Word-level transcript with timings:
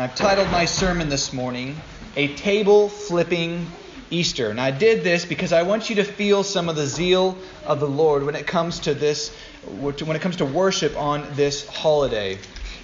I've 0.00 0.14
titled 0.14 0.48
my 0.52 0.64
sermon 0.64 1.08
this 1.08 1.32
morning, 1.32 1.74
A 2.14 2.32
Table 2.36 2.88
Flipping 2.88 3.66
Easter. 4.10 4.48
And 4.48 4.60
I 4.60 4.70
did 4.70 5.02
this 5.02 5.24
because 5.24 5.52
I 5.52 5.64
want 5.64 5.90
you 5.90 5.96
to 5.96 6.04
feel 6.04 6.44
some 6.44 6.68
of 6.68 6.76
the 6.76 6.86
zeal 6.86 7.36
of 7.66 7.80
the 7.80 7.88
Lord 7.88 8.22
when 8.22 8.36
it 8.36 8.46
comes 8.46 8.78
to 8.80 8.94
this, 8.94 9.34
when 9.66 10.14
it 10.14 10.22
comes 10.22 10.36
to 10.36 10.44
worship 10.44 10.96
on 10.96 11.26
this 11.34 11.66
holiday. 11.66 12.38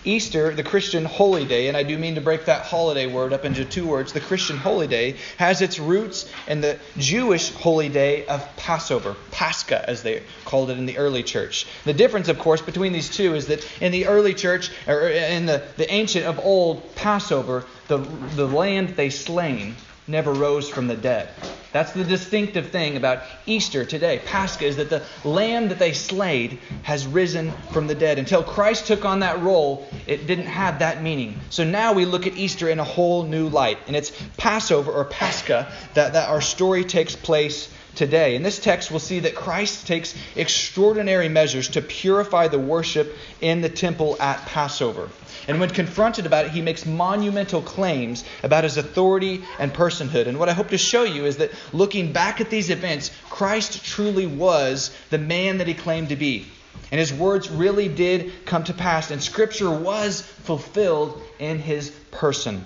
Easter, 0.04 0.54
the 0.54 0.62
Christian 0.62 1.04
holy 1.04 1.44
day, 1.44 1.68
and 1.68 1.76
I 1.76 1.82
do 1.82 1.98
mean 1.98 2.14
to 2.16 2.20
break 2.20 2.44
that 2.44 2.66
holiday 2.66 3.06
word 3.06 3.32
up 3.32 3.44
into 3.44 3.64
two 3.64 3.86
words, 3.86 4.12
the 4.12 4.20
Christian 4.20 4.56
holy 4.56 4.86
day 4.86 5.16
has 5.38 5.62
its 5.62 5.78
roots 5.78 6.30
in 6.46 6.60
the 6.60 6.78
Jewish 6.98 7.52
holy 7.52 7.88
day 7.88 8.26
of 8.26 8.46
Passover, 8.56 9.16
Pascha 9.30 9.88
as 9.88 10.02
they 10.02 10.22
called 10.44 10.70
it 10.70 10.78
in 10.78 10.86
the 10.86 10.98
early 10.98 11.22
church. 11.22 11.66
The 11.84 11.94
difference, 11.94 12.28
of 12.28 12.38
course, 12.38 12.60
between 12.60 12.92
these 12.92 13.10
two 13.10 13.34
is 13.34 13.46
that 13.46 13.66
in 13.80 13.92
the 13.92 14.06
early 14.06 14.34
church, 14.34 14.70
or 14.86 15.08
in 15.08 15.46
the, 15.46 15.62
the 15.76 15.90
ancient 15.90 16.26
of 16.26 16.38
old 16.38 16.94
Passover, 16.94 17.64
the, 17.88 17.98
the 17.98 18.46
land 18.46 18.90
they 18.90 19.10
slain 19.10 19.76
never 20.06 20.32
rose 20.32 20.68
from 20.68 20.86
the 20.86 20.96
dead. 20.96 21.28
That's 21.72 21.92
the 21.92 22.04
distinctive 22.04 22.68
thing 22.68 22.96
about 22.96 23.24
Easter 23.46 23.84
today, 23.84 24.20
Pascha, 24.24 24.64
is 24.64 24.76
that 24.76 24.90
the 24.90 25.02
lamb 25.24 25.70
that 25.70 25.78
they 25.80 25.92
slayed 25.92 26.60
has 26.84 27.04
risen 27.04 27.50
from 27.72 27.88
the 27.88 27.96
dead. 27.96 28.18
Until 28.20 28.44
Christ 28.44 28.86
took 28.86 29.04
on 29.04 29.20
that 29.20 29.42
role, 29.42 29.88
it 30.06 30.28
didn't 30.28 30.46
have 30.46 30.78
that 30.78 31.02
meaning. 31.02 31.40
So 31.50 31.64
now 31.64 31.92
we 31.92 32.04
look 32.04 32.28
at 32.28 32.36
Easter 32.36 32.68
in 32.68 32.78
a 32.78 32.84
whole 32.84 33.24
new 33.24 33.48
light. 33.48 33.78
And 33.88 33.96
it's 33.96 34.12
Passover 34.36 34.92
or 34.92 35.04
Pascha 35.06 35.72
that, 35.94 36.12
that 36.12 36.28
our 36.28 36.40
story 36.40 36.84
takes 36.84 37.16
place 37.16 37.74
today. 37.96 38.36
In 38.36 38.42
this 38.42 38.60
text, 38.60 38.90
we'll 38.90 39.00
see 39.00 39.20
that 39.20 39.34
Christ 39.34 39.86
takes 39.86 40.14
extraordinary 40.36 41.28
measures 41.28 41.68
to 41.70 41.82
purify 41.82 42.48
the 42.48 42.58
worship 42.58 43.16
in 43.40 43.62
the 43.62 43.68
temple 43.68 44.16
at 44.20 44.44
Passover. 44.46 45.08
And 45.46 45.60
when 45.60 45.70
confronted 45.70 46.26
about 46.26 46.46
it, 46.46 46.52
he 46.52 46.62
makes 46.62 46.86
monumental 46.86 47.60
claims 47.62 48.24
about 48.42 48.64
his 48.64 48.76
authority 48.76 49.44
and 49.58 49.72
personhood. 49.72 50.26
And 50.26 50.38
what 50.38 50.48
I 50.48 50.52
hope 50.52 50.68
to 50.68 50.78
show 50.78 51.04
you 51.04 51.26
is 51.26 51.36
that 51.38 51.50
looking 51.72 52.12
back 52.12 52.40
at 52.40 52.50
these 52.50 52.70
events, 52.70 53.10
Christ 53.30 53.84
truly 53.84 54.26
was 54.26 54.96
the 55.10 55.18
man 55.18 55.58
that 55.58 55.68
he 55.68 55.74
claimed 55.74 56.08
to 56.08 56.16
be. 56.16 56.46
And 56.90 56.98
his 56.98 57.12
words 57.12 57.50
really 57.50 57.88
did 57.88 58.46
come 58.46 58.64
to 58.64 58.72
pass, 58.72 59.10
and 59.10 59.22
Scripture 59.22 59.70
was 59.70 60.22
fulfilled 60.22 61.20
in 61.38 61.58
his 61.58 61.90
person. 62.10 62.64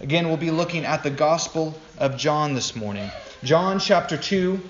Again, 0.00 0.28
we'll 0.28 0.36
be 0.36 0.50
looking 0.50 0.84
at 0.84 1.02
the 1.02 1.10
Gospel 1.10 1.78
of 1.98 2.16
John 2.16 2.54
this 2.54 2.76
morning. 2.76 3.10
John 3.42 3.78
chapter 3.78 4.16
2, 4.16 4.60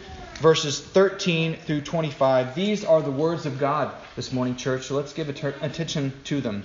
verses 0.40 0.80
13 0.80 1.56
through 1.56 1.82
25. 1.82 2.54
These 2.54 2.84
are 2.84 3.02
the 3.02 3.10
words 3.10 3.46
of 3.46 3.58
God 3.58 3.92
this 4.16 4.32
morning, 4.32 4.56
church, 4.56 4.84
so 4.84 4.94
let's 4.94 5.12
give 5.12 5.28
attention 5.28 6.12
to 6.24 6.40
them. 6.40 6.64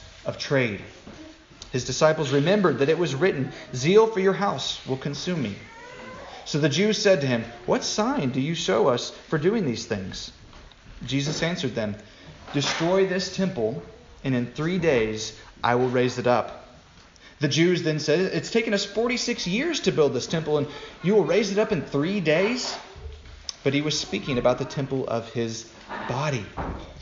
of 0.25 0.37
trade. 0.37 0.81
His 1.71 1.85
disciples 1.85 2.31
remembered 2.31 2.79
that 2.79 2.89
it 2.89 2.97
was 2.97 3.15
written, 3.15 3.51
Zeal 3.73 4.07
for 4.07 4.19
your 4.19 4.33
house 4.33 4.85
will 4.85 4.97
consume 4.97 5.41
me. 5.41 5.55
So 6.45 6.59
the 6.59 6.69
Jews 6.69 6.97
said 6.97 7.21
to 7.21 7.27
him, 7.27 7.45
What 7.65 7.83
sign 7.83 8.31
do 8.31 8.41
you 8.41 8.55
show 8.55 8.87
us 8.87 9.11
for 9.29 9.37
doing 9.37 9.65
these 9.65 9.85
things? 9.85 10.31
Jesus 11.05 11.41
answered 11.41 11.75
them, 11.75 11.95
Destroy 12.53 13.05
this 13.05 13.35
temple, 13.35 13.81
and 14.23 14.35
in 14.35 14.47
three 14.47 14.77
days 14.77 15.37
I 15.63 15.75
will 15.75 15.87
raise 15.87 16.17
it 16.17 16.27
up. 16.27 16.67
The 17.39 17.47
Jews 17.47 17.83
then 17.83 17.99
said, 17.99 18.19
It's 18.19 18.51
taken 18.51 18.73
us 18.73 18.85
46 18.85 19.47
years 19.47 19.79
to 19.81 19.91
build 19.91 20.13
this 20.13 20.27
temple, 20.27 20.57
and 20.57 20.67
you 21.03 21.15
will 21.15 21.23
raise 21.23 21.51
it 21.51 21.57
up 21.57 21.71
in 21.71 21.81
three 21.81 22.19
days? 22.19 22.77
But 23.63 23.73
he 23.73 23.81
was 23.81 23.99
speaking 23.99 24.37
about 24.37 24.57
the 24.57 24.65
temple 24.65 25.07
of 25.07 25.31
his 25.31 25.71
body. 26.09 26.45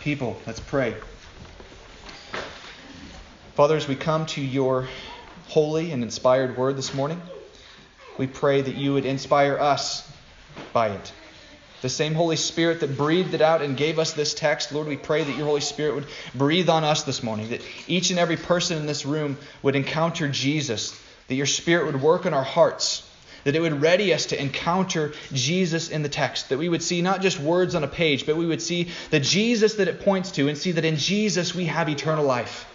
people. 0.00 0.40
Let's 0.46 0.60
pray. 0.60 0.94
Father, 3.54 3.76
as 3.76 3.88
we 3.88 3.96
come 3.96 4.26
to 4.26 4.40
your 4.40 4.86
holy 5.48 5.90
and 5.90 6.02
inspired 6.02 6.56
word 6.56 6.76
this 6.76 6.94
morning, 6.94 7.20
we 8.16 8.26
pray 8.26 8.60
that 8.60 8.74
you 8.74 8.92
would 8.94 9.04
inspire 9.04 9.58
us 9.58 10.08
by 10.72 10.90
it. 10.90 11.12
The 11.80 11.88
same 11.88 12.14
Holy 12.14 12.36
Spirit 12.36 12.80
that 12.80 12.96
breathed 12.96 13.34
it 13.34 13.40
out 13.40 13.62
and 13.62 13.76
gave 13.76 13.98
us 13.98 14.12
this 14.12 14.34
text, 14.34 14.72
Lord, 14.72 14.88
we 14.88 14.96
pray 14.96 15.22
that 15.22 15.36
your 15.36 15.46
Holy 15.46 15.60
Spirit 15.60 15.94
would 15.94 16.06
breathe 16.34 16.68
on 16.68 16.84
us 16.84 17.04
this 17.04 17.22
morning, 17.22 17.50
that 17.50 17.62
each 17.86 18.10
and 18.10 18.18
every 18.18 18.36
person 18.36 18.78
in 18.78 18.86
this 18.86 19.06
room 19.06 19.38
would 19.62 19.76
encounter 19.76 20.28
Jesus, 20.28 21.00
that 21.28 21.36
your 21.36 21.46
Spirit 21.46 21.86
would 21.86 22.02
work 22.02 22.26
in 22.26 22.34
our 22.34 22.44
hearts 22.44 23.07
that 23.48 23.56
it 23.56 23.60
would 23.60 23.80
ready 23.80 24.12
us 24.12 24.26
to 24.26 24.38
encounter 24.38 25.14
Jesus 25.32 25.88
in 25.88 26.02
the 26.02 26.08
text, 26.10 26.50
that 26.50 26.58
we 26.58 26.68
would 26.68 26.82
see 26.82 27.00
not 27.00 27.22
just 27.22 27.40
words 27.40 27.74
on 27.74 27.82
a 27.82 27.88
page, 27.88 28.26
but 28.26 28.36
we 28.36 28.44
would 28.44 28.60
see 28.60 28.90
the 29.08 29.18
Jesus 29.18 29.76
that 29.76 29.88
it 29.88 30.02
points 30.02 30.32
to 30.32 30.48
and 30.48 30.58
see 30.58 30.72
that 30.72 30.84
in 30.84 30.96
Jesus 30.96 31.54
we 31.54 31.64
have 31.64 31.88
eternal 31.88 32.26
life. 32.26 32.66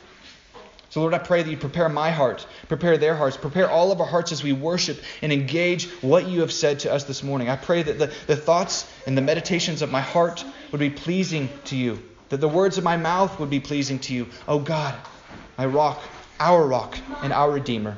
So, 0.89 1.01
Lord, 1.01 1.13
I 1.13 1.19
pray 1.19 1.44
that 1.44 1.51
you 1.51 1.57
prepare 1.57 1.89
my 1.89 2.09
heart, 2.09 2.47
prepare 2.69 2.97
their 2.97 3.13
hearts, 3.16 3.38
prepare 3.38 3.69
all 3.69 3.91
of 3.91 4.01
our 4.01 4.07
hearts 4.07 4.31
as 4.31 4.41
we 4.41 4.51
worship 4.51 4.97
and 5.22 5.31
engage 5.31 5.91
what 6.01 6.28
you 6.28 6.41
have 6.41 6.51
said 6.51 6.79
to 6.79 6.91
us 6.91 7.03
this 7.03 7.22
morning. 7.22 7.50
I 7.50 7.55
pray 7.55 7.84
that 7.84 8.00
the, 8.00 8.11
the 8.25 8.35
thoughts 8.35 8.91
and 9.05 9.16
the 9.16 9.22
meditations 9.22 9.84
of 9.84 9.91
my 9.91 10.01
heart 10.01 10.44
would 10.72 10.79
be 10.79 10.90
pleasing 10.90 11.50
to 11.66 11.75
you, 11.75 12.01
that 12.29 12.38
the 12.38 12.50
words 12.50 12.79
of 12.79 12.84
my 12.84 12.97
mouth 12.97 13.40
would 13.40 13.51
be 13.51 13.59
pleasing 13.59 14.00
to 14.00 14.13
you. 14.16 14.28
Oh 14.47 14.57
God, 14.57 14.95
my 15.55 15.67
rock, 15.67 16.01
our 16.40 16.66
rock, 16.66 16.97
and 17.22 17.31
our 17.31 17.51
Redeemer. 17.51 17.95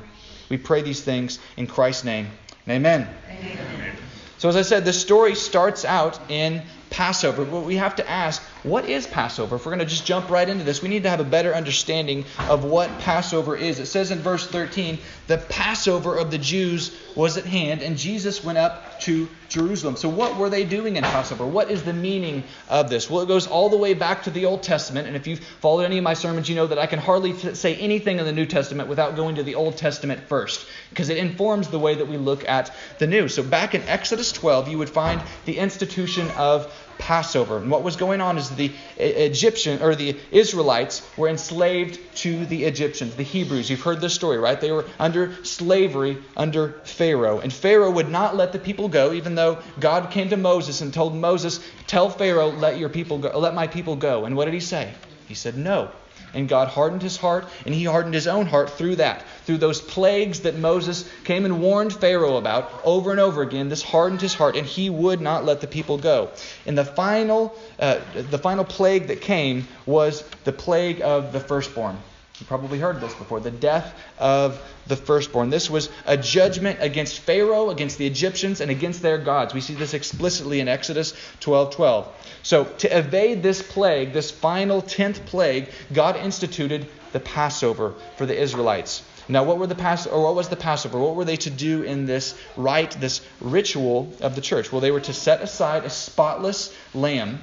We 0.50 0.58
pray 0.58 0.82
these 0.82 1.00
things 1.00 1.38
in 1.56 1.66
Christ's 1.66 2.04
name. 2.04 2.28
Amen. 2.68 3.08
Amen. 3.30 3.96
So, 4.38 4.48
as 4.48 4.56
I 4.56 4.62
said, 4.62 4.84
the 4.84 4.92
story 4.92 5.34
starts 5.34 5.84
out 5.84 6.20
in 6.30 6.62
Passover, 6.90 7.44
but 7.44 7.60
we 7.60 7.76
have 7.76 7.96
to 7.96 8.08
ask, 8.08 8.42
what 8.66 8.88
is 8.88 9.06
Passover? 9.06 9.56
If 9.56 9.64
we're 9.64 9.72
going 9.72 9.86
to 9.86 9.90
just 9.90 10.04
jump 10.04 10.28
right 10.28 10.48
into 10.48 10.64
this, 10.64 10.82
we 10.82 10.88
need 10.88 11.04
to 11.04 11.10
have 11.10 11.20
a 11.20 11.24
better 11.24 11.54
understanding 11.54 12.24
of 12.48 12.64
what 12.64 12.90
Passover 12.98 13.56
is. 13.56 13.78
It 13.78 13.86
says 13.86 14.10
in 14.10 14.18
verse 14.18 14.44
13, 14.44 14.98
the 15.28 15.38
Passover 15.38 16.16
of 16.16 16.32
the 16.32 16.38
Jews 16.38 16.96
was 17.14 17.36
at 17.36 17.44
hand, 17.44 17.80
and 17.80 17.96
Jesus 17.96 18.42
went 18.42 18.58
up 18.58 19.00
to 19.00 19.28
Jerusalem. 19.48 19.96
So, 19.96 20.08
what 20.08 20.36
were 20.36 20.50
they 20.50 20.64
doing 20.64 20.96
in 20.96 21.04
Passover? 21.04 21.46
What 21.46 21.70
is 21.70 21.82
the 21.84 21.92
meaning 21.92 22.42
of 22.68 22.90
this? 22.90 23.08
Well, 23.08 23.22
it 23.22 23.28
goes 23.28 23.46
all 23.46 23.68
the 23.68 23.76
way 23.76 23.94
back 23.94 24.24
to 24.24 24.30
the 24.30 24.46
Old 24.46 24.62
Testament, 24.62 25.06
and 25.06 25.16
if 25.16 25.26
you've 25.26 25.40
followed 25.40 25.84
any 25.84 25.98
of 25.98 26.04
my 26.04 26.14
sermons, 26.14 26.48
you 26.48 26.56
know 26.56 26.66
that 26.66 26.78
I 26.78 26.86
can 26.86 26.98
hardly 26.98 27.34
say 27.54 27.76
anything 27.76 28.18
in 28.18 28.24
the 28.24 28.32
New 28.32 28.46
Testament 28.46 28.88
without 28.88 29.16
going 29.16 29.36
to 29.36 29.42
the 29.42 29.54
Old 29.54 29.76
Testament 29.76 30.20
first, 30.28 30.66
because 30.90 31.08
it 31.08 31.18
informs 31.18 31.68
the 31.68 31.78
way 31.78 31.94
that 31.94 32.08
we 32.08 32.16
look 32.16 32.46
at 32.48 32.74
the 32.98 33.06
New. 33.06 33.28
So, 33.28 33.42
back 33.42 33.74
in 33.74 33.82
Exodus 33.82 34.32
12, 34.32 34.68
you 34.68 34.78
would 34.78 34.90
find 34.90 35.22
the 35.44 35.58
institution 35.58 36.28
of 36.32 36.72
Passover. 36.98 37.58
And 37.58 37.70
what 37.70 37.82
was 37.82 37.96
going 37.96 38.20
on 38.20 38.38
is 38.38 38.50
the 38.50 38.72
Egyptian 38.96 39.82
or 39.82 39.94
the 39.94 40.18
Israelites 40.30 41.08
were 41.16 41.28
enslaved 41.28 41.98
to 42.18 42.46
the 42.46 42.64
Egyptians, 42.64 43.14
the 43.16 43.22
Hebrews. 43.22 43.70
You've 43.70 43.82
heard 43.82 44.00
this 44.00 44.14
story, 44.14 44.38
right? 44.38 44.60
They 44.60 44.72
were 44.72 44.86
under 44.98 45.44
slavery 45.44 46.18
under 46.36 46.80
Pharaoh. 46.84 47.40
And 47.40 47.52
Pharaoh 47.52 47.90
would 47.90 48.10
not 48.10 48.36
let 48.36 48.52
the 48.52 48.58
people 48.58 48.88
go, 48.88 49.12
even 49.12 49.34
though 49.34 49.58
God 49.80 50.10
came 50.10 50.30
to 50.30 50.36
Moses 50.36 50.80
and 50.80 50.92
told 50.92 51.14
Moses, 51.14 51.60
Tell 51.86 52.10
Pharaoh, 52.10 52.50
let 52.50 52.78
your 52.78 52.88
people 52.88 53.18
go, 53.18 53.38
let 53.38 53.54
my 53.54 53.66
people 53.66 53.96
go. 53.96 54.24
And 54.24 54.36
what 54.36 54.46
did 54.46 54.54
he 54.54 54.60
say? 54.60 54.92
He 55.28 55.34
said, 55.34 55.56
No. 55.56 55.90
And 56.34 56.48
God 56.48 56.68
hardened 56.68 57.02
his 57.02 57.16
heart, 57.16 57.46
and 57.64 57.74
he 57.74 57.84
hardened 57.84 58.14
his 58.14 58.26
own 58.26 58.46
heart 58.46 58.70
through 58.70 58.96
that. 58.96 59.24
Through 59.44 59.58
those 59.58 59.80
plagues 59.80 60.40
that 60.40 60.56
Moses 60.56 61.08
came 61.24 61.44
and 61.44 61.60
warned 61.60 61.94
Pharaoh 61.94 62.36
about 62.36 62.70
over 62.84 63.10
and 63.10 63.20
over 63.20 63.42
again, 63.42 63.68
this 63.68 63.82
hardened 63.82 64.20
his 64.20 64.34
heart, 64.34 64.56
and 64.56 64.66
he 64.66 64.90
would 64.90 65.20
not 65.20 65.44
let 65.44 65.60
the 65.60 65.66
people 65.66 65.98
go. 65.98 66.30
And 66.66 66.76
the 66.76 66.84
final, 66.84 67.56
uh, 67.78 68.00
the 68.14 68.38
final 68.38 68.64
plague 68.64 69.08
that 69.08 69.20
came 69.20 69.66
was 69.86 70.22
the 70.44 70.52
plague 70.52 71.00
of 71.00 71.32
the 71.32 71.40
firstborn. 71.40 71.96
You 72.38 72.46
probably 72.46 72.78
heard 72.78 73.00
this 73.00 73.14
before. 73.14 73.40
The 73.40 73.50
death 73.50 73.94
of 74.18 74.60
the 74.86 74.96
firstborn. 74.96 75.48
This 75.48 75.70
was 75.70 75.88
a 76.04 76.16
judgment 76.16 76.78
against 76.82 77.20
Pharaoh, 77.20 77.70
against 77.70 77.96
the 77.96 78.06
Egyptians, 78.06 78.60
and 78.60 78.70
against 78.70 79.00
their 79.00 79.16
gods. 79.16 79.54
We 79.54 79.62
see 79.62 79.74
this 79.74 79.94
explicitly 79.94 80.60
in 80.60 80.68
Exodus 80.68 81.14
12:12. 81.40 82.06
So, 82.42 82.64
to 82.64 82.98
evade 82.98 83.42
this 83.42 83.62
plague, 83.62 84.12
this 84.12 84.30
final 84.30 84.82
10th 84.82 85.24
plague, 85.26 85.68
God 85.92 86.16
instituted 86.16 86.86
the 87.12 87.20
Passover 87.20 87.94
for 88.16 88.26
the 88.26 88.38
Israelites. 88.38 89.02
Now, 89.28 89.42
what 89.42 89.58
were 89.58 89.66
the 89.66 89.74
Pass 89.74 90.06
or 90.06 90.22
what 90.22 90.34
was 90.34 90.48
the 90.48 90.56
Passover? 90.56 90.98
What 90.98 91.16
were 91.16 91.24
they 91.24 91.36
to 91.38 91.50
do 91.50 91.82
in 91.82 92.06
this 92.06 92.38
rite, 92.56 92.92
this 93.00 93.22
ritual 93.40 94.12
of 94.20 94.34
the 94.34 94.40
church? 94.40 94.70
Well, 94.70 94.80
they 94.80 94.90
were 94.90 95.00
to 95.00 95.12
set 95.12 95.40
aside 95.40 95.84
a 95.84 95.90
spotless 95.90 96.72
lamb, 96.94 97.40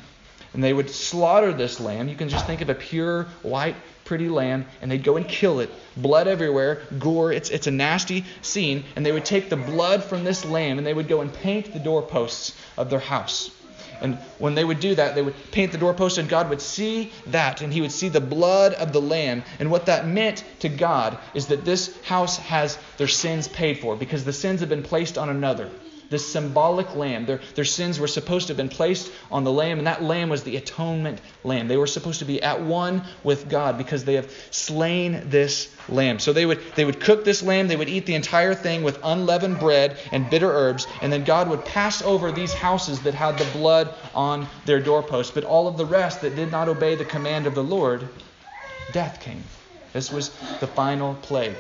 and 0.54 0.64
they 0.64 0.72
would 0.72 0.90
slaughter 0.90 1.52
this 1.52 1.80
lamb. 1.80 2.08
You 2.08 2.16
can 2.16 2.30
just 2.30 2.46
think 2.46 2.62
of 2.62 2.70
a 2.70 2.76
pure 2.76 3.24
white 3.42 3.76
pretty 4.06 4.30
lamb 4.30 4.66
and 4.82 4.92
they'd 4.92 5.04
go 5.04 5.18
and 5.18 5.28
kill 5.28 5.60
it. 5.60 5.70
Blood 5.96 6.28
everywhere, 6.28 6.82
gore. 7.00 7.32
It's, 7.32 7.50
it's 7.50 7.68
a 7.68 7.72
nasty 7.72 8.26
scene. 8.42 8.84
And 8.96 9.06
they 9.06 9.12
would 9.12 9.26
take 9.26 9.50
the 9.50 9.58
blood 9.58 10.04
from 10.04 10.24
this 10.24 10.46
lamb 10.46 10.78
and 10.78 10.86
they 10.86 10.94
would 10.94 11.08
go 11.08 11.22
and 11.22 11.34
paint 11.34 11.74
the 11.74 11.80
doorposts 11.80 12.56
of 12.78 12.90
their 12.90 13.00
house. 13.00 13.52
And 14.02 14.16
when 14.38 14.54
they 14.54 14.66
would 14.66 14.82
do 14.82 14.96
that, 14.96 15.16
they 15.16 15.22
would 15.22 15.36
paint 15.52 15.72
the 15.72 15.78
doorpost, 15.78 16.18
and 16.18 16.28
God 16.28 16.50
would 16.50 16.60
see 16.60 17.14
that, 17.28 17.62
and 17.62 17.72
He 17.72 17.80
would 17.80 17.92
see 17.92 18.10
the 18.10 18.20
blood 18.20 18.74
of 18.74 18.92
the 18.92 19.00
Lamb. 19.00 19.44
And 19.60 19.72
what 19.72 19.86
that 19.86 20.06
meant 20.06 20.44
to 20.60 20.68
God 20.68 21.18
is 21.34 21.48
that 21.48 21.64
this 21.64 21.98
house 22.04 22.38
has 22.38 22.78
their 22.98 23.08
sins 23.08 23.48
paid 23.48 23.80
for, 23.80 23.96
because 23.96 24.26
the 24.26 24.34
sins 24.34 24.60
have 24.60 24.68
been 24.68 24.84
placed 24.84 25.18
on 25.18 25.30
another 25.30 25.70
this 26.10 26.32
symbolic 26.32 26.96
lamb. 26.96 27.26
Their, 27.26 27.40
their 27.56 27.66
sins 27.66 28.00
were 28.00 28.08
supposed 28.08 28.48
to 28.48 28.52
have 28.52 28.58
been 28.58 28.70
placed 28.70 29.12
on 29.32 29.44
the 29.44 29.52
lamb, 29.52 29.78
and 29.78 29.88
that 29.88 30.04
lamb 30.04 30.30
was 30.30 30.44
the 30.44 30.58
atonement 30.58 31.20
lamb. 31.44 31.68
They 31.68 31.78
were 31.78 31.88
supposed 31.88 32.20
to 32.20 32.26
be 32.26 32.42
at 32.42 32.62
one 32.62 33.04
with 33.24 33.50
God 33.50 33.78
because 33.78 34.06
they 34.06 34.16
have 34.16 34.32
slain 34.52 35.30
this 35.30 35.76
lamb. 35.90 36.20
So 36.20 36.34
they 36.34 36.46
would, 36.46 36.62
they 36.76 36.86
would 36.86 37.00
cook 37.00 37.26
this 37.26 37.44
lamb, 37.44 37.68
they 37.68 37.76
would 37.76 37.90
eat 37.90 38.06
the 38.06 38.16
entire 38.16 38.54
thing 38.54 38.84
with 38.84 39.00
unleavened 39.04 39.60
bread 39.60 39.98
and 40.12 40.30
bitter 40.30 40.52
herbs, 40.52 40.88
and 41.02 41.12
then 41.12 41.24
God 41.24 41.50
would 41.50 41.66
pass 41.66 42.02
over 42.02 42.32
these 42.32 42.54
houses 42.54 43.02
that 43.02 43.14
had 43.14 43.38
the 43.38 43.50
blood 43.58 43.94
on 44.14 44.48
their 44.66 44.80
doorposts. 44.80 45.32
But 45.32 45.44
all 45.44 45.68
of 45.68 45.78
the 45.78 45.86
rest 45.86 46.22
that 46.22 46.36
did 46.36 46.52
not 46.52 46.70
obey 46.70 46.96
the 46.96 47.06
command 47.06 47.48
of 47.48 47.56
the 47.56 47.64
Lord, 47.64 48.08
death 48.92 49.20
came. 49.20 49.44
This 49.94 50.12
was 50.12 50.30
the 50.60 50.68
final 50.68 51.16
plague, 51.16 51.58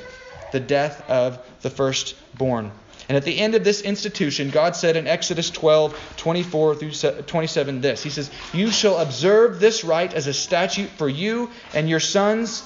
the 0.51 0.59
death 0.59 1.07
of 1.09 1.39
the 1.61 1.69
firstborn. 1.69 2.71
And 3.09 3.17
at 3.17 3.23
the 3.23 3.37
end 3.37 3.55
of 3.55 3.63
this 3.63 3.81
institution, 3.81 4.49
God 4.49 4.75
said 4.75 4.95
in 4.95 5.07
Exodus 5.07 5.49
12, 5.49 6.15
24 6.17 6.75
through 6.75 6.91
27 7.23 7.81
this 7.81 8.03
He 8.03 8.09
says, 8.09 8.31
You 8.53 8.71
shall 8.71 8.97
observe 8.97 9.59
this 9.59 9.83
rite 9.83 10.13
as 10.13 10.27
a 10.27 10.33
statute 10.33 10.89
for 10.89 11.09
you 11.09 11.49
and 11.73 11.89
your 11.89 11.99
sons 11.99 12.63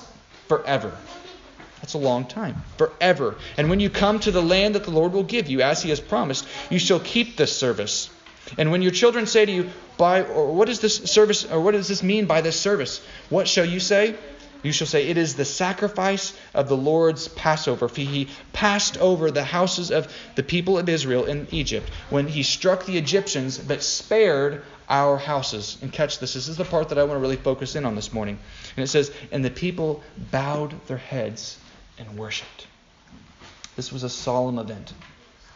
forever. 0.48 0.96
That's 1.82 1.94
a 1.94 2.00
long 2.00 2.26
time. 2.26 2.64
Forever. 2.78 3.36
And 3.56 3.70
when 3.70 3.80
you 3.80 3.90
come 3.90 4.20
to 4.22 4.32
the 4.32 4.42
land 4.42 4.76
that 4.76 4.84
the 4.84 4.92
Lord 4.92 5.14
will 5.14 5.24
give 5.24 5.48
you, 5.48 5.62
as 5.62 5.82
He 5.82 5.90
has 5.90 6.00
promised, 6.00 6.48
you 6.70 6.80
shall 6.80 7.00
keep 7.00 7.38
this 7.38 7.56
service. 7.56 8.10
And 8.58 8.72
when 8.72 8.82
your 8.82 8.92
children 8.92 9.26
say 9.26 9.46
to 9.46 9.52
you, 9.52 9.70
by, 9.98 10.24
or 10.24 10.54
what 10.54 10.70
is 10.70 10.80
this 10.80 10.96
service, 10.96 11.46
or 11.46 11.60
what 11.60 11.72
does 11.72 11.88
this 11.88 12.04
mean 12.04 12.26
by 12.26 12.42
this 12.42 12.60
service? 12.60 13.06
What 13.30 13.48
shall 13.48 13.66
you 13.66 13.80
say? 13.80 14.16
You 14.64 14.72
shall 14.72 14.88
say, 14.88 15.08
It 15.08 15.18
is 15.18 15.36
the 15.36 15.46
sacrifice 15.46 16.34
of 16.54 16.68
the 16.68 16.78
Lord's 16.78 17.28
Passover. 17.28 17.88
For 17.88 18.02
he 18.02 18.30
passed 18.54 18.98
over 18.98 19.32
the 19.32 19.44
houses 19.44 19.92
of 19.92 20.14
the 20.36 20.44
people 20.44 20.78
of 20.78 20.90
Israel 20.90 21.26
in 21.26 21.48
Egypt 21.52 21.90
when 22.10 22.28
he 22.28 22.44
struck 22.44 22.86
the 22.86 22.98
Egyptians, 22.98 23.58
but 23.58 23.84
spared 23.84 24.64
our 24.90 25.18
houses. 25.18 25.78
And 25.82 25.92
catch 25.92 26.20
this. 26.20 26.34
This 26.34 26.48
is 26.48 26.58
the 26.58 26.66
part 26.66 26.90
that 26.90 26.98
I 26.98 27.04
want 27.04 27.18
to 27.18 27.22
really 27.22 27.36
focus 27.36 27.76
in 27.76 27.86
on 27.86 27.96
this 27.96 28.14
morning. 28.14 28.40
And 28.76 28.84
it 28.84 28.88
says, 28.88 29.12
And 29.32 29.44
the 29.44 29.52
people 29.52 30.04
bowed 30.32 30.88
their 30.88 30.98
heads 30.98 31.58
and 31.98 32.18
worshiped. 32.18 32.68
This 33.76 33.92
was 33.92 34.04
a 34.04 34.10
solemn 34.10 34.58
event. 34.58 34.94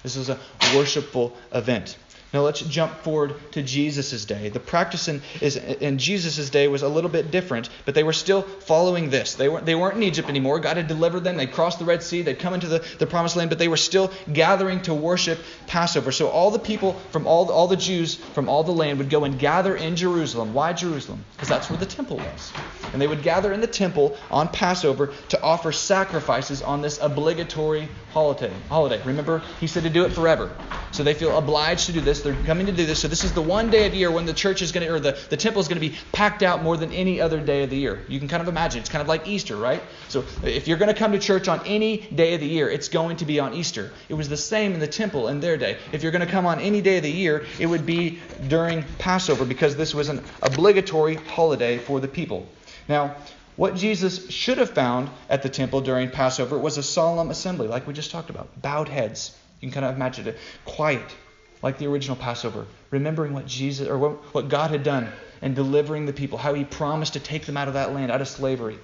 This 0.04 0.18
was 0.18 0.30
a 0.30 0.39
worshipful 0.75 1.36
event. 1.54 1.97
Now 2.33 2.42
let's 2.42 2.62
jump 2.62 2.94
forward 3.04 3.36
to 3.51 3.62
Jesus' 3.62 4.24
day. 4.24 4.48
The 4.48 4.60
practice 4.60 5.10
in, 5.10 5.22
in 5.42 5.98
Jesus' 5.98 6.50
day 6.50 6.69
was 6.69 6.81
a 6.81 6.88
little 6.88 7.10
bit 7.10 7.30
different, 7.30 7.69
but 7.83 7.94
they 7.94 8.04
were 8.04 8.13
still 8.13 8.42
following 8.42 9.10
this. 9.10 9.36
They 9.36 9.50
weren't, 9.50 9.66
they 9.66 9.75
weren't 9.75 9.98
in 9.98 10.04
Egypt 10.04 10.30
anymore. 10.30 10.60
God 10.60 10.78
had 10.78 10.88
delivered 10.88 11.25
them. 11.25 11.36
They'd 11.36 11.51
crossed 11.51 11.80
the 11.80 11.86
Red 11.86 12.04
Sea. 12.04 12.22
They'd 12.22 12.39
come 12.39 12.54
into 12.54 12.68
the, 12.68 12.80
the 13.00 13.06
promised 13.06 13.36
land, 13.36 13.50
but 13.50 13.60
they 13.60 13.68
were 13.68 13.75
still 13.75 14.12
gathering 14.31 14.81
to 14.83 14.94
worship 14.94 15.39
Passover. 15.68 16.13
So 16.13 16.30
all 16.30 16.51
the 16.51 16.60
people 16.60 16.94
from 17.12 17.28
all 17.28 17.45
the, 17.45 17.51
all 17.51 17.68
the 17.68 17.75
Jews 17.75 18.16
from 18.16 18.48
all 18.48 18.63
the 18.63 18.72
land 18.72 19.00
would 19.00 19.10
go 19.10 19.25
and 19.25 19.38
gather 19.38 19.75
in 19.75 19.98
Jerusalem. 19.98 20.54
Why 20.54 20.72
Jerusalem? 20.72 21.25
Because 21.33 21.50
that's 21.50 21.69
where 21.69 21.80
the 21.80 21.86
temple 21.86 22.16
was. 22.16 22.54
And 22.94 23.01
they 23.01 23.07
would 23.07 23.24
gather 23.24 23.51
in 23.51 23.60
the 23.60 23.68
temple 23.68 24.18
on 24.30 24.48
Passover 24.48 25.13
to 25.30 25.42
offer 25.42 25.74
sacrifices 25.74 26.62
on 26.62 26.81
this 26.81 26.98
obligatory 27.01 27.89
holiday. 28.13 28.54
Holiday. 28.69 29.01
Remember, 29.04 29.42
he 29.60 29.68
said 29.68 29.83
to 29.83 29.89
do 29.89 30.06
it 30.06 30.13
forever. 30.13 30.56
So 30.92 31.04
they 31.04 31.13
feel 31.13 31.38
obliged 31.38 31.88
to 31.88 31.94
do 31.94 32.01
this. 32.01 32.20
They're 32.21 32.35
coming 32.45 32.65
to 32.65 32.71
do 32.71 32.85
this. 32.85 33.00
So 33.00 33.07
this 33.07 33.23
is 33.23 33.33
the 33.33 33.41
one 33.41 33.69
day 33.69 33.85
of 33.88 33.94
year 33.94 34.12
when 34.12 34.25
the 34.25 34.33
church 34.33 34.62
is 34.62 34.71
going 34.71 34.85
to, 34.85 34.94
or 34.94 35.00
the, 35.00 35.18
the 35.29 35.38
temple 35.38 35.62
is 35.62 35.68
going 35.68 35.81
to 35.81 35.88
be 35.89 35.95
packed 36.12 36.44
out 36.44 36.63
more 36.63 36.77
than 36.77 36.91
any 36.91 37.19
other 37.19 37.39
day 37.39 37.63
of 37.63 37.69
the 37.69 37.77
year. 37.77 38.06
You 38.07 38.19
can 38.19 38.27
kind 38.27 38.41
of 38.41 38.47
imagine. 38.47 38.79
It's 38.79 38.89
kind 38.89 39.01
of 39.01 39.07
like 39.07 39.27
Easter, 39.27 39.56
right? 39.56 39.81
So 40.07 40.23
if 40.44 40.68
you're 40.68 40.77
going 40.77 40.94
to 40.94 40.97
come 40.97 41.12
to 41.12 41.19
church 41.19 41.47
on 41.47 41.65
any 41.65 41.97
day 41.97 42.33
of 42.33 42.39
the 42.39 42.47
year, 42.47 42.69
it's 42.69 42.89
going 42.89 43.18
to 43.18 43.25
be 43.25 43.39
on 43.39 43.53
Easter. 43.53 43.91
It 44.09 44.13
was 44.13 44.29
the 44.29 44.38
same 44.38 44.73
in 44.73 44.79
the 44.79 44.88
temple 44.88 45.27
in 45.27 45.39
their 45.39 45.57
day. 45.57 45.77
If 45.91 46.03
you're 46.03 46.12
going 46.12 46.25
to 46.25 46.31
come 46.31 46.45
on 46.45 46.59
any 46.59 46.81
day 46.81 46.97
of 46.97 47.03
the 47.03 47.12
year, 47.12 47.45
it 47.59 47.65
would 47.65 47.85
be 47.85 48.19
during 48.47 48.83
Passover 48.97 49.45
because 49.45 49.75
this 49.75 49.94
was 49.94 50.09
an 50.09 50.23
obligatory 50.41 51.15
holiday 51.15 51.77
for 51.77 52.00
the 52.00 52.07
people. 52.07 52.47
Now, 52.88 53.15
what 53.56 53.75
Jesus 53.75 54.29
should 54.29 54.57
have 54.57 54.71
found 54.71 55.09
at 55.29 55.44
the 55.44 55.50
temple 55.50 55.81
during 55.81 56.09
Passover 56.09 56.57
was 56.57 56.77
a 56.77 56.83
solemn 56.83 57.29
assembly, 57.29 57.68
like 57.68 57.85
we 57.85 57.94
just 57.94 58.12
talked 58.12 58.29
about, 58.29 58.62
bowed 58.62 58.88
heads. 58.88 59.38
You 59.59 59.69
can 59.69 59.73
kind 59.73 59.85
of 59.85 59.95
imagine 59.95 60.27
it, 60.27 60.38
quiet, 60.65 61.15
like 61.62 61.78
the 61.78 61.88
original 61.88 62.16
Passover, 62.16 62.66
remembering 62.90 63.34
what 63.34 63.46
Jesus 63.46 63.88
or 63.88 63.98
what, 63.98 64.12
what 64.34 64.50
God 64.50 64.72
had 64.72 64.84
done 64.84 65.12
and 65.42 65.56
delivering 65.56 66.06
the 66.06 66.13
people, 66.13 66.38
how 66.38 66.54
He 66.54 66.63
promised 66.63 67.13
to 67.13 67.19
take 67.19 67.46
them 67.46 67.58
out 67.58 67.68
of 67.68 67.75
that 67.75 67.94
land, 67.94 68.12
out 68.12 68.22
of 68.22 68.28
slavery, 68.28 68.78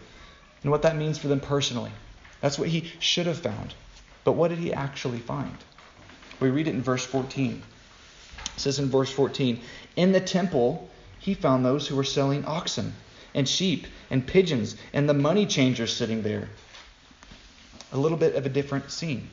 and 0.63 0.71
what 0.71 0.83
that 0.83 0.95
means 0.95 1.18
for 1.18 1.27
them 1.27 1.39
personally. 1.39 1.91
That's 2.41 2.59
what 2.59 2.69
He 2.69 2.91
should 3.00 3.27
have 3.27 3.39
found. 3.39 3.74
But 4.24 4.33
what 4.33 4.50
did 4.50 4.59
He 4.59 4.74
actually 4.74 5.19
find? 5.19 5.57
We 6.39 6.50
read 6.50 6.68
it 6.68 6.75
in 6.75 6.81
verse 6.81 7.06
14. 7.06 7.62
It 8.56 8.59
says 8.59 8.80
in 8.80 8.89
verse 8.89 9.12
14, 9.12 9.59
In 9.95 10.12
the 10.12 10.19
temple 10.19 10.89
he 11.19 11.33
found 11.33 11.65
those 11.65 11.88
who 11.88 11.95
were 11.95 12.03
selling 12.03 12.45
oxen 12.45 12.94
and 13.33 13.47
sheep 13.47 13.88
and 14.09 14.25
pigeons 14.25 14.75
and 14.94 15.09
the 15.09 15.13
money 15.13 15.45
changers 15.45 15.95
sitting 15.95 16.21
there. 16.21 16.50
A 17.91 17.97
little 17.97 18.18
bit 18.18 18.35
of 18.35 18.45
a 18.45 18.50
different 18.50 18.91
scene. 18.91 19.30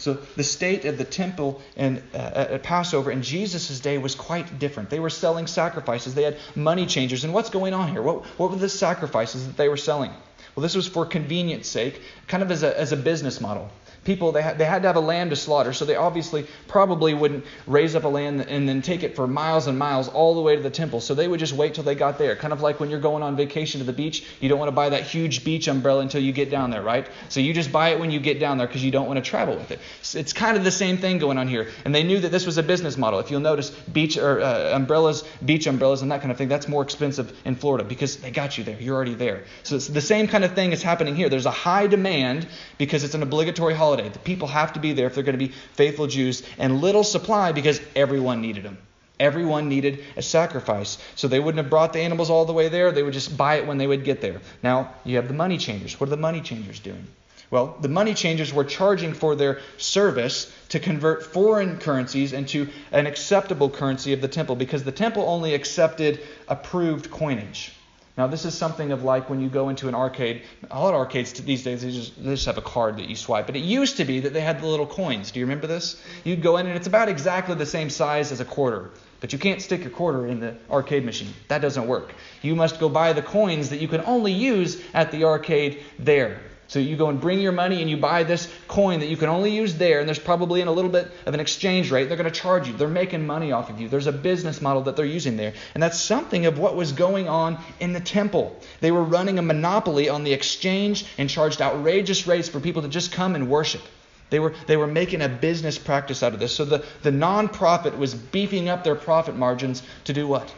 So 0.00 0.14
the 0.14 0.44
state 0.44 0.86
of 0.86 0.96
the 0.96 1.04
temple 1.04 1.60
and 1.76 2.02
uh, 2.14 2.46
at 2.56 2.62
Passover 2.62 3.10
in 3.10 3.22
Jesus' 3.22 3.80
day 3.80 3.98
was 3.98 4.14
quite 4.14 4.58
different. 4.58 4.88
They 4.88 4.98
were 4.98 5.10
selling 5.10 5.46
sacrifices. 5.46 6.14
They 6.14 6.22
had 6.22 6.38
money 6.54 6.86
changers. 6.86 7.24
And 7.24 7.34
what's 7.34 7.50
going 7.50 7.74
on 7.74 7.90
here? 7.90 8.00
What, 8.00 8.24
what 8.38 8.50
were 8.50 8.56
the 8.56 8.68
sacrifices 8.68 9.46
that 9.46 9.56
they 9.58 9.68
were 9.68 9.76
selling? 9.76 10.10
Well, 10.54 10.62
this 10.62 10.74
was 10.74 10.88
for 10.88 11.04
convenience 11.04 11.68
sake, 11.68 12.00
kind 12.26 12.42
of 12.42 12.50
as 12.50 12.62
a, 12.62 12.78
as 12.78 12.92
a 12.92 12.96
business 12.96 13.40
model 13.40 13.70
people 14.04 14.32
they 14.32 14.42
had, 14.42 14.58
they 14.58 14.64
had 14.64 14.82
to 14.82 14.88
have 14.88 14.96
a 14.96 15.00
lamb 15.00 15.30
to 15.30 15.36
slaughter 15.36 15.72
so 15.72 15.84
they 15.84 15.96
obviously 15.96 16.46
probably 16.68 17.14
wouldn't 17.14 17.44
raise 17.66 17.94
up 17.94 18.04
a 18.04 18.08
lamb 18.08 18.40
and 18.40 18.68
then 18.68 18.82
take 18.82 19.02
it 19.02 19.14
for 19.14 19.26
miles 19.26 19.66
and 19.66 19.78
miles 19.78 20.08
all 20.08 20.34
the 20.34 20.40
way 20.40 20.56
to 20.56 20.62
the 20.62 20.70
temple. 20.70 21.00
So 21.00 21.14
they 21.14 21.28
would 21.28 21.40
just 21.40 21.52
wait 21.52 21.74
till 21.74 21.84
they 21.84 21.94
got 21.94 22.18
there 22.18 22.36
kind 22.36 22.52
of 22.52 22.60
like 22.60 22.80
when 22.80 22.90
you're 22.90 23.00
going 23.00 23.22
on 23.22 23.36
vacation 23.36 23.80
to 23.80 23.86
the 23.86 23.92
beach 23.92 24.26
you 24.40 24.48
don't 24.48 24.58
want 24.58 24.68
to 24.68 24.74
buy 24.74 24.88
that 24.90 25.02
huge 25.02 25.44
beach 25.44 25.68
umbrella 25.68 26.00
until 26.00 26.22
you 26.22 26.32
get 26.32 26.50
down 26.50 26.70
there 26.70 26.82
right? 26.82 27.06
So 27.28 27.40
you 27.40 27.54
just 27.54 27.72
buy 27.72 27.90
it 27.90 28.00
when 28.00 28.10
you 28.10 28.20
get 28.20 28.40
down 28.40 28.58
there 28.58 28.66
because 28.66 28.84
you 28.84 28.90
don't 28.90 29.06
want 29.06 29.22
to 29.22 29.28
travel 29.28 29.56
with 29.56 29.70
it. 29.70 29.80
So 30.02 30.18
it's 30.18 30.32
kind 30.32 30.56
of 30.56 30.64
the 30.64 30.70
same 30.70 30.98
thing 30.98 31.18
going 31.18 31.38
on 31.38 31.48
here 31.48 31.68
and 31.84 31.94
they 31.94 32.02
knew 32.02 32.20
that 32.20 32.30
this 32.30 32.46
was 32.46 32.58
a 32.58 32.62
business 32.62 32.96
model. 32.96 33.20
If 33.20 33.30
you'll 33.30 33.40
notice 33.40 33.70
beach 33.70 34.16
or 34.16 34.40
uh, 34.40 34.74
umbrellas 34.74 35.24
beach 35.44 35.66
umbrellas 35.66 36.02
and 36.02 36.10
that 36.10 36.20
kind 36.20 36.30
of 36.30 36.38
thing 36.38 36.48
that's 36.48 36.68
more 36.68 36.82
expensive 36.82 37.36
in 37.44 37.54
florida 37.54 37.84
because 37.84 38.16
they 38.16 38.30
got 38.30 38.58
you 38.58 38.64
there 38.64 38.80
you're 38.80 38.96
already 38.96 39.14
there. 39.14 39.44
So 39.62 39.76
it's 39.76 39.86
the 39.86 40.00
same 40.00 40.26
kind 40.26 40.44
of 40.44 40.54
thing 40.54 40.72
is 40.72 40.82
happening 40.82 41.14
here. 41.14 41.28
There's 41.28 41.46
a 41.46 41.50
high 41.50 41.86
demand 41.86 42.46
because 42.78 43.04
it's 43.04 43.14
an 43.14 43.22
obligatory 43.22 43.74
holiday 43.74 43.89
holiday. 43.90 44.08
The 44.08 44.18
people 44.20 44.48
have 44.48 44.74
to 44.74 44.80
be 44.80 44.92
there 44.92 45.06
if 45.06 45.14
they're 45.14 45.24
going 45.24 45.38
to 45.38 45.46
be 45.46 45.52
faithful 45.74 46.06
Jews, 46.06 46.42
and 46.58 46.80
little 46.80 47.04
supply 47.04 47.52
because 47.52 47.80
everyone 47.96 48.40
needed 48.40 48.64
them. 48.64 48.78
Everyone 49.18 49.68
needed 49.68 50.04
a 50.16 50.22
sacrifice. 50.22 50.96
So 51.14 51.28
they 51.28 51.40
wouldn't 51.40 51.62
have 51.62 51.68
brought 51.68 51.92
the 51.92 52.00
animals 52.00 52.30
all 52.30 52.44
the 52.44 52.52
way 52.52 52.68
there. 52.68 52.92
They 52.92 53.02
would 53.02 53.12
just 53.12 53.36
buy 53.36 53.56
it 53.56 53.66
when 53.66 53.78
they 53.78 53.86
would 53.86 54.04
get 54.04 54.20
there. 54.20 54.40
Now, 54.62 54.94
you 55.04 55.16
have 55.16 55.28
the 55.28 55.34
money 55.34 55.58
changers. 55.58 55.98
What 56.00 56.08
are 56.08 56.10
the 56.10 56.16
money 56.16 56.40
changers 56.40 56.80
doing? 56.80 57.06
Well, 57.50 57.76
the 57.80 57.88
money 57.88 58.14
changers 58.14 58.54
were 58.54 58.64
charging 58.64 59.12
for 59.12 59.34
their 59.34 59.58
service 59.76 60.50
to 60.68 60.78
convert 60.78 61.24
foreign 61.24 61.78
currencies 61.78 62.32
into 62.32 62.68
an 62.92 63.06
acceptable 63.06 63.68
currency 63.68 64.12
of 64.12 64.20
the 64.20 64.28
temple 64.28 64.54
because 64.54 64.84
the 64.84 64.92
temple 64.92 65.24
only 65.26 65.54
accepted 65.54 66.20
approved 66.46 67.10
coinage. 67.10 67.72
Now, 68.20 68.26
this 68.26 68.44
is 68.44 68.52
something 68.52 68.92
of 68.92 69.02
like 69.02 69.30
when 69.30 69.40
you 69.40 69.48
go 69.48 69.70
into 69.70 69.88
an 69.88 69.94
arcade. 69.94 70.42
A 70.70 70.78
lot 70.78 70.92
of 70.92 70.96
arcades 70.96 71.32
these 71.32 71.62
days, 71.62 71.80
they 71.80 71.90
just, 71.90 72.22
they 72.22 72.32
just 72.32 72.44
have 72.44 72.58
a 72.58 72.60
card 72.60 72.98
that 72.98 73.08
you 73.08 73.16
swipe. 73.16 73.46
But 73.46 73.56
it 73.56 73.60
used 73.60 73.96
to 73.96 74.04
be 74.04 74.20
that 74.20 74.34
they 74.34 74.42
had 74.42 74.60
the 74.60 74.66
little 74.66 74.86
coins. 74.86 75.30
Do 75.30 75.40
you 75.40 75.46
remember 75.46 75.66
this? 75.66 76.02
You'd 76.22 76.42
go 76.42 76.58
in, 76.58 76.66
and 76.66 76.76
it's 76.76 76.86
about 76.86 77.08
exactly 77.08 77.54
the 77.54 77.64
same 77.64 77.88
size 77.88 78.30
as 78.30 78.40
a 78.40 78.44
quarter. 78.44 78.90
But 79.20 79.32
you 79.32 79.38
can't 79.38 79.62
stick 79.62 79.86
a 79.86 79.88
quarter 79.88 80.26
in 80.26 80.38
the 80.38 80.54
arcade 80.70 81.02
machine. 81.02 81.32
That 81.48 81.62
doesn't 81.62 81.86
work. 81.86 82.12
You 82.42 82.54
must 82.54 82.78
go 82.78 82.90
buy 82.90 83.14
the 83.14 83.22
coins 83.22 83.70
that 83.70 83.80
you 83.80 83.88
can 83.88 84.02
only 84.02 84.32
use 84.32 84.82
at 84.92 85.12
the 85.12 85.24
arcade 85.24 85.82
there. 85.98 86.42
So 86.70 86.78
you 86.78 86.94
go 86.94 87.08
and 87.08 87.20
bring 87.20 87.40
your 87.40 87.50
money 87.50 87.80
and 87.80 87.90
you 87.90 87.96
buy 87.96 88.22
this 88.22 88.48
coin 88.68 89.00
that 89.00 89.08
you 89.08 89.16
can 89.16 89.28
only 89.28 89.50
use 89.50 89.74
there, 89.74 89.98
and 89.98 90.08
there's 90.08 90.20
probably 90.20 90.60
in 90.60 90.68
a 90.68 90.72
little 90.72 90.90
bit 90.90 91.10
of 91.26 91.34
an 91.34 91.40
exchange 91.40 91.90
rate. 91.90 92.04
They're 92.04 92.16
going 92.16 92.32
to 92.32 92.40
charge 92.40 92.68
you. 92.68 92.74
They're 92.74 92.86
making 92.86 93.26
money 93.26 93.50
off 93.50 93.70
of 93.70 93.80
you. 93.80 93.88
There's 93.88 94.06
a 94.06 94.12
business 94.12 94.62
model 94.62 94.82
that 94.82 94.94
they're 94.94 95.04
using 95.04 95.36
there. 95.36 95.52
And 95.74 95.82
that's 95.82 96.00
something 96.00 96.46
of 96.46 96.60
what 96.60 96.76
was 96.76 96.92
going 96.92 97.28
on 97.28 97.58
in 97.80 97.92
the 97.92 97.98
temple. 97.98 98.56
They 98.78 98.92
were 98.92 99.02
running 99.02 99.36
a 99.40 99.42
monopoly 99.42 100.08
on 100.08 100.22
the 100.22 100.32
exchange 100.32 101.06
and 101.18 101.28
charged 101.28 101.60
outrageous 101.60 102.28
rates 102.28 102.48
for 102.48 102.60
people 102.60 102.82
to 102.82 102.88
just 102.88 103.10
come 103.10 103.34
and 103.34 103.50
worship. 103.50 103.82
They 104.30 104.38
were, 104.38 104.54
they 104.68 104.76
were 104.76 104.86
making 104.86 105.22
a 105.22 105.28
business 105.28 105.76
practice 105.76 106.22
out 106.22 106.34
of 106.34 106.38
this. 106.38 106.54
So 106.54 106.64
the, 106.64 106.84
the 107.02 107.10
nonprofit 107.10 107.98
was 107.98 108.14
beefing 108.14 108.68
up 108.68 108.84
their 108.84 108.94
profit 108.94 109.34
margins 109.34 109.82
to 110.04 110.12
do 110.12 110.28
what? 110.28 110.54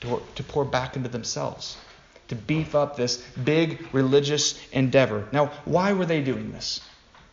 To, 0.00 0.20
to 0.34 0.42
pour 0.42 0.66
back 0.66 0.96
into 0.96 1.08
themselves 1.08 1.78
to 2.28 2.34
beef 2.34 2.74
up 2.74 2.96
this 2.96 3.16
big 3.44 3.86
religious 3.92 4.60
endeavor. 4.72 5.26
Now, 5.32 5.46
why 5.64 5.92
were 5.92 6.06
they 6.06 6.22
doing 6.22 6.52
this? 6.52 6.80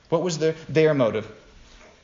What 0.09 0.21
was 0.21 0.37
their, 0.37 0.53
their 0.69 0.93
motive? 0.93 1.29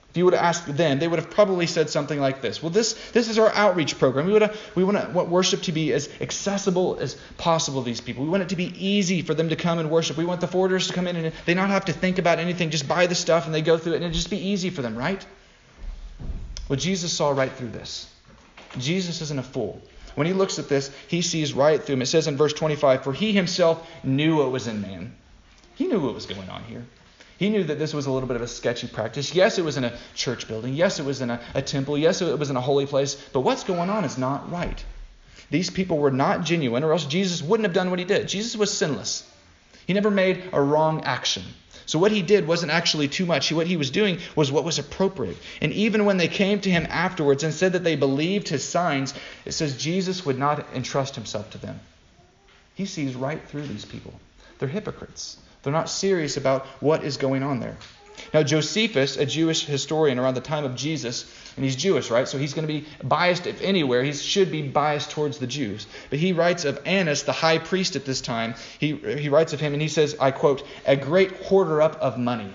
If 0.09 0.17
you 0.17 0.25
would 0.25 0.33
have 0.33 0.43
asked 0.43 0.75
them, 0.75 0.97
they 0.97 1.07
would 1.07 1.19
have 1.19 1.29
probably 1.29 1.67
said 1.67 1.91
something 1.91 2.19
like 2.19 2.41
this. 2.41 2.63
Well, 2.63 2.71
this, 2.71 2.93
this 3.11 3.29
is 3.29 3.37
our 3.37 3.53
outreach 3.53 3.99
program. 3.99 4.25
We, 4.25 4.33
would 4.33 4.41
have, 4.41 4.59
we 4.73 4.83
want, 4.83 5.13
worship 5.13 5.61
to 5.63 5.71
be 5.71 5.93
as 5.93 6.09
accessible 6.19 6.97
as 6.99 7.15
possible 7.37 7.83
to 7.83 7.85
these 7.85 8.01
people. 8.01 8.23
We 8.23 8.29
want 8.31 8.41
it 8.41 8.49
to 8.49 8.55
be 8.55 8.73
easy 8.75 9.21
for 9.21 9.35
them 9.35 9.49
to 9.49 9.55
come 9.55 9.77
and 9.77 9.91
worship. 9.91 10.17
We 10.17 10.25
want 10.25 10.41
the 10.41 10.47
forwarders 10.47 10.87
to 10.87 10.93
come 10.93 11.05
in 11.05 11.15
and 11.15 11.31
they 11.45 11.53
not 11.53 11.69
have 11.69 11.85
to 11.85 11.93
think 11.93 12.17
about 12.17 12.39
anything, 12.39 12.71
just 12.71 12.87
buy 12.87 13.05
the 13.05 13.13
stuff 13.13 13.45
and 13.45 13.53
they 13.53 13.61
go 13.61 13.77
through 13.77 13.93
it 13.93 13.95
and 13.97 14.05
it 14.05 14.13
just 14.13 14.31
be 14.31 14.47
easy 14.47 14.71
for 14.71 14.81
them, 14.81 14.95
right? 14.95 15.23
Well, 16.67 16.79
Jesus 16.79 17.13
saw 17.13 17.29
right 17.29 17.51
through 17.51 17.69
this. 17.69 18.11
Jesus 18.79 19.21
isn't 19.21 19.39
a 19.39 19.43
fool. 19.43 19.79
When 20.15 20.27
he 20.27 20.33
looks 20.33 20.59
at 20.59 20.69
this, 20.69 20.91
he 21.07 21.21
sees 21.21 21.53
right 21.53 21.81
through 21.81 21.93
him. 21.93 22.01
It 22.01 22.07
says 22.07 22.27
in 22.27 22.37
verse 22.37 22.53
25, 22.53 23.03
For 23.03 23.13
he 23.13 23.31
himself 23.31 23.87
knew 24.03 24.37
what 24.37 24.51
was 24.51 24.67
in 24.67 24.81
man. 24.81 25.15
He 25.75 25.87
knew 25.87 25.99
what 25.99 26.13
was 26.13 26.25
going 26.25 26.49
on 26.49 26.63
here. 26.63 26.85
He 27.37 27.49
knew 27.49 27.63
that 27.63 27.79
this 27.79 27.93
was 27.93 28.05
a 28.05 28.11
little 28.11 28.27
bit 28.27 28.35
of 28.35 28.41
a 28.41 28.47
sketchy 28.47 28.87
practice. 28.87 29.33
Yes, 29.33 29.57
it 29.57 29.63
was 29.63 29.77
in 29.77 29.85
a 29.85 29.97
church 30.13 30.47
building. 30.47 30.73
Yes, 30.73 30.99
it 30.99 31.05
was 31.05 31.21
in 31.21 31.29
a, 31.29 31.39
a 31.55 31.61
temple. 31.61 31.97
Yes, 31.97 32.21
it 32.21 32.37
was 32.37 32.49
in 32.49 32.57
a 32.57 32.61
holy 32.61 32.85
place. 32.85 33.15
But 33.31 33.41
what's 33.41 33.63
going 33.63 33.89
on 33.89 34.03
is 34.03 34.17
not 34.17 34.51
right. 34.51 34.83
These 35.49 35.69
people 35.69 35.97
were 35.97 36.11
not 36.11 36.43
genuine, 36.43 36.83
or 36.83 36.91
else 36.91 37.05
Jesus 37.05 37.41
wouldn't 37.41 37.65
have 37.65 37.73
done 37.73 37.89
what 37.89 37.99
he 37.99 38.05
did. 38.05 38.27
Jesus 38.27 38.57
was 38.57 38.75
sinless. 38.77 39.25
He 39.87 39.93
never 39.93 40.11
made 40.11 40.43
a 40.51 40.61
wrong 40.61 41.05
action. 41.05 41.43
So 41.89 41.97
what 41.97 42.11
he 42.11 42.21
did 42.21 42.45
wasn't 42.45 42.71
actually 42.71 43.07
too 43.07 43.25
much. 43.25 43.51
What 43.51 43.65
he 43.65 43.75
was 43.75 43.89
doing 43.89 44.19
was 44.35 44.51
what 44.51 44.63
was 44.63 44.77
appropriate. 44.77 45.37
And 45.59 45.73
even 45.73 46.05
when 46.05 46.17
they 46.17 46.27
came 46.27 46.61
to 46.61 46.69
him 46.69 46.85
afterwards 46.87 47.43
and 47.43 47.51
said 47.51 47.73
that 47.73 47.83
they 47.83 47.95
believed 47.95 48.47
his 48.47 48.63
signs, 48.63 49.15
it 49.43 49.53
says 49.53 49.75
Jesus 49.75 50.23
would 50.23 50.37
not 50.37 50.67
entrust 50.75 51.15
himself 51.15 51.49
to 51.49 51.57
them. 51.57 51.79
He 52.75 52.85
sees 52.85 53.15
right 53.15 53.41
through 53.43 53.65
these 53.65 53.85
people. 53.85 54.13
They're 54.59 54.69
hypocrites. 54.69 55.39
They're 55.63 55.73
not 55.73 55.89
serious 55.89 56.37
about 56.37 56.67
what 56.79 57.03
is 57.03 57.17
going 57.17 57.41
on 57.41 57.59
there. 57.59 57.75
Now, 58.33 58.43
Josephus, 58.43 59.17
a 59.17 59.25
Jewish 59.25 59.65
historian 59.65 60.19
around 60.19 60.35
the 60.35 60.41
time 60.41 60.65
of 60.65 60.75
Jesus, 60.75 61.25
and 61.55 61.65
he's 61.65 61.75
Jewish, 61.75 62.09
right? 62.09 62.27
So 62.27 62.37
he's 62.37 62.53
going 62.53 62.67
to 62.67 62.73
be 62.73 62.85
biased, 63.03 63.47
if 63.47 63.61
anywhere, 63.61 64.03
he 64.03 64.13
should 64.13 64.51
be 64.51 64.61
biased 64.61 65.11
towards 65.11 65.39
the 65.39 65.47
Jews. 65.47 65.87
But 66.09 66.19
he 66.19 66.33
writes 66.33 66.65
of 66.65 66.79
Annas, 66.85 67.23
the 67.23 67.31
high 67.31 67.57
priest 67.57 67.95
at 67.95 68.05
this 68.05 68.21
time, 68.21 68.55
he, 68.79 68.95
he 68.95 69.29
writes 69.29 69.53
of 69.53 69.59
him 69.59 69.73
and 69.73 69.81
he 69.81 69.87
says, 69.87 70.15
I 70.19 70.31
quote, 70.31 70.65
a 70.85 70.95
great 70.95 71.31
hoarder 71.43 71.81
up 71.81 71.95
of 72.01 72.17
money. 72.17 72.53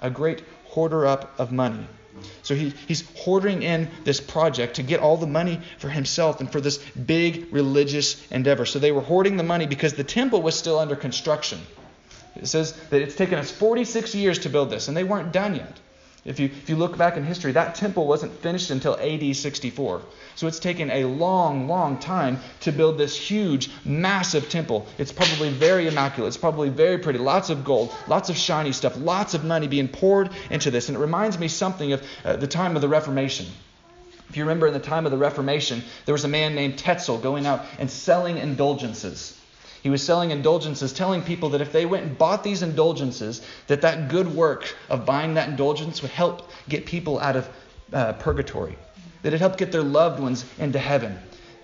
A 0.00 0.10
great 0.10 0.42
hoarder 0.64 1.06
up 1.06 1.38
of 1.38 1.52
money. 1.52 1.86
So 2.42 2.54
he, 2.54 2.70
he's 2.86 3.08
hoarding 3.16 3.62
in 3.62 3.88
this 4.04 4.20
project 4.20 4.76
to 4.76 4.82
get 4.82 5.00
all 5.00 5.16
the 5.16 5.26
money 5.26 5.60
for 5.78 5.88
himself 5.88 6.40
and 6.40 6.50
for 6.50 6.60
this 6.60 6.78
big 6.78 7.48
religious 7.52 8.26
endeavor. 8.30 8.66
So 8.66 8.78
they 8.78 8.92
were 8.92 9.00
hoarding 9.00 9.36
the 9.36 9.42
money 9.42 9.66
because 9.66 9.94
the 9.94 10.04
temple 10.04 10.42
was 10.42 10.58
still 10.58 10.78
under 10.78 10.96
construction. 10.96 11.60
It 12.36 12.46
says 12.46 12.72
that 12.90 13.02
it's 13.02 13.16
taken 13.16 13.38
us 13.38 13.50
46 13.50 14.14
years 14.14 14.38
to 14.40 14.48
build 14.48 14.70
this, 14.70 14.88
and 14.88 14.96
they 14.96 15.04
weren't 15.04 15.32
done 15.32 15.56
yet. 15.56 15.78
If 16.24 16.40
you, 16.40 16.46
if 16.46 16.68
you 16.68 16.76
look 16.76 16.98
back 16.98 17.16
in 17.16 17.24
history, 17.24 17.52
that 17.52 17.74
temple 17.74 18.06
wasn't 18.06 18.32
finished 18.40 18.70
until 18.70 18.98
AD 19.00 19.34
64. 19.34 20.02
So 20.34 20.46
it's 20.46 20.58
taken 20.58 20.90
a 20.90 21.04
long, 21.04 21.68
long 21.68 21.98
time 21.98 22.40
to 22.60 22.72
build 22.72 22.98
this 22.98 23.16
huge, 23.16 23.70
massive 23.84 24.50
temple. 24.50 24.86
It's 24.98 25.12
probably 25.12 25.50
very 25.50 25.86
immaculate. 25.86 26.28
It's 26.28 26.36
probably 26.36 26.68
very 26.68 26.98
pretty. 26.98 27.18
Lots 27.18 27.50
of 27.50 27.64
gold, 27.64 27.94
lots 28.08 28.30
of 28.30 28.36
shiny 28.36 28.72
stuff, 28.72 28.96
lots 28.98 29.34
of 29.34 29.44
money 29.44 29.68
being 29.68 29.88
poured 29.88 30.30
into 30.50 30.70
this. 30.70 30.88
And 30.88 30.98
it 30.98 31.00
reminds 31.00 31.38
me 31.38 31.48
something 31.48 31.92
of 31.92 32.02
uh, 32.24 32.36
the 32.36 32.46
time 32.46 32.74
of 32.76 32.82
the 32.82 32.88
Reformation. 32.88 33.46
If 34.28 34.36
you 34.36 34.42
remember 34.42 34.66
in 34.66 34.74
the 34.74 34.80
time 34.80 35.06
of 35.06 35.12
the 35.12 35.18
Reformation, 35.18 35.82
there 36.04 36.12
was 36.12 36.24
a 36.24 36.28
man 36.28 36.54
named 36.54 36.78
Tetzel 36.78 37.18
going 37.18 37.46
out 37.46 37.64
and 37.78 37.90
selling 37.90 38.36
indulgences. 38.36 39.37
He 39.82 39.90
was 39.90 40.02
selling 40.02 40.30
indulgences, 40.30 40.92
telling 40.92 41.22
people 41.22 41.50
that 41.50 41.60
if 41.60 41.72
they 41.72 41.86
went 41.86 42.04
and 42.04 42.18
bought 42.18 42.42
these 42.42 42.62
indulgences, 42.62 43.42
that 43.68 43.82
that 43.82 44.08
good 44.08 44.26
work 44.34 44.74
of 44.88 45.06
buying 45.06 45.34
that 45.34 45.48
indulgence 45.48 46.02
would 46.02 46.10
help 46.10 46.50
get 46.68 46.86
people 46.86 47.20
out 47.20 47.36
of 47.36 47.48
uh, 47.92 48.12
purgatory, 48.14 48.76
that 49.22 49.32
it 49.32 49.40
helped 49.40 49.58
get 49.58 49.72
their 49.72 49.82
loved 49.82 50.20
ones 50.20 50.44
into 50.58 50.78
heaven. 50.78 51.18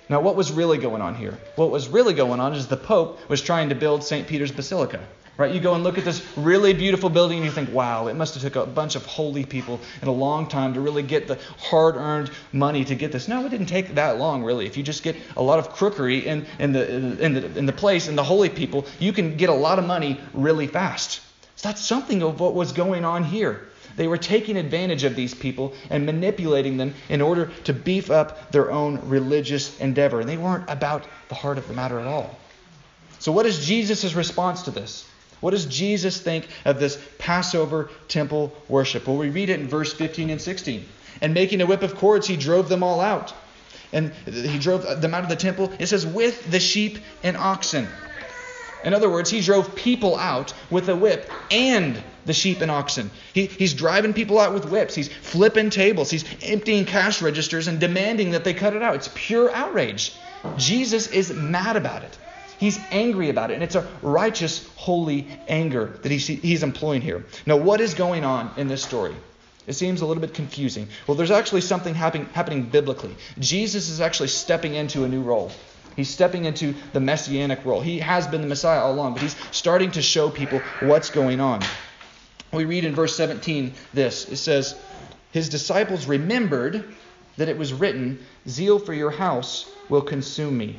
Now, 0.09 0.21
what 0.21 0.37
was 0.37 0.52
really 0.52 0.78
going 0.78 1.02
on 1.02 1.14
here? 1.14 1.38
What 1.56 1.71
was 1.71 1.88
really 1.88 2.14
going 2.14 2.38
on 2.38 2.54
is 2.54 2.66
the 2.66 2.76
Pope 2.76 3.28
was 3.28 3.40
trying 3.40 3.71
to 3.71 3.75
build 3.75 4.04
St. 4.04 4.26
Peter's 4.26 4.52
Basilica. 4.52 5.00
Right? 5.36 5.52
You 5.52 5.60
go 5.60 5.74
and 5.74 5.82
look 5.82 5.98
at 5.98 6.04
this 6.04 6.24
really 6.36 6.74
beautiful 6.74 7.10
building 7.10 7.38
and 7.38 7.44
you 7.44 7.50
think, 7.50 7.72
wow, 7.72 8.06
it 8.06 8.14
must 8.14 8.34
have 8.34 8.42
took 8.44 8.54
a 8.54 8.66
bunch 8.66 8.94
of 8.94 9.04
holy 9.04 9.44
people 9.44 9.80
in 10.00 10.06
a 10.06 10.12
long 10.12 10.46
time 10.46 10.74
to 10.74 10.80
really 10.80 11.02
get 11.02 11.26
the 11.26 11.40
hard-earned 11.58 12.30
money 12.52 12.84
to 12.84 12.94
get 12.94 13.10
this. 13.10 13.26
No, 13.26 13.44
it 13.44 13.48
didn't 13.48 13.66
take 13.66 13.96
that 13.96 14.18
long, 14.18 14.44
really. 14.44 14.66
If 14.66 14.76
you 14.76 14.84
just 14.84 15.02
get 15.02 15.16
a 15.36 15.42
lot 15.42 15.58
of 15.58 15.70
crookery 15.70 16.24
in, 16.24 16.46
in, 16.60 16.72
the, 16.72 17.20
in, 17.20 17.34
the, 17.34 17.58
in 17.58 17.66
the 17.66 17.72
place, 17.72 18.06
and 18.06 18.16
the 18.16 18.22
holy 18.22 18.48
people, 18.48 18.86
you 19.00 19.12
can 19.12 19.36
get 19.36 19.48
a 19.48 19.54
lot 19.54 19.80
of 19.80 19.86
money 19.86 20.20
really 20.32 20.68
fast. 20.68 21.20
So 21.56 21.68
that's 21.68 21.80
something 21.80 22.22
of 22.22 22.38
what 22.38 22.54
was 22.54 22.70
going 22.70 23.04
on 23.04 23.24
here. 23.24 23.66
They 23.96 24.06
were 24.06 24.18
taking 24.18 24.56
advantage 24.56 25.04
of 25.04 25.16
these 25.16 25.34
people 25.34 25.74
and 25.90 26.06
manipulating 26.06 26.76
them 26.76 26.94
in 27.08 27.20
order 27.20 27.50
to 27.64 27.72
beef 27.72 28.10
up 28.10 28.50
their 28.52 28.70
own 28.70 29.08
religious 29.08 29.78
endeavor. 29.80 30.20
And 30.20 30.28
they 30.28 30.36
weren't 30.36 30.68
about 30.68 31.04
the 31.28 31.34
heart 31.34 31.58
of 31.58 31.66
the 31.66 31.74
matter 31.74 31.98
at 31.98 32.06
all. 32.06 32.38
So, 33.18 33.32
what 33.32 33.46
is 33.46 33.64
Jesus' 33.64 34.14
response 34.14 34.62
to 34.62 34.70
this? 34.70 35.08
What 35.44 35.50
does 35.50 35.66
Jesus 35.66 36.18
think 36.18 36.48
of 36.64 36.80
this 36.80 36.98
Passover 37.18 37.90
temple 38.08 38.50
worship? 38.66 39.06
Well, 39.06 39.18
we 39.18 39.28
read 39.28 39.50
it 39.50 39.60
in 39.60 39.68
verse 39.68 39.92
15 39.92 40.30
and 40.30 40.40
16. 40.40 40.86
And 41.20 41.34
making 41.34 41.60
a 41.60 41.66
whip 41.66 41.82
of 41.82 41.96
cords, 41.96 42.26
he 42.26 42.34
drove 42.34 42.70
them 42.70 42.82
all 42.82 42.98
out. 42.98 43.34
And 43.92 44.14
he 44.24 44.58
drove 44.58 45.02
them 45.02 45.12
out 45.12 45.22
of 45.22 45.28
the 45.28 45.36
temple. 45.36 45.70
It 45.78 45.88
says, 45.88 46.06
with 46.06 46.50
the 46.50 46.60
sheep 46.60 46.96
and 47.22 47.36
oxen. 47.36 47.86
In 48.84 48.94
other 48.94 49.10
words, 49.10 49.28
he 49.28 49.42
drove 49.42 49.74
people 49.74 50.16
out 50.16 50.54
with 50.70 50.88
a 50.88 50.96
whip 50.96 51.30
and 51.50 52.02
the 52.24 52.32
sheep 52.32 52.62
and 52.62 52.70
oxen. 52.70 53.10
He, 53.34 53.44
he's 53.44 53.74
driving 53.74 54.14
people 54.14 54.40
out 54.40 54.54
with 54.54 54.70
whips. 54.70 54.94
He's 54.94 55.08
flipping 55.08 55.68
tables. 55.68 56.08
He's 56.10 56.24
emptying 56.42 56.86
cash 56.86 57.20
registers 57.20 57.68
and 57.68 57.78
demanding 57.78 58.30
that 58.30 58.44
they 58.44 58.54
cut 58.54 58.74
it 58.74 58.80
out. 58.80 58.94
It's 58.94 59.10
pure 59.14 59.54
outrage. 59.54 60.16
Jesus 60.56 61.06
is 61.08 61.34
mad 61.34 61.76
about 61.76 62.02
it. 62.02 62.16
He's 62.58 62.78
angry 62.90 63.30
about 63.30 63.50
it, 63.50 63.54
and 63.54 63.62
it's 63.62 63.75
a 63.75 63.87
righteous, 64.02 64.68
holy 64.76 65.26
anger 65.49 65.99
that 66.02 66.11
he's, 66.11 66.26
he's 66.26 66.62
employing 66.62 67.02
here. 67.02 67.25
Now, 67.46 67.56
what 67.56 67.80
is 67.80 67.94
going 67.94 68.25
on 68.25 68.50
in 68.56 68.68
this 68.68 68.82
story? 68.82 69.14
It 69.66 69.73
seems 69.73 70.02
a 70.02 70.06
little 70.06 70.20
bit 70.20 70.34
confusing. 70.34 70.88
Well, 71.06 71.16
there's 71.16 71.30
actually 71.30 71.62
something 71.62 71.94
happen, 71.94 72.26
happening 72.26 72.64
biblically. 72.64 73.16
Jesus 73.38 73.88
is 73.88 74.00
actually 74.00 74.28
stepping 74.28 74.75
into 74.75 75.04
a 75.04 75.08
new 75.08 75.23
role. 75.23 75.50
He's 75.96 76.11
stepping 76.11 76.44
into 76.44 76.75
the 76.92 77.00
messianic 77.00 77.64
role. 77.64 77.80
He 77.80 78.00
has 78.00 78.26
been 78.26 78.40
the 78.40 78.46
Messiah 78.46 78.80
all 78.80 78.92
along, 78.92 79.14
but 79.14 79.23
he's 79.23 79.37
starting 79.52 79.90
to 79.92 80.02
show 80.02 80.28
people 80.28 80.61
what's 80.80 81.11
going 81.11 81.40
on. 81.40 81.62
We 82.52 82.64
read 82.64 82.84
in 82.84 82.94
verse 82.94 83.16
17 83.16 83.75
this 83.92 84.28
it 84.28 84.37
says, 84.37 84.76
His 85.32 85.49
disciples 85.49 86.06
remembered 86.06 86.84
that 87.37 87.49
it 87.49 87.56
was 87.56 87.73
written, 87.73 88.25
Zeal 88.49 88.78
for 88.78 88.92
your 88.92 89.11
house 89.11 89.70
will 89.88 90.02
consume 90.02 90.56
me. 90.56 90.78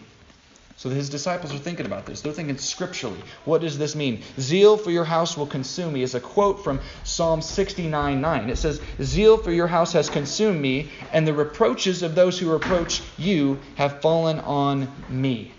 So 0.78 0.90
his 0.90 1.10
disciples 1.10 1.54
are 1.54 1.58
thinking 1.58 1.86
about 1.86 2.06
this. 2.06 2.20
They're 2.20 2.34
thinking 2.34 2.58
scripturally. 2.58 3.20
What 3.46 3.62
does 3.62 3.78
this 3.78 3.96
mean? 3.96 4.24
Zeal 4.40 4.76
for 4.76 4.92
your 4.92 5.06
house 5.06 5.38
will 5.38 5.48
consume 5.48 5.94
me 5.94 6.04
is 6.04 6.16
a 6.16 6.20
quote 6.20 6.64
from 6.64 6.82
Psalm 7.06 7.42
69 7.42 8.20
9. 8.20 8.50
It 8.50 8.58
says, 8.58 8.82
Zeal 9.02 9.38
for 9.38 9.52
your 9.52 9.68
house 9.68 9.94
has 9.94 10.10
consumed 10.10 10.60
me, 10.60 10.90
and 11.14 11.26
the 11.26 11.34
reproaches 11.34 12.04
of 12.04 12.14
those 12.14 12.38
who 12.38 12.52
reproach 12.52 13.02
you 13.18 13.60
have 13.76 14.02
fallen 14.02 14.40
on 14.40 14.92
me. 15.08 15.54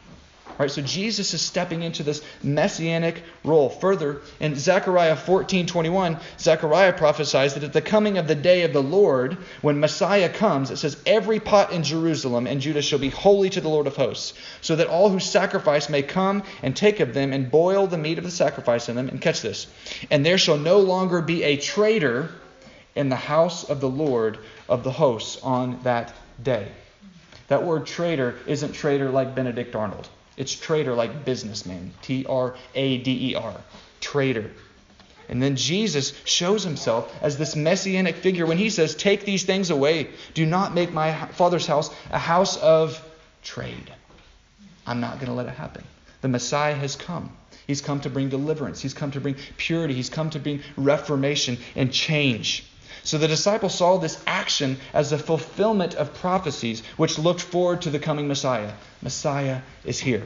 So 0.58 0.82
Jesus 0.82 1.34
is 1.34 1.42
stepping 1.42 1.82
into 1.82 2.02
this 2.02 2.22
messianic 2.42 3.22
role. 3.44 3.68
Further, 3.68 4.22
in 4.40 4.56
Zechariah 4.56 5.16
14:21, 5.16 6.18
Zechariah 6.38 6.92
prophesies 6.94 7.54
that 7.54 7.62
at 7.62 7.72
the 7.72 7.82
coming 7.82 8.18
of 8.18 8.26
the 8.26 8.34
day 8.34 8.62
of 8.62 8.72
the 8.72 8.82
Lord, 8.82 9.36
when 9.60 9.80
Messiah 9.80 10.28
comes, 10.28 10.70
it 10.70 10.78
says, 10.78 10.96
"Every 11.06 11.40
pot 11.40 11.72
in 11.72 11.82
Jerusalem 11.82 12.46
and 12.46 12.60
Judah 12.60 12.82
shall 12.82 12.98
be 12.98 13.10
holy 13.10 13.50
to 13.50 13.60
the 13.60 13.68
Lord 13.68 13.86
of 13.86 13.96
hosts, 13.96 14.32
so 14.60 14.76
that 14.76 14.88
all 14.88 15.10
who 15.10 15.20
sacrifice 15.20 15.88
may 15.88 16.02
come 16.02 16.42
and 16.62 16.74
take 16.74 17.00
of 17.00 17.14
them 17.14 17.32
and 17.32 17.50
boil 17.50 17.86
the 17.86 17.98
meat 17.98 18.18
of 18.18 18.24
the 18.24 18.30
sacrifice 18.30 18.88
in 18.88 18.96
them." 18.96 19.08
And 19.08 19.20
catch 19.20 19.42
this. 19.42 19.66
And 20.10 20.24
there 20.24 20.38
shall 20.38 20.58
no 20.58 20.78
longer 20.78 21.20
be 21.20 21.42
a 21.42 21.56
trader 21.56 22.30
in 22.94 23.10
the 23.10 23.16
house 23.16 23.62
of 23.64 23.80
the 23.80 23.88
Lord 23.88 24.38
of 24.68 24.82
the 24.82 24.92
hosts 24.92 25.38
on 25.42 25.80
that 25.84 26.12
day. 26.42 26.66
That 27.48 27.62
word 27.62 27.86
trader 27.86 28.34
isn't 28.46 28.72
traitor 28.72 29.10
like 29.10 29.34
Benedict 29.34 29.76
Arnold. 29.76 30.08
It's 30.36 30.54
trader 30.54 30.94
like 30.94 31.24
businessman. 31.24 31.92
T 32.02 32.26
R 32.28 32.54
A 32.74 32.98
D 32.98 33.30
E 33.30 33.34
R. 33.34 33.54
Trader. 34.00 34.50
And 35.28 35.42
then 35.42 35.56
Jesus 35.56 36.12
shows 36.24 36.62
himself 36.62 37.12
as 37.20 37.36
this 37.36 37.56
messianic 37.56 38.16
figure 38.16 38.46
when 38.46 38.58
he 38.58 38.70
says, 38.70 38.94
Take 38.94 39.24
these 39.24 39.44
things 39.44 39.70
away. 39.70 40.10
Do 40.34 40.46
not 40.46 40.74
make 40.74 40.92
my 40.92 41.12
Father's 41.12 41.66
house 41.66 41.90
a 42.10 42.18
house 42.18 42.56
of 42.56 43.02
trade. 43.42 43.92
I'm 44.86 45.00
not 45.00 45.14
going 45.14 45.26
to 45.26 45.32
let 45.32 45.46
it 45.46 45.54
happen. 45.54 45.84
The 46.20 46.28
Messiah 46.28 46.74
has 46.74 46.94
come. 46.94 47.36
He's 47.66 47.80
come 47.80 48.00
to 48.00 48.10
bring 48.10 48.28
deliverance. 48.28 48.80
He's 48.80 48.94
come 48.94 49.10
to 49.12 49.20
bring 49.20 49.36
purity. 49.56 49.94
He's 49.94 50.10
come 50.10 50.30
to 50.30 50.38
bring 50.38 50.62
reformation 50.76 51.58
and 51.74 51.92
change. 51.92 52.64
So 53.06 53.18
the 53.18 53.28
disciples 53.28 53.72
saw 53.72 53.98
this 53.98 54.20
action 54.26 54.78
as 54.92 55.10
the 55.10 55.18
fulfillment 55.18 55.94
of 55.94 56.12
prophecies 56.14 56.82
which 56.96 57.20
looked 57.20 57.40
forward 57.40 57.82
to 57.82 57.90
the 57.90 58.00
coming 58.00 58.26
Messiah. 58.26 58.72
Messiah 59.00 59.60
is 59.84 60.00
here. 60.00 60.24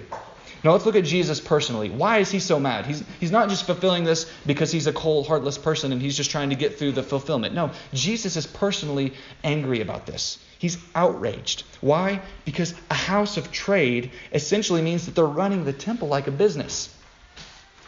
Now 0.65 0.73
let's 0.73 0.87
look 0.87 0.97
at 0.97 1.05
Jesus 1.05 1.41
personally. 1.41 1.91
Why 1.91 2.21
is 2.21 2.31
he 2.31 2.41
so 2.41 2.59
mad? 2.59 2.87
He's, 2.87 3.05
he's 3.21 3.31
not 3.31 3.51
just 3.51 3.67
fulfilling 3.67 4.05
this 4.05 4.33
because 4.47 4.73
he's 4.73 4.87
a 4.87 4.95
cold, 4.95 5.27
heartless 5.27 5.59
person 5.59 5.93
and 5.93 6.01
he's 6.01 6.17
just 6.17 6.31
trying 6.31 6.49
to 6.51 6.57
get 6.57 6.79
through 6.79 6.93
the 6.93 7.03
fulfillment. 7.03 7.55
No, 7.55 7.71
Jesus 7.93 8.37
is 8.37 8.47
personally 8.47 9.13
angry 9.45 9.83
about 9.83 10.07
this. 10.07 10.39
He's 10.59 10.79
outraged. 10.95 11.65
Why? 11.83 12.23
Because 12.47 12.73
a 12.91 12.95
house 12.95 13.37
of 13.37 13.53
trade 13.53 14.11
essentially 14.33 14.81
means 14.81 15.05
that 15.05 15.15
they're 15.15 15.27
running 15.27 15.67
the 15.67 15.75
temple 15.75 16.09
like 16.09 16.29
a 16.29 16.33
business. 16.33 16.97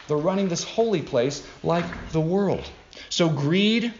They're 0.07 0.17
running 0.17 0.49
this 0.49 0.63
holy 0.63 1.01
place 1.01 1.43
like 1.63 2.11
the 2.11 2.21
world. 2.21 2.63
So 3.09 3.27
greed 3.27 3.91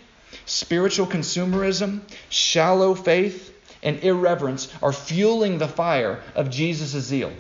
Spiritual 0.45 1.07
consumerism, 1.07 2.01
shallow 2.29 2.95
faith, 2.95 3.53
and 3.81 3.99
irreverence 4.03 4.69
are 4.81 4.93
fueling 4.93 5.57
the 5.57 5.67
fire 5.67 6.21
of 6.35 6.49
Jesus' 6.49 7.03
zeal. 7.03 7.31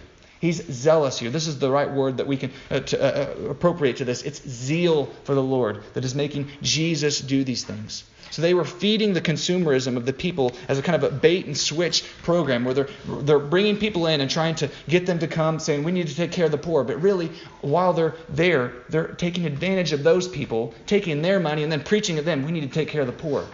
He's 0.41 0.61
zealous 0.65 1.17
here. 1.17 1.29
This 1.29 1.47
is 1.47 1.57
the 1.57 1.71
right 1.71 1.89
word 1.89 2.17
that 2.17 2.27
we 2.27 2.35
can 2.35 2.51
uh, 2.69 2.81
to, 2.81 3.01
uh, 3.01 3.05
uh, 3.05 3.49
appropriate 3.49 3.97
to 3.97 4.05
this. 4.05 4.23
It's 4.23 4.45
zeal 4.45 5.05
for 5.23 5.35
the 5.35 5.41
Lord 5.41 5.83
that 5.93 6.03
is 6.03 6.13
making 6.13 6.49
Jesus 6.61 7.21
do 7.21 7.45
these 7.45 7.63
things. 7.63 8.03
So 8.33 8.41
they 8.41 8.55
were 8.55 8.65
feeding 8.65 9.13
the 9.13 9.21
consumerism 9.21 9.95
of 9.95 10.07
the 10.07 10.11
people 10.11 10.53
as 10.67 10.79
a 10.79 10.81
kind 10.81 10.95
of 10.95 11.03
a 11.03 11.15
bait 11.15 11.45
and 11.45 11.55
switch 11.55 12.03
program 12.23 12.65
where 12.65 12.73
they're, 12.73 12.89
they're 13.05 13.37
bringing 13.37 13.77
people 13.77 14.07
in 14.07 14.21
and 14.21 14.31
trying 14.31 14.55
to 14.55 14.71
get 14.89 15.05
them 15.05 15.19
to 15.19 15.27
come 15.27 15.59
saying, 15.59 15.83
we 15.83 15.91
need 15.91 16.07
to 16.07 16.15
take 16.15 16.31
care 16.31 16.45
of 16.45 16.51
the 16.51 16.57
poor. 16.57 16.83
But 16.83 16.99
really, 16.99 17.29
while 17.61 17.93
they're 17.93 18.15
there, 18.29 18.73
they're 18.89 19.09
taking 19.09 19.45
advantage 19.45 19.93
of 19.93 20.01
those 20.01 20.27
people, 20.27 20.73
taking 20.87 21.21
their 21.21 21.39
money, 21.39 21.61
and 21.61 21.71
then 21.71 21.83
preaching 21.83 22.15
to 22.15 22.23
them, 22.23 22.43
we 22.43 22.51
need 22.51 22.61
to 22.61 22.73
take 22.73 22.87
care 22.87 23.01
of 23.01 23.07
the 23.07 23.13
poor. 23.13 23.45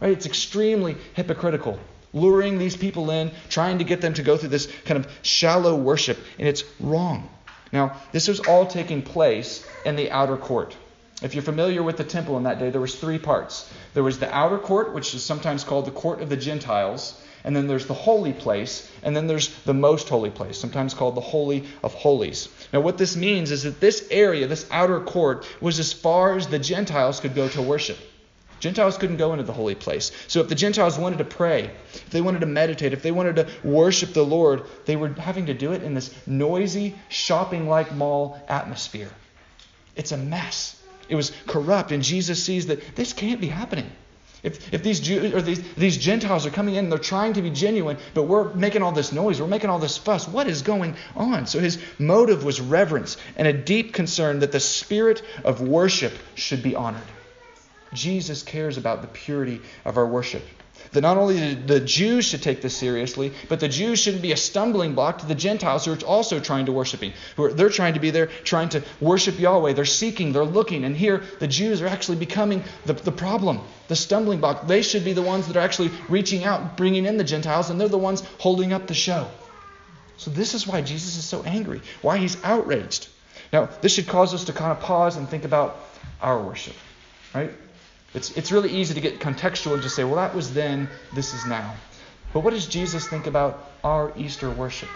Right? 0.00 0.10
It's 0.10 0.26
extremely 0.26 0.96
hypocritical 1.12 1.78
luring 2.12 2.58
these 2.58 2.76
people 2.76 3.12
in, 3.12 3.30
trying 3.48 3.78
to 3.78 3.84
get 3.84 4.00
them 4.00 4.14
to 4.14 4.22
go 4.24 4.36
through 4.36 4.48
this 4.48 4.66
kind 4.84 4.98
of 4.98 5.08
shallow 5.22 5.76
worship, 5.76 6.18
and 6.40 6.48
it's 6.48 6.64
wrong. 6.80 7.28
Now, 7.72 8.00
this 8.10 8.26
was 8.26 8.40
all 8.40 8.66
taking 8.66 9.02
place 9.02 9.64
in 9.84 9.94
the 9.94 10.10
outer 10.10 10.36
court. 10.36 10.76
If 11.22 11.34
you're 11.34 11.42
familiar 11.42 11.82
with 11.82 11.96
the 11.96 12.04
temple 12.04 12.36
in 12.36 12.42
that 12.42 12.58
day, 12.58 12.70
there 12.70 12.80
was 12.80 12.96
three 12.96 13.18
parts. 13.18 13.72
There 13.94 14.02
was 14.02 14.18
the 14.18 14.34
outer 14.34 14.58
court, 14.58 14.92
which 14.92 15.14
is 15.14 15.24
sometimes 15.24 15.64
called 15.64 15.86
the 15.86 15.92
court 15.92 16.20
of 16.20 16.28
the 16.28 16.36
Gentiles, 16.36 17.20
and 17.44 17.54
then 17.54 17.66
there's 17.66 17.86
the 17.86 17.94
holy 17.94 18.32
place, 18.32 18.90
and 19.02 19.14
then 19.14 19.26
there's 19.26 19.54
the 19.64 19.74
most 19.74 20.08
holy 20.08 20.30
place, 20.30 20.58
sometimes 20.58 20.92
called 20.92 21.14
the 21.14 21.20
holy 21.20 21.64
of 21.82 21.94
holies. 21.94 22.48
Now, 22.72 22.80
what 22.80 22.98
this 22.98 23.16
means 23.16 23.50
is 23.50 23.62
that 23.62 23.80
this 23.80 24.08
area, 24.10 24.46
this 24.46 24.66
outer 24.70 25.00
court, 25.00 25.46
was 25.60 25.78
as 25.78 25.92
far 25.92 26.36
as 26.36 26.48
the 26.48 26.58
Gentiles 26.58 27.20
could 27.20 27.34
go 27.34 27.48
to 27.48 27.62
worship. 27.62 27.98
Gentiles 28.60 28.96
couldn't 28.96 29.18
go 29.18 29.32
into 29.32 29.44
the 29.44 29.52
holy 29.52 29.74
place. 29.74 30.10
So 30.26 30.40
if 30.40 30.48
the 30.48 30.54
Gentiles 30.54 30.98
wanted 30.98 31.18
to 31.18 31.24
pray, 31.24 31.70
if 31.92 32.10
they 32.10 32.22
wanted 32.22 32.40
to 32.40 32.46
meditate, 32.46 32.94
if 32.94 33.02
they 33.02 33.12
wanted 33.12 33.36
to 33.36 33.48
worship 33.62 34.14
the 34.14 34.24
Lord, 34.24 34.62
they 34.86 34.96
were 34.96 35.08
having 35.08 35.46
to 35.46 35.54
do 35.54 35.72
it 35.72 35.82
in 35.82 35.92
this 35.92 36.14
noisy, 36.26 36.94
shopping 37.10 37.68
like 37.68 37.94
mall 37.94 38.42
atmosphere. 38.48 39.10
It's 39.96 40.12
a 40.12 40.16
mess. 40.16 40.80
It 41.08 41.16
was 41.16 41.32
corrupt, 41.46 41.92
and 41.92 42.02
Jesus 42.02 42.42
sees 42.42 42.66
that 42.66 42.96
this 42.96 43.12
can't 43.12 43.40
be 43.40 43.48
happening. 43.48 43.90
If, 44.44 44.74
if 44.74 44.82
these 44.82 45.00
Jews 45.00 45.32
or 45.32 45.40
these, 45.40 45.62
these 45.74 45.96
Gentiles 45.96 46.44
are 46.44 46.50
coming 46.50 46.74
in, 46.74 46.90
they're 46.90 46.98
trying 46.98 47.32
to 47.32 47.42
be 47.42 47.48
genuine, 47.48 47.96
but 48.12 48.24
we're 48.24 48.52
making 48.52 48.82
all 48.82 48.92
this 48.92 49.10
noise, 49.10 49.40
we're 49.40 49.46
making 49.46 49.70
all 49.70 49.78
this 49.78 49.96
fuss. 49.96 50.28
What 50.28 50.46
is 50.46 50.60
going 50.60 50.96
on? 51.16 51.46
So 51.46 51.60
his 51.60 51.78
motive 51.98 52.44
was 52.44 52.60
reverence 52.60 53.16
and 53.36 53.48
a 53.48 53.54
deep 53.54 53.94
concern 53.94 54.40
that 54.40 54.52
the 54.52 54.60
spirit 54.60 55.22
of 55.44 55.62
worship 55.62 56.12
should 56.34 56.62
be 56.62 56.76
honored. 56.76 57.00
Jesus 57.94 58.42
cares 58.42 58.76
about 58.76 59.00
the 59.00 59.08
purity 59.08 59.62
of 59.86 59.96
our 59.96 60.06
worship. 60.06 60.42
That 60.94 61.00
not 61.00 61.16
only 61.16 61.54
the 61.54 61.80
Jews 61.80 62.24
should 62.24 62.42
take 62.42 62.62
this 62.62 62.76
seriously, 62.76 63.32
but 63.48 63.58
the 63.58 63.68
Jews 63.68 63.98
shouldn't 63.98 64.22
be 64.22 64.30
a 64.30 64.36
stumbling 64.36 64.94
block 64.94 65.18
to 65.18 65.26
the 65.26 65.34
Gentiles 65.34 65.84
who 65.84 65.92
are 65.92 65.98
also 66.04 66.38
trying 66.38 66.66
to 66.66 66.72
worship 66.72 67.02
Him. 67.02 67.12
Who 67.36 67.44
are, 67.44 67.52
they're 67.52 67.68
trying 67.68 67.94
to 67.94 68.00
be 68.00 68.10
there, 68.10 68.26
trying 68.26 68.68
to 68.70 68.82
worship 69.00 69.40
Yahweh. 69.40 69.72
They're 69.72 69.84
seeking, 69.84 70.32
they're 70.32 70.44
looking. 70.44 70.84
And 70.84 70.96
here, 70.96 71.24
the 71.40 71.48
Jews 71.48 71.82
are 71.82 71.88
actually 71.88 72.18
becoming 72.18 72.62
the, 72.86 72.92
the 72.92 73.10
problem, 73.10 73.60
the 73.88 73.96
stumbling 73.96 74.38
block. 74.38 74.68
They 74.68 74.82
should 74.82 75.04
be 75.04 75.12
the 75.12 75.22
ones 75.22 75.48
that 75.48 75.56
are 75.56 75.60
actually 75.60 75.90
reaching 76.08 76.44
out, 76.44 76.76
bringing 76.76 77.06
in 77.06 77.16
the 77.16 77.24
Gentiles, 77.24 77.70
and 77.70 77.80
they're 77.80 77.88
the 77.88 77.98
ones 77.98 78.22
holding 78.38 78.72
up 78.72 78.86
the 78.86 78.94
show. 78.94 79.28
So, 80.16 80.30
this 80.30 80.54
is 80.54 80.64
why 80.64 80.80
Jesus 80.80 81.16
is 81.16 81.24
so 81.24 81.42
angry, 81.42 81.82
why 82.02 82.18
he's 82.18 82.42
outraged. 82.44 83.08
Now, 83.52 83.68
this 83.80 83.94
should 83.94 84.06
cause 84.06 84.32
us 84.32 84.44
to 84.44 84.52
kind 84.52 84.70
of 84.70 84.78
pause 84.78 85.16
and 85.16 85.28
think 85.28 85.44
about 85.44 85.76
our 86.20 86.40
worship, 86.40 86.74
right? 87.34 87.50
It's, 88.14 88.30
it's 88.36 88.52
really 88.52 88.70
easy 88.70 88.94
to 88.94 89.00
get 89.00 89.20
contextual 89.20 89.74
and 89.74 89.82
just 89.82 89.96
say, 89.96 90.04
well, 90.04 90.16
that 90.16 90.34
was 90.34 90.54
then, 90.54 90.88
this 91.12 91.34
is 91.34 91.46
now. 91.46 91.74
But 92.32 92.40
what 92.40 92.50
does 92.52 92.66
Jesus 92.66 93.06
think 93.06 93.26
about 93.26 93.64
our 93.82 94.12
Easter 94.16 94.50
worship? 94.50 94.88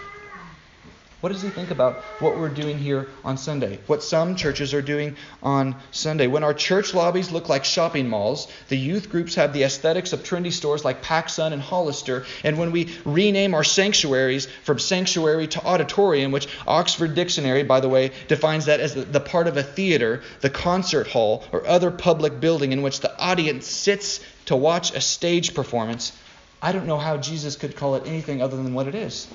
What 1.21 1.33
does 1.33 1.41
he 1.41 1.49
think 1.49 1.69
about 1.69 1.97
what 2.21 2.37
we're 2.37 2.47
doing 2.47 2.77
here 2.77 3.09
on 3.25 3.35
Sunday? 3.35 3.79
What 3.87 4.01
some 4.01 4.37
churches 4.37 4.73
are 4.73 4.81
doing 4.81 5.17
on 5.43 5.75
Sunday? 5.91 6.27
When 6.27 6.45
our 6.45 6.53
church 6.53 6.93
lobbies 6.93 7.29
look 7.29 7.49
like 7.49 7.65
shopping 7.65 8.07
malls, 8.07 8.49
the 8.69 8.77
youth 8.77 9.09
groups 9.09 9.35
have 9.35 9.51
the 9.51 9.63
aesthetics 9.63 10.13
of 10.13 10.23
trendy 10.23 10.53
stores 10.53 10.85
like 10.85 11.03
PacSun 11.03 11.51
and 11.51 11.61
Hollister, 11.61 12.25
and 12.45 12.57
when 12.57 12.71
we 12.71 12.95
rename 13.03 13.53
our 13.53 13.65
sanctuaries 13.65 14.45
from 14.63 14.79
sanctuary 14.79 15.47
to 15.47 15.65
auditorium, 15.65 16.31
which 16.31 16.47
Oxford 16.65 17.15
Dictionary, 17.15 17.63
by 17.63 17.81
the 17.81 17.89
way, 17.89 18.11
defines 18.29 18.67
that 18.67 18.79
as 18.79 18.93
the 18.93 19.19
part 19.19 19.47
of 19.47 19.57
a 19.57 19.63
theater, 19.63 20.23
the 20.39 20.49
concert 20.49 21.07
hall, 21.07 21.43
or 21.51 21.67
other 21.67 21.91
public 21.91 22.39
building 22.39 22.71
in 22.71 22.81
which 22.81 23.01
the 23.01 23.19
audience 23.19 23.67
sits 23.67 24.21
to 24.45 24.55
watch 24.55 24.95
a 24.95 25.01
stage 25.01 25.53
performance, 25.53 26.13
I 26.61 26.71
don't 26.71 26.87
know 26.87 26.97
how 26.97 27.17
Jesus 27.17 27.57
could 27.57 27.75
call 27.75 27.95
it 27.95 28.07
anything 28.07 28.41
other 28.41 28.55
than 28.55 28.73
what 28.73 28.87
it 28.87 28.95
is 28.95 29.27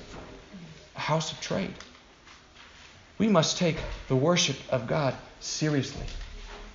a 0.95 0.99
house 0.99 1.31
of 1.31 1.41
trade. 1.41 1.73
We 3.17 3.27
must 3.27 3.57
take 3.57 3.77
the 4.07 4.15
worship 4.15 4.57
of 4.69 4.87
God 4.87 5.15
seriously. 5.39 6.05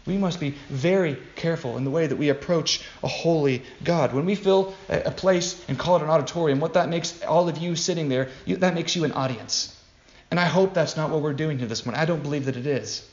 We 0.06 0.16
must 0.16 0.40
be 0.40 0.54
very 0.68 1.18
careful 1.37 1.76
in 1.76 1.85
the 1.85 1.90
way 1.90 2.06
that 2.06 2.16
we 2.16 2.30
approach 2.30 2.83
a 3.02 3.09
holy 3.09 3.62
God. 3.85 4.14
When 4.14 4.24
we 4.24 4.35
fill 4.35 4.74
a 4.88 5.11
place 5.11 5.62
and 5.68 5.78
call 5.78 5.96
it 5.96 6.02
an 6.02 6.09
auditorium, 6.09 6.59
what 6.59 6.74
that 6.74 6.88
makes 6.88 7.22
all 7.22 7.48
of 7.48 7.59
you 7.59 7.76
sitting 7.76 8.09
there, 8.09 8.30
you, 8.46 8.56
that 8.56 8.74
makes 8.74 8.96
you 8.96 9.04
an 9.04 9.12
audience. 9.12 9.76
And 10.30 10.40
I 10.40 10.46
hope 10.46 10.72
that's 10.72 10.96
not 10.96 11.11
what 11.11 11.20
we're 11.20 11.35
doing 11.35 11.59
here 11.59 11.68
this 11.68 11.85
morning. 11.85 12.00
I 12.00 12.06
don't 12.06 12.22
believe 12.22 12.46
that 12.46 12.56
it 12.56 12.66
is. 12.66 13.06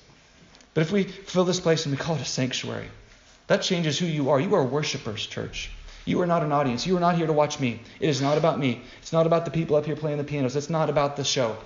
But 0.73 0.81
if 0.81 0.91
we 0.91 1.03
fill 1.03 1.43
this 1.43 1.59
place 1.59 1.85
and 1.85 1.93
we 1.93 1.97
call 1.97 2.15
it 2.15 2.21
a 2.21 2.25
sanctuary, 2.25 2.89
that 3.47 3.63
changes 3.63 3.97
who 3.97 4.05
you 4.05 4.29
are. 4.29 4.39
You 4.39 4.53
are 4.55 4.63
worshipers, 4.63 5.25
church. 5.25 5.71
You 6.07 6.21
are 6.21 6.25
not 6.25 6.41
an 6.41 6.53
audience. 6.53 6.87
You 6.87 6.95
are 6.95 7.01
not 7.01 7.17
here 7.17 7.27
to 7.27 7.33
watch 7.33 7.59
me. 7.59 7.81
It 7.99 8.07
is 8.07 8.21
not 8.21 8.37
about 8.37 8.57
me. 8.57 8.81
It's 9.01 9.11
not 9.11 9.27
about 9.27 9.43
the 9.43 9.51
people 9.51 9.75
up 9.75 9.85
here 9.85 9.97
playing 9.97 10.17
the 10.17 10.23
pianos. 10.23 10.55
It's 10.55 10.69
not 10.69 10.89
about 10.89 11.17
the 11.17 11.25
show. 11.25 11.57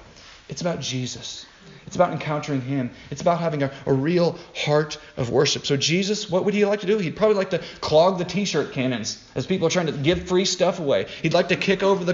It's 0.49 0.61
about 0.61 0.79
Jesus. 0.79 1.45
It's 1.85 1.95
about 1.95 2.11
encountering 2.11 2.61
Him. 2.61 2.89
It's 3.11 3.21
about 3.21 3.39
having 3.39 3.61
a, 3.61 3.71
a 3.85 3.93
real 3.93 4.39
heart 4.55 4.97
of 5.15 5.29
worship. 5.29 5.67
So, 5.67 5.77
Jesus, 5.77 6.27
what 6.27 6.43
would 6.45 6.55
He 6.55 6.65
like 6.65 6.79
to 6.79 6.87
do? 6.87 6.97
He'd 6.97 7.15
probably 7.15 7.35
like 7.35 7.51
to 7.51 7.61
clog 7.81 8.17
the 8.17 8.25
t 8.25 8.45
shirt 8.45 8.71
cannons 8.71 9.23
as 9.35 9.45
people 9.45 9.67
are 9.67 9.69
trying 9.69 9.85
to 9.85 9.91
give 9.91 10.27
free 10.27 10.45
stuff 10.45 10.79
away. 10.79 11.05
He'd 11.21 11.35
like 11.35 11.49
to 11.49 11.55
kick 11.55 11.83
over 11.83 12.03
the, 12.03 12.13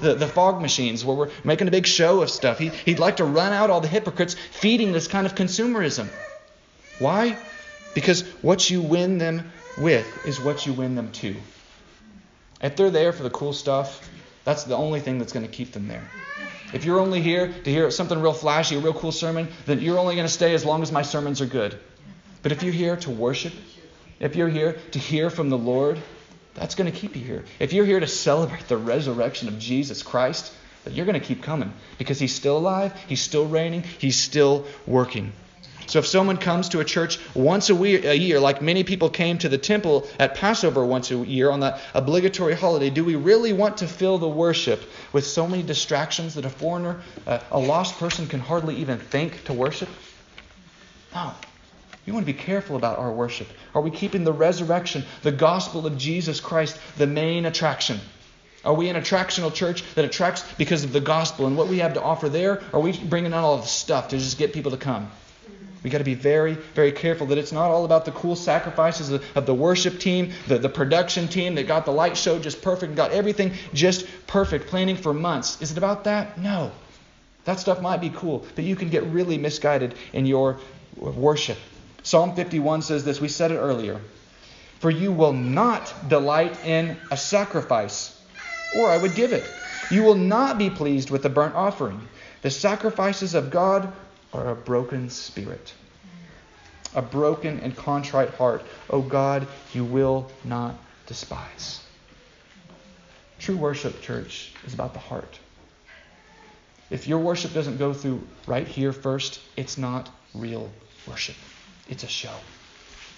the, 0.00 0.14
the 0.14 0.26
fog 0.26 0.60
machines 0.60 1.04
where 1.04 1.16
we're 1.16 1.30
making 1.44 1.68
a 1.68 1.70
big 1.70 1.86
show 1.86 2.22
of 2.22 2.30
stuff. 2.30 2.58
He, 2.58 2.70
he'd 2.70 2.98
like 2.98 3.18
to 3.18 3.24
run 3.24 3.52
out 3.52 3.70
all 3.70 3.80
the 3.80 3.86
hypocrites 3.86 4.34
feeding 4.34 4.90
this 4.90 5.06
kind 5.06 5.26
of 5.26 5.36
consumerism. 5.36 6.08
Why? 6.98 7.38
Because 7.94 8.22
what 8.42 8.68
you 8.68 8.82
win 8.82 9.18
them 9.18 9.52
with 9.76 10.26
is 10.26 10.40
what 10.40 10.66
you 10.66 10.72
win 10.72 10.96
them 10.96 11.12
to. 11.12 11.36
If 12.60 12.76
they're 12.76 12.90
there 12.90 13.12
for 13.12 13.22
the 13.22 13.30
cool 13.30 13.52
stuff, 13.52 14.08
that's 14.44 14.64
the 14.64 14.76
only 14.76 15.00
thing 15.00 15.18
that's 15.18 15.32
going 15.32 15.46
to 15.46 15.52
keep 15.52 15.72
them 15.72 15.88
there. 15.88 16.08
If 16.72 16.84
you're 16.84 17.00
only 17.00 17.22
here 17.22 17.48
to 17.48 17.70
hear 17.70 17.90
something 17.90 18.20
real 18.20 18.32
flashy, 18.32 18.76
a 18.76 18.80
real 18.80 18.92
cool 18.92 19.12
sermon, 19.12 19.48
then 19.66 19.80
you're 19.80 19.98
only 19.98 20.16
going 20.16 20.26
to 20.26 20.32
stay 20.32 20.54
as 20.54 20.64
long 20.64 20.82
as 20.82 20.92
my 20.92 21.02
sermons 21.02 21.40
are 21.40 21.46
good. 21.46 21.78
But 22.42 22.52
if 22.52 22.62
you're 22.62 22.72
here 22.72 22.96
to 22.96 23.10
worship, 23.10 23.52
if 24.20 24.36
you're 24.36 24.48
here 24.48 24.74
to 24.92 24.98
hear 24.98 25.30
from 25.30 25.48
the 25.50 25.58
Lord, 25.58 25.98
that's 26.54 26.74
going 26.74 26.90
to 26.90 26.96
keep 26.96 27.16
you 27.16 27.24
here. 27.24 27.44
If 27.58 27.72
you're 27.72 27.86
here 27.86 28.00
to 28.00 28.06
celebrate 28.06 28.68
the 28.68 28.76
resurrection 28.76 29.48
of 29.48 29.58
Jesus 29.58 30.02
Christ, 30.02 30.52
then 30.84 30.94
you're 30.94 31.06
going 31.06 31.18
to 31.18 31.26
keep 31.26 31.42
coming 31.42 31.72
because 31.96 32.18
he's 32.18 32.34
still 32.34 32.58
alive, 32.58 32.92
he's 33.06 33.20
still 33.20 33.46
reigning, 33.46 33.84
he's 33.98 34.16
still 34.16 34.66
working. 34.86 35.32
So 35.88 35.98
if 35.98 36.06
someone 36.06 36.36
comes 36.36 36.68
to 36.70 36.80
a 36.80 36.84
church 36.84 37.18
once 37.34 37.70
a, 37.70 37.74
a 37.74 38.14
year, 38.14 38.38
like 38.38 38.60
many 38.60 38.84
people 38.84 39.08
came 39.08 39.38
to 39.38 39.48
the 39.48 39.56
temple 39.56 40.06
at 40.18 40.34
Passover 40.34 40.84
once 40.84 41.10
a 41.10 41.16
year 41.16 41.50
on 41.50 41.60
that 41.60 41.80
obligatory 41.94 42.54
holiday, 42.54 42.90
do 42.90 43.02
we 43.02 43.16
really 43.16 43.54
want 43.54 43.78
to 43.78 43.88
fill 43.88 44.18
the 44.18 44.28
worship 44.28 44.82
with 45.14 45.26
so 45.26 45.48
many 45.48 45.62
distractions 45.62 46.34
that 46.34 46.44
a 46.44 46.50
foreigner, 46.50 47.00
uh, 47.26 47.40
a 47.50 47.58
lost 47.58 47.98
person, 47.98 48.26
can 48.26 48.38
hardly 48.38 48.76
even 48.76 48.98
think 48.98 49.44
to 49.44 49.54
worship? 49.54 49.88
No. 51.14 51.32
We 52.04 52.12
want 52.12 52.26
to 52.26 52.32
be 52.32 52.38
careful 52.38 52.76
about 52.76 52.98
our 52.98 53.10
worship. 53.10 53.48
Are 53.74 53.80
we 53.80 53.90
keeping 53.90 54.24
the 54.24 54.32
resurrection, 54.32 55.04
the 55.22 55.32
gospel 55.32 55.86
of 55.86 55.96
Jesus 55.96 56.38
Christ, 56.38 56.78
the 56.98 57.06
main 57.06 57.46
attraction? 57.46 57.98
Are 58.62 58.74
we 58.74 58.90
an 58.90 58.96
attractional 58.96 59.54
church 59.54 59.82
that 59.94 60.04
attracts 60.04 60.44
because 60.58 60.84
of 60.84 60.92
the 60.92 61.00
gospel 61.00 61.46
and 61.46 61.56
what 61.56 61.68
we 61.68 61.78
have 61.78 61.94
to 61.94 62.02
offer 62.02 62.28
there? 62.28 62.62
Are 62.74 62.80
we 62.80 62.92
bringing 62.92 63.32
out 63.32 63.42
all 63.42 63.56
the 63.56 63.66
stuff 63.66 64.08
to 64.08 64.18
just 64.18 64.36
get 64.36 64.52
people 64.52 64.72
to 64.72 64.76
come? 64.76 65.10
We 65.88 65.90
got 65.90 65.98
to 65.98 66.04
be 66.04 66.12
very, 66.12 66.52
very 66.74 66.92
careful 66.92 67.28
that 67.28 67.38
it's 67.38 67.50
not 67.50 67.70
all 67.70 67.86
about 67.86 68.04
the 68.04 68.10
cool 68.10 68.36
sacrifices 68.36 69.08
of, 69.08 69.24
of 69.34 69.46
the 69.46 69.54
worship 69.54 69.98
team, 69.98 70.32
the, 70.46 70.58
the 70.58 70.68
production 70.68 71.28
team 71.28 71.54
that 71.54 71.66
got 71.66 71.86
the 71.86 71.90
light 71.90 72.14
show 72.14 72.38
just 72.38 72.60
perfect 72.60 72.88
and 72.88 72.96
got 72.96 73.10
everything 73.10 73.54
just 73.72 74.06
perfect, 74.26 74.66
planning 74.66 74.96
for 74.96 75.14
months. 75.14 75.62
Is 75.62 75.72
it 75.72 75.78
about 75.78 76.04
that? 76.04 76.36
No. 76.36 76.72
That 77.46 77.58
stuff 77.58 77.80
might 77.80 78.02
be 78.02 78.10
cool, 78.10 78.44
but 78.54 78.64
you 78.64 78.76
can 78.76 78.90
get 78.90 79.02
really 79.04 79.38
misguided 79.38 79.94
in 80.12 80.26
your 80.26 80.58
worship. 80.94 81.56
Psalm 82.02 82.34
51 82.34 82.82
says 82.82 83.02
this. 83.02 83.18
We 83.18 83.28
said 83.28 83.50
it 83.50 83.56
earlier. 83.56 83.98
For 84.80 84.90
you 84.90 85.10
will 85.10 85.32
not 85.32 85.90
delight 86.06 86.66
in 86.66 86.98
a 87.10 87.16
sacrifice, 87.16 88.14
or 88.76 88.90
I 88.90 88.98
would 88.98 89.14
give 89.14 89.32
it. 89.32 89.50
You 89.90 90.02
will 90.02 90.16
not 90.16 90.58
be 90.58 90.68
pleased 90.68 91.08
with 91.08 91.22
the 91.22 91.30
burnt 91.30 91.54
offering. 91.54 92.06
The 92.42 92.50
sacrifices 92.50 93.34
of 93.34 93.50
God 93.50 93.90
are 94.32 94.50
a 94.50 94.54
broken 94.54 95.10
spirit, 95.10 95.72
a 96.94 97.02
broken 97.02 97.60
and 97.60 97.76
contrite 97.76 98.30
heart. 98.30 98.62
O 98.90 98.98
oh 98.98 99.02
God, 99.02 99.46
you 99.72 99.84
will 99.84 100.30
not 100.44 100.74
despise. 101.06 101.80
True 103.38 103.56
worship, 103.56 104.00
church, 104.00 104.52
is 104.66 104.74
about 104.74 104.92
the 104.92 104.98
heart. 104.98 105.38
If 106.90 107.06
your 107.06 107.18
worship 107.18 107.52
doesn't 107.52 107.76
go 107.76 107.92
through 107.92 108.26
right 108.46 108.66
here 108.66 108.92
first, 108.92 109.40
it's 109.56 109.78
not 109.78 110.08
real 110.34 110.70
worship. 111.06 111.36
It's 111.88 112.02
a 112.02 112.08
show. 112.08 112.34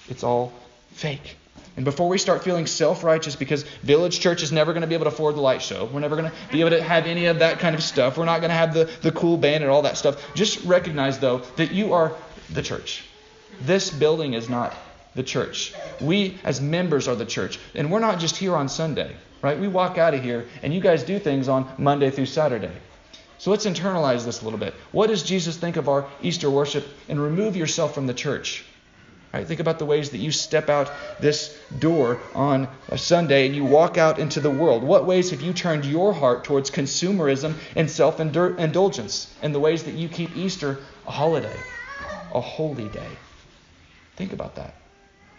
It's 0.08 0.24
all 0.24 0.52
fake. 0.92 1.36
And 1.76 1.84
before 1.84 2.08
we 2.08 2.18
start 2.18 2.42
feeling 2.44 2.66
self 2.66 3.04
righteous 3.04 3.36
because 3.36 3.62
Village 3.82 4.20
Church 4.20 4.42
is 4.42 4.52
never 4.52 4.72
going 4.72 4.82
to 4.82 4.86
be 4.86 4.94
able 4.94 5.04
to 5.04 5.10
afford 5.10 5.36
the 5.36 5.40
light 5.40 5.62
show, 5.62 5.86
we're 5.86 6.00
never 6.00 6.16
going 6.16 6.30
to 6.30 6.36
be 6.52 6.60
able 6.60 6.70
to 6.70 6.82
have 6.82 7.06
any 7.06 7.26
of 7.26 7.38
that 7.38 7.58
kind 7.58 7.74
of 7.74 7.82
stuff, 7.82 8.18
we're 8.18 8.24
not 8.24 8.40
going 8.40 8.50
to 8.50 8.56
have 8.56 8.74
the, 8.74 8.90
the 9.02 9.12
cool 9.12 9.36
band 9.36 9.62
and 9.62 9.72
all 9.72 9.82
that 9.82 9.96
stuff. 9.96 10.34
Just 10.34 10.64
recognize, 10.64 11.18
though, 11.18 11.38
that 11.56 11.72
you 11.72 11.92
are 11.94 12.12
the 12.52 12.62
church. 12.62 13.04
This 13.62 13.90
building 13.90 14.34
is 14.34 14.48
not 14.48 14.74
the 15.14 15.22
church. 15.22 15.74
We, 16.00 16.38
as 16.44 16.60
members, 16.60 17.08
are 17.08 17.14
the 17.14 17.26
church. 17.26 17.58
And 17.74 17.90
we're 17.90 18.00
not 18.00 18.18
just 18.18 18.36
here 18.36 18.54
on 18.56 18.68
Sunday, 18.68 19.14
right? 19.42 19.58
We 19.58 19.68
walk 19.68 19.96
out 19.96 20.14
of 20.14 20.22
here, 20.22 20.48
and 20.62 20.74
you 20.74 20.80
guys 20.80 21.02
do 21.02 21.18
things 21.18 21.48
on 21.48 21.68
Monday 21.78 22.10
through 22.10 22.26
Saturday. 22.26 22.72
So 23.38 23.50
let's 23.50 23.64
internalize 23.64 24.24
this 24.24 24.42
a 24.42 24.44
little 24.44 24.58
bit. 24.58 24.74
What 24.92 25.06
does 25.06 25.22
Jesus 25.22 25.56
think 25.56 25.76
of 25.76 25.88
our 25.88 26.06
Easter 26.20 26.50
worship? 26.50 26.86
And 27.08 27.20
remove 27.20 27.56
yourself 27.56 27.94
from 27.94 28.06
the 28.06 28.14
church. 28.14 28.64
Right? 29.32 29.46
Think 29.46 29.60
about 29.60 29.78
the 29.78 29.86
ways 29.86 30.10
that 30.10 30.18
you 30.18 30.32
step 30.32 30.68
out 30.68 30.90
this 31.20 31.56
door 31.78 32.20
on 32.34 32.68
a 32.88 32.98
Sunday 32.98 33.46
and 33.46 33.54
you 33.54 33.64
walk 33.64 33.96
out 33.96 34.18
into 34.18 34.40
the 34.40 34.50
world. 34.50 34.82
What 34.82 35.06
ways 35.06 35.30
have 35.30 35.40
you 35.40 35.52
turned 35.52 35.84
your 35.84 36.12
heart 36.12 36.42
towards 36.42 36.70
consumerism 36.70 37.54
and 37.76 37.88
self 37.88 38.18
indulgence? 38.18 39.32
And 39.40 39.54
the 39.54 39.60
ways 39.60 39.84
that 39.84 39.94
you 39.94 40.08
keep 40.08 40.36
Easter 40.36 40.78
a 41.06 41.12
holiday, 41.12 41.56
a 42.34 42.40
holy 42.40 42.88
day. 42.88 43.06
Think 44.16 44.32
about 44.32 44.56
that. 44.56 44.74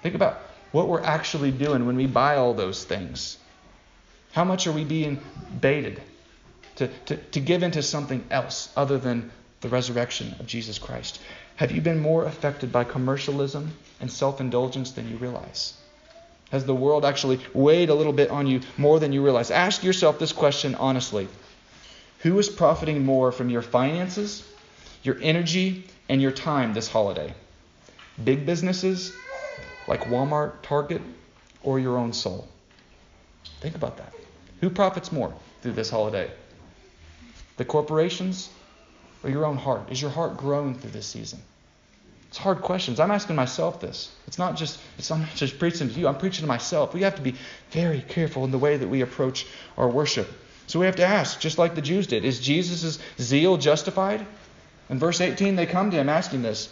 Think 0.01 0.15
about 0.15 0.39
what 0.71 0.87
we're 0.87 1.03
actually 1.03 1.51
doing 1.51 1.85
when 1.85 1.97
we 1.97 2.07
buy 2.07 2.37
all 2.37 2.53
those 2.53 2.85
things. 2.85 3.37
How 4.31 4.45
much 4.45 4.67
are 4.67 4.71
we 4.71 4.85
being 4.85 5.19
baited 5.59 6.01
to, 6.77 6.87
to, 7.07 7.17
to 7.17 7.39
give 7.41 7.63
into 7.63 7.83
something 7.83 8.23
else 8.31 8.71
other 8.77 8.97
than 8.97 9.31
the 9.59 9.67
resurrection 9.69 10.35
of 10.39 10.47
Jesus 10.47 10.79
Christ? 10.79 11.19
Have 11.57 11.71
you 11.71 11.81
been 11.81 11.99
more 11.99 12.25
affected 12.25 12.71
by 12.71 12.83
commercialism 12.83 13.73
and 13.99 14.11
self 14.11 14.39
indulgence 14.41 14.91
than 14.91 15.09
you 15.09 15.17
realize? 15.17 15.73
Has 16.51 16.65
the 16.65 16.75
world 16.75 17.05
actually 17.05 17.39
weighed 17.53 17.89
a 17.89 17.95
little 17.95 18.13
bit 18.13 18.29
on 18.29 18.45
you 18.45 18.61
more 18.77 18.99
than 18.99 19.13
you 19.13 19.23
realize? 19.23 19.51
Ask 19.51 19.83
yourself 19.83 20.19
this 20.19 20.33
question 20.33 20.75
honestly 20.75 21.27
Who 22.19 22.37
is 22.39 22.49
profiting 22.49 23.05
more 23.05 23.31
from 23.31 23.49
your 23.49 23.61
finances, 23.61 24.43
your 25.03 25.17
energy, 25.21 25.87
and 26.09 26.21
your 26.21 26.31
time 26.31 26.73
this 26.73 26.89
holiday? 26.89 27.33
Big 28.21 28.45
businesses 28.45 29.17
like 29.87 30.01
Walmart, 30.01 30.61
Target, 30.61 31.01
or 31.63 31.79
your 31.79 31.97
own 31.97 32.11
soul? 32.11 32.47
Think 33.61 33.75
about 33.75 33.97
that. 33.97 34.13
Who 34.59 34.69
profits 34.69 35.11
more 35.11 35.33
through 35.61 35.73
this 35.73 35.89
holiday? 35.89 36.29
The 37.57 37.65
corporations 37.65 38.49
or 39.23 39.29
your 39.29 39.45
own 39.45 39.57
heart? 39.57 39.91
Is 39.91 40.01
your 40.01 40.11
heart 40.11 40.37
growing 40.37 40.75
through 40.75 40.91
this 40.91 41.05
season? 41.05 41.39
It's 42.29 42.37
hard 42.37 42.61
questions. 42.61 42.99
I'm 42.99 43.11
asking 43.11 43.35
myself 43.35 43.81
this. 43.81 44.09
It's 44.25 44.37
not 44.37 44.55
just 44.55 44.79
it's 44.97 45.11
I'm 45.11 45.21
not 45.21 45.35
just 45.35 45.59
preaching 45.59 45.89
to 45.89 45.99
you. 45.99 46.07
I'm 46.07 46.17
preaching 46.17 46.43
to 46.43 46.47
myself. 46.47 46.93
We 46.93 47.01
have 47.01 47.15
to 47.15 47.21
be 47.21 47.35
very 47.71 48.01
careful 48.01 48.45
in 48.45 48.51
the 48.51 48.57
way 48.57 48.77
that 48.77 48.87
we 48.87 49.01
approach 49.01 49.45
our 49.77 49.89
worship. 49.89 50.31
So 50.67 50.79
we 50.79 50.85
have 50.85 50.95
to 50.95 51.05
ask, 51.05 51.41
just 51.41 51.57
like 51.57 51.75
the 51.75 51.81
Jews 51.81 52.07
did, 52.07 52.23
is 52.23 52.39
Jesus' 52.39 52.99
zeal 53.19 53.57
justified? 53.57 54.25
In 54.89 54.99
verse 54.99 55.19
18, 55.19 55.57
they 55.57 55.65
come 55.65 55.91
to 55.91 55.97
him 55.97 56.07
asking 56.07 56.41
this. 56.41 56.69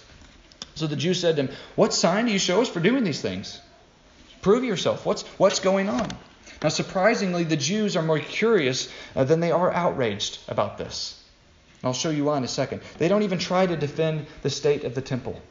So 0.76 0.88
the 0.88 0.96
Jews 0.96 1.20
said 1.20 1.36
to 1.36 1.44
him, 1.44 1.56
What 1.76 1.94
sign 1.94 2.26
do 2.26 2.32
you 2.32 2.40
show 2.40 2.62
us 2.62 2.70
for 2.70 2.80
doing 2.80 3.04
these 3.04 3.22
things? 3.22 3.60
Prove 4.42 4.64
yourself. 4.64 5.06
What's, 5.06 5.24
what's 5.38 5.60
going 5.60 5.90
on? 5.90 6.08
Now, 6.64 6.70
surprisingly, 6.70 7.44
the 7.44 7.58
Jews 7.58 7.98
are 7.98 8.02
more 8.02 8.20
curious 8.20 8.90
uh, 9.16 9.26
than 9.26 9.42
they 9.42 9.52
are 9.52 9.72
outraged 9.72 10.40
about 10.48 10.78
this. 10.78 11.19
I'll 11.84 11.94
show 11.94 12.10
you 12.10 12.26
why 12.26 12.38
in 12.38 12.44
a 12.44 12.48
second. 12.48 12.82
They 12.98 13.08
don't 13.08 13.24
even 13.24 13.40
try 13.40 13.66
to 13.66 13.78
defend 13.78 14.26
the 14.42 14.50
state 14.50 14.84
of 14.84 14.96
the 14.96 15.02
temple. 15.02 15.42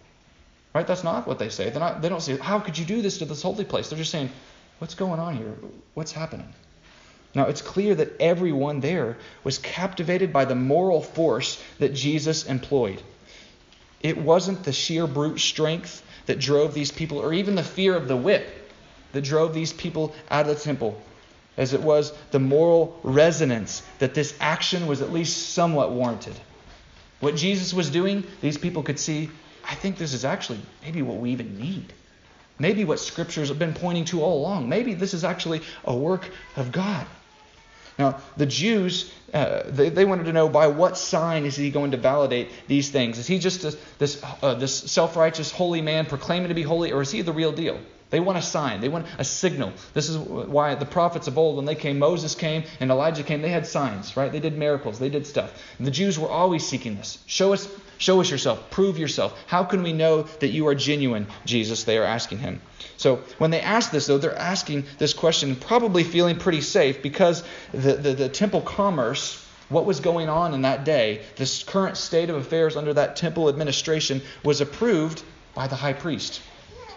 Right? 0.75 0.87
That's 0.87 1.05
not 1.05 1.27
what 1.27 1.39
they 1.39 1.49
say. 1.49 1.73
Not, 1.75 2.03
they 2.03 2.09
don't 2.09 2.21
say, 2.21 2.37
How 2.37 2.61
could 2.61 2.77
you 2.77 2.85
do 2.85 3.01
this 3.01 3.19
to 3.19 3.25
this 3.25 3.43
holy 3.43 3.65
place? 3.65 3.89
They're 3.89 3.99
just 3.99 4.11
saying, 4.11 4.31
What's 4.79 4.95
going 4.95 5.19
on 5.19 5.37
here? 5.37 5.55
What's 5.95 6.13
happening? 6.13 6.53
Now, 7.35 7.45
it's 7.45 7.63
clear 7.63 7.95
that 7.95 8.21
everyone 8.21 8.81
there 8.81 9.17
was 9.45 9.59
captivated 9.59 10.33
by 10.33 10.45
the 10.45 10.55
moral 10.55 11.03
force 11.03 11.63
that 11.79 11.95
Jesus 11.95 12.47
employed. 12.47 13.03
It 14.01 14.17
wasn't 14.17 14.65
the 14.65 14.73
sheer 14.73 15.07
brute 15.07 15.41
strength 15.41 16.03
that 16.27 16.39
drove 16.39 16.75
these 16.75 16.93
people, 16.93 17.19
or 17.19 17.33
even 17.33 17.55
the 17.55 17.63
fear 17.63 17.97
of 17.97 18.09
the 18.09 18.17
whip 18.17 18.47
that 19.13 19.23
drove 19.23 19.55
these 19.55 19.73
people 19.73 20.15
out 20.31 20.49
of 20.49 20.57
the 20.57 20.63
temple 20.63 21.01
as 21.59 21.75
it 21.75 21.83
was 21.83 22.13
the 22.31 22.39
moral 22.39 22.99
resonance 23.03 23.83
that 23.99 24.15
this 24.15 24.35
action 24.41 24.87
was 24.87 25.03
at 25.03 25.13
least 25.13 25.51
somewhat 25.51 25.93
warranted. 25.93 26.35
What 27.21 27.37
Jesus 27.37 27.75
was 27.75 27.91
doing, 27.91 28.25
these 28.41 28.57
people 28.57 28.83
could 28.83 28.99
see, 28.99 29.29
I 29.69 29.75
think 29.75 29.99
this 29.99 30.15
is 30.15 30.25
actually 30.25 30.61
maybe 30.83 31.03
what 31.03 31.19
we 31.19 31.33
even 31.33 31.59
need. 31.59 31.93
Maybe 32.61 32.85
what 32.85 33.01
scriptures 33.01 33.49
have 33.49 33.59
been 33.59 33.75
pointing 33.75 34.05
to 34.07 34.23
all 34.23 34.41
along. 34.41 34.69
Maybe 34.69 34.95
this 34.95 35.15
is 35.15 35.25
actually 35.25 35.61
a 35.85 35.95
work 35.95 36.29
of 36.57 36.73
God. 36.73 37.07
Now, 37.99 38.21
the 38.37 38.47
Jews, 38.47 39.13
uh, 39.35 39.63
they, 39.67 39.89
they, 39.89 40.05
wanted 40.05 40.27
to 40.27 40.33
know 40.33 40.49
by 40.49 40.69
what 40.69 40.97
sign 40.97 41.45
is 41.45 41.57
he 41.57 41.71
going 41.71 41.91
to 41.91 41.97
validate 41.97 42.49
these 42.69 42.91
things? 42.91 43.19
Is 43.19 43.27
he 43.27 43.41
just 43.41 43.65
a, 43.65 43.77
this, 43.99 44.23
uh, 44.41 44.55
this 44.55 44.73
self 44.73 45.17
righteous, 45.17 45.51
holy 45.51 45.83
man 45.83 46.07
proclaiming 46.07 46.49
to 46.49 46.55
be 46.55 46.63
holy, 46.63 46.93
or 46.93 47.03
is 47.03 47.11
he 47.11 47.23
the 47.23 47.33
real 47.33 47.51
deal? 47.51 47.81
They 48.11 48.21
want 48.21 48.39
a 48.39 48.43
sign. 48.43 48.81
They 48.81 48.89
want 48.89 49.07
a 49.19 49.25
signal. 49.25 49.73
This 49.93 50.09
is 50.09 50.17
why 50.17 50.75
the 50.75 50.87
prophets 50.87 51.29
of 51.29 51.37
old, 51.37 51.57
when 51.57 51.67
they 51.67 51.75
came, 51.75 51.99
Moses 51.99 52.35
came 52.35 52.65
and 52.81 52.91
Elijah 52.91 53.23
came, 53.23 53.43
they 53.43 53.51
had 53.51 53.67
signs, 53.67 54.17
right? 54.17 54.33
They 54.33 54.41
did 54.41 54.57
miracles. 54.57 54.99
They 54.99 55.11
did 55.11 55.27
stuff. 55.27 55.53
And 55.79 55.87
the 55.87 55.91
Jews 55.91 56.19
were 56.19 56.29
always 56.29 56.67
seeking 56.67 56.97
this. 56.97 57.19
Show 57.27 57.53
us, 57.53 57.69
show 57.99 58.21
us 58.21 58.31
yourself. 58.31 58.71
Prove 58.71 58.99
yourself. 58.99 59.39
How 59.47 59.65
can 59.65 59.83
we 59.83 59.93
know 59.93 60.23
that 60.23 60.49
you 60.49 60.69
are 60.69 60.75
genuine, 60.75 61.27
Jesus? 61.45 61.85
They 61.85 61.99
are 61.99 62.05
asking 62.05 62.39
him. 62.39 62.63
So 62.97 63.17
when 63.37 63.51
they 63.51 63.61
ask 63.61 63.91
this, 63.91 64.07
though, 64.07 64.19
they're 64.19 64.37
asking 64.37 64.85
this 64.97 65.13
question, 65.13 65.55
probably 65.55 66.03
feeling 66.03 66.39
pretty 66.39 66.63
safe 66.63 67.03
because 67.03 67.45
the, 67.73 67.95
the, 67.95 68.15
the 68.15 68.29
temple 68.29 68.63
commerce 68.63 69.45
what 69.69 69.85
was 69.85 70.01
going 70.01 70.31
on 70.31 70.55
in 70.55 70.63
that 70.63 70.85
day, 70.85 71.23
this 71.37 71.63
current 71.63 71.97
state 71.97 72.31
of 72.31 72.37
affairs 72.37 72.75
under 72.75 72.95
that 72.95 73.17
temple 73.17 73.51
administration, 73.51 74.23
was 74.43 74.63
approved 74.63 75.23
by 75.55 75.67
the 75.67 75.77
high 75.77 75.93
priest. 75.93 76.41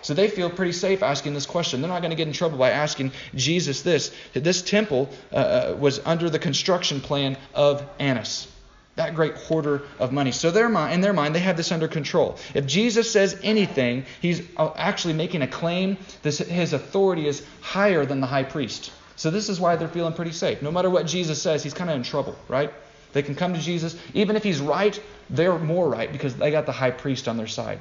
So 0.02 0.14
they 0.14 0.28
feel 0.28 0.50
pretty 0.50 0.72
safe 0.72 1.04
asking 1.04 1.34
this 1.34 1.46
question. 1.46 1.82
They're 1.82 1.90
not 1.90 2.02
going 2.02 2.12
to 2.12 2.16
get 2.16 2.28
in 2.28 2.34
trouble 2.34 2.58
by 2.58 2.72
asking 2.72 3.12
Jesus 3.36 3.82
this. 3.84 4.12
This 4.34 4.62
temple 4.62 5.10
uh, 5.32 5.36
uh, 5.36 5.76
was 5.80 6.00
under 6.06 6.30
the 6.30 6.40
construction 6.40 7.02
plan 7.02 7.38
of 7.54 7.84
Annas. 8.00 8.48
that 8.96 9.16
great 9.16 9.36
hoarder 9.36 9.84
of 10.00 10.12
money. 10.12 10.32
So 10.32 10.52
their 10.52 10.70
mind, 10.70 10.94
in 10.94 11.02
their 11.02 11.14
mind, 11.14 11.34
they 11.34 11.40
have 11.40 11.58
this 11.58 11.72
under 11.72 11.88
control. 11.88 12.38
If 12.54 12.66
Jesus 12.66 13.12
says 13.12 13.40
anything, 13.44 14.06
he's 14.22 14.42
uh, 14.58 14.72
actually 14.76 15.14
making 15.14 15.42
a 15.42 15.48
claim 15.48 15.98
that 16.24 16.38
his 16.38 16.74
authority 16.74 17.28
is 17.28 17.44
higher 17.62 18.06
than 18.06 18.22
the 18.22 18.28
high 18.28 18.44
priest. 18.44 18.92
So 19.16 19.30
this 19.32 19.50
is 19.50 19.60
why 19.60 19.76
they're 19.76 19.88
feeling 19.88 20.14
pretty 20.14 20.32
safe. 20.32 20.62
No 20.62 20.72
matter 20.72 20.90
what 20.90 21.06
Jesus 21.06 21.42
says, 21.42 21.64
he's 21.64 21.74
kind 21.74 21.90
of 21.90 21.96
in 21.96 22.04
trouble, 22.04 22.36
right? 22.48 22.74
They 23.14 23.22
can 23.22 23.36
come 23.36 23.54
to 23.54 23.60
Jesus. 23.60 23.96
Even 24.14 24.36
if 24.36 24.44
he's 24.44 24.60
right, 24.60 25.00
they're 25.30 25.60
more 25.60 25.90
right 25.90 26.12
because 26.12 26.36
they 26.36 26.52
got 26.52 26.66
the 26.66 26.72
high 26.72 26.92
priest 26.92 27.28
on 27.28 27.38
their 27.38 27.48
side. 27.48 27.80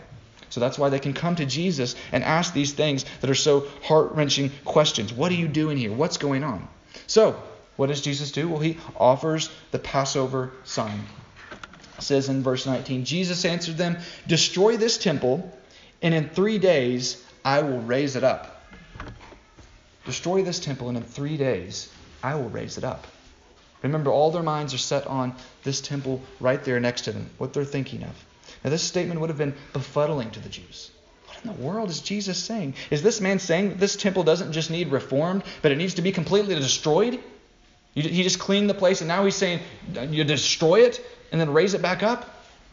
So 0.51 0.61
that's 0.61 0.79
why 0.79 0.89
they 0.89 0.99
can 0.99 1.15
come 1.15 1.37
to 1.37 1.47
Jesus 1.47 1.95
and 2.13 2.23
ask 2.23 2.53
these 2.53 2.73
things 2.73 3.05
that 3.21 3.31
are 3.31 3.35
so 3.35 3.67
heart 3.83 4.13
wrenching 4.13 4.51
questions. 4.65 5.13
What 5.13 5.33
are 5.33 5.37
you 5.37 5.49
doing 5.49 5.79
here? 5.79 5.93
What's 5.93 6.19
going 6.19 6.45
on? 6.45 6.69
So, 7.07 7.41
what 7.77 7.87
does 7.87 8.03
Jesus 8.03 8.33
do? 8.33 8.49
Well, 8.49 8.61
he 8.61 8.77
offers 8.97 9.51
the 9.71 9.79
Passover 9.79 10.53
sign. 10.65 11.01
It 11.97 12.03
says 12.03 12.29
in 12.29 12.43
verse 12.43 12.67
19 12.67 13.05
Jesus 13.05 13.45
answered 13.45 13.79
them, 13.79 13.97
Destroy 14.27 14.77
this 14.77 14.99
temple, 14.99 15.57
and 16.03 16.13
in 16.13 16.29
three 16.29 16.59
days 16.59 17.25
I 17.45 17.63
will 17.63 17.81
raise 17.81 18.17
it 18.17 18.25
up. 18.25 18.61
Destroy 20.05 20.43
this 20.43 20.59
temple, 20.59 20.89
and 20.89 20.99
in 20.99 21.05
three 21.05 21.37
days 21.37 21.91
I 22.23 22.35
will 22.35 22.49
raise 22.49 22.77
it 22.77 22.85
up. 22.85 23.07
Remember, 23.83 24.11
all 24.11 24.31
their 24.31 24.43
minds 24.43 24.75
are 24.75 24.79
set 24.79 25.07
on 25.07 25.35
this 25.63 25.81
temple 25.81 26.23
right 26.39 26.63
there 26.63 26.81
next 26.81 27.03
to 27.03 27.13
them, 27.13 27.31
what 27.39 27.53
they're 27.53 27.65
thinking 27.65 28.03
of. 28.03 28.25
Now, 28.65 28.71
this 28.71 28.83
statement 28.83 29.21
would 29.21 29.31
have 29.31 29.39
been 29.39 29.55
befuddling 29.73 30.33
to 30.33 30.41
the 30.41 30.49
Jews. 30.49 30.91
What 31.27 31.39
in 31.45 31.57
the 31.57 31.63
world 31.67 31.91
is 31.91 32.01
Jesus 32.01 32.39
saying? 32.39 32.75
Is 32.91 33.03
this 33.03 33.21
man 33.21 33.39
saying 33.39 33.71
that 33.71 33.79
this 33.79 33.97
temple 33.97 34.23
doesn't 34.23 34.53
just 34.53 34.71
need 34.71 34.89
reformed, 34.89 35.45
but 35.63 35.73
it 35.73 35.79
needs 35.79 35.95
to 35.95 36.03
be 36.03 36.13
completely 36.13 36.55
destroyed? 36.55 37.19
He 37.95 38.23
just 38.23 38.39
cleaned 38.39 38.71
the 38.71 38.75
place, 38.75 39.01
and 39.01 39.09
now 39.09 39.25
he's 39.25 39.35
saying 39.35 39.61
you 40.11 40.25
destroy 40.25 40.83
it 40.83 41.05
and 41.33 41.41
then 41.41 41.53
raise 41.53 41.75
it 41.75 41.83
back 41.83 42.03
up? 42.03 42.29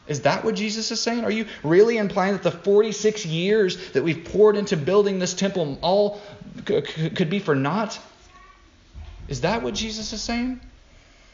Is 0.08 0.22
that 0.22 0.46
what 0.46 0.56
Jesus 0.56 0.90
is 0.92 1.02
saying? 1.02 1.26
Are 1.26 1.32
you 1.32 1.48
really 1.64 1.98
implying 1.98 2.34
that 2.34 2.44
the 2.44 2.52
46 2.52 3.26
years 3.26 3.92
that 3.92 4.04
we've 4.04 4.24
poured 4.24 4.56
into 4.56 4.78
building 4.78 5.20
this 5.20 5.34
temple 5.34 5.78
all 5.82 6.22
could 6.66 7.30
be 7.30 7.40
for 7.40 7.56
naught? 7.56 8.00
Is 9.28 9.42
that 9.42 9.64
what 9.64 9.74
Jesus 9.74 10.14
is 10.14 10.22
saying? 10.22 10.62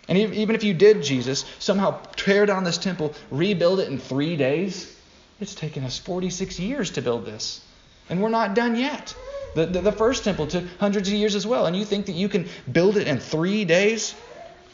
And 0.07 0.17
even 0.17 0.55
if 0.55 0.63
you 0.63 0.73
did, 0.73 1.01
Jesus, 1.01 1.45
somehow 1.59 1.99
tear 2.15 2.45
down 2.45 2.63
this 2.63 2.77
temple, 2.77 3.13
rebuild 3.31 3.79
it 3.79 3.87
in 3.87 3.97
three 3.97 4.35
days, 4.35 4.93
it's 5.39 5.55
taken 5.55 5.83
us 5.83 5.97
46 5.97 6.59
years 6.59 6.91
to 6.91 7.01
build 7.01 7.25
this. 7.25 7.61
And 8.09 8.21
we're 8.21 8.29
not 8.29 8.53
done 8.53 8.75
yet. 8.75 9.15
The, 9.55 9.65
the, 9.65 9.81
the, 9.81 9.91
first 9.91 10.23
temple 10.23 10.47
took 10.47 10.65
hundreds 10.79 11.07
of 11.07 11.13
years 11.13 11.35
as 11.35 11.47
well. 11.47 11.67
And 11.67 11.75
you 11.75 11.85
think 11.85 12.07
that 12.07 12.13
you 12.13 12.27
can 12.27 12.49
build 12.71 12.97
it 12.97 13.07
in 13.07 13.19
three 13.19 13.65
days? 13.65 14.15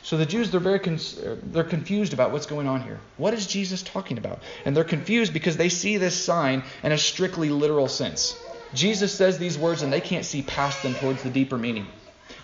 So 0.01 0.17
the 0.17 0.25
Jews, 0.25 0.49
they're 0.49 0.59
very 0.59 0.79
con- 0.79 0.99
they're 1.43 1.63
confused 1.63 2.13
about 2.13 2.31
what's 2.31 2.45
going 2.45 2.67
on 2.67 2.81
here. 2.81 2.99
What 3.17 3.33
is 3.33 3.45
Jesus 3.45 3.83
talking 3.83 4.17
about? 4.17 4.41
And 4.65 4.75
they're 4.75 4.83
confused 4.85 5.33
because 5.33 5.57
they 5.57 5.69
see 5.69 5.97
this 5.97 6.15
sign 6.15 6.63
in 6.81 6.91
a 6.91 6.97
strictly 6.97 7.49
literal 7.49 7.87
sense. 7.87 8.37
Jesus 8.73 9.13
says 9.13 9.37
these 9.37 9.57
words 9.57 9.81
and 9.81 9.91
they 9.91 10.01
can't 10.01 10.25
see 10.25 10.41
past 10.41 10.81
them 10.83 10.95
towards 10.95 11.23
the 11.23 11.29
deeper 11.29 11.57
meaning. 11.57 11.87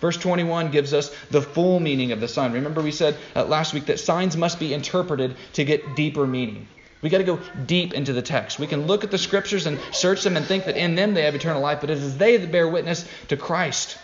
Verse 0.06 0.18
21 0.18 0.70
gives 0.70 0.94
us 0.94 1.10
the 1.32 1.42
full 1.42 1.80
meaning 1.80 2.12
of 2.12 2.20
the 2.20 2.28
sign. 2.28 2.54
Remember, 2.54 2.80
we 2.80 2.92
said 2.92 3.18
uh, 3.36 3.44
last 3.44 3.74
week 3.74 3.88
that 3.88 4.00
signs 4.00 4.38
must 4.38 4.60
be 4.60 4.72
interpreted 4.72 5.36
to 5.54 5.66
get 5.66 5.96
deeper 5.96 6.28
meaning. 6.28 6.68
We 7.02 7.10
got 7.10 7.18
to 7.18 7.24
go 7.24 7.40
deep 7.66 7.92
into 7.96 8.14
the 8.14 8.22
text. 8.22 8.60
We 8.60 8.68
can 8.68 8.86
look 8.86 9.04
at 9.04 9.10
the 9.10 9.18
scriptures 9.18 9.66
and 9.66 9.80
search 9.92 10.24
them 10.24 10.38
and 10.38 10.46
think 10.46 10.66
that 10.66 10.78
in 10.78 10.94
them 10.94 11.16
they 11.16 11.24
have 11.24 11.34
eternal 11.34 11.60
life, 11.60 11.82
but 11.82 11.90
it 11.90 11.98
is 11.98 12.20
they 12.20 12.38
that 12.38 12.52
bear 12.52 12.68
witness 12.68 13.10
to 13.30 13.36
Christ. 13.36 13.98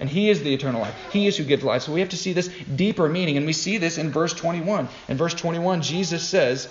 And 0.00 0.10
He 0.10 0.30
is 0.30 0.42
the 0.42 0.52
eternal 0.52 0.80
life. 0.80 0.96
He 1.12 1.28
is 1.28 1.36
who 1.36 1.44
gives 1.44 1.62
life. 1.62 1.82
So 1.82 1.92
we 1.92 2.00
have 2.00 2.08
to 2.08 2.16
see 2.16 2.32
this 2.32 2.50
deeper 2.74 3.08
meaning, 3.08 3.36
and 3.36 3.46
we 3.46 3.52
see 3.52 3.78
this 3.78 3.98
in 3.98 4.10
verse 4.10 4.34
21. 4.34 4.88
In 5.06 5.16
verse 5.16 5.34
21, 5.34 5.80
Jesus 5.80 6.28
says, 6.28 6.66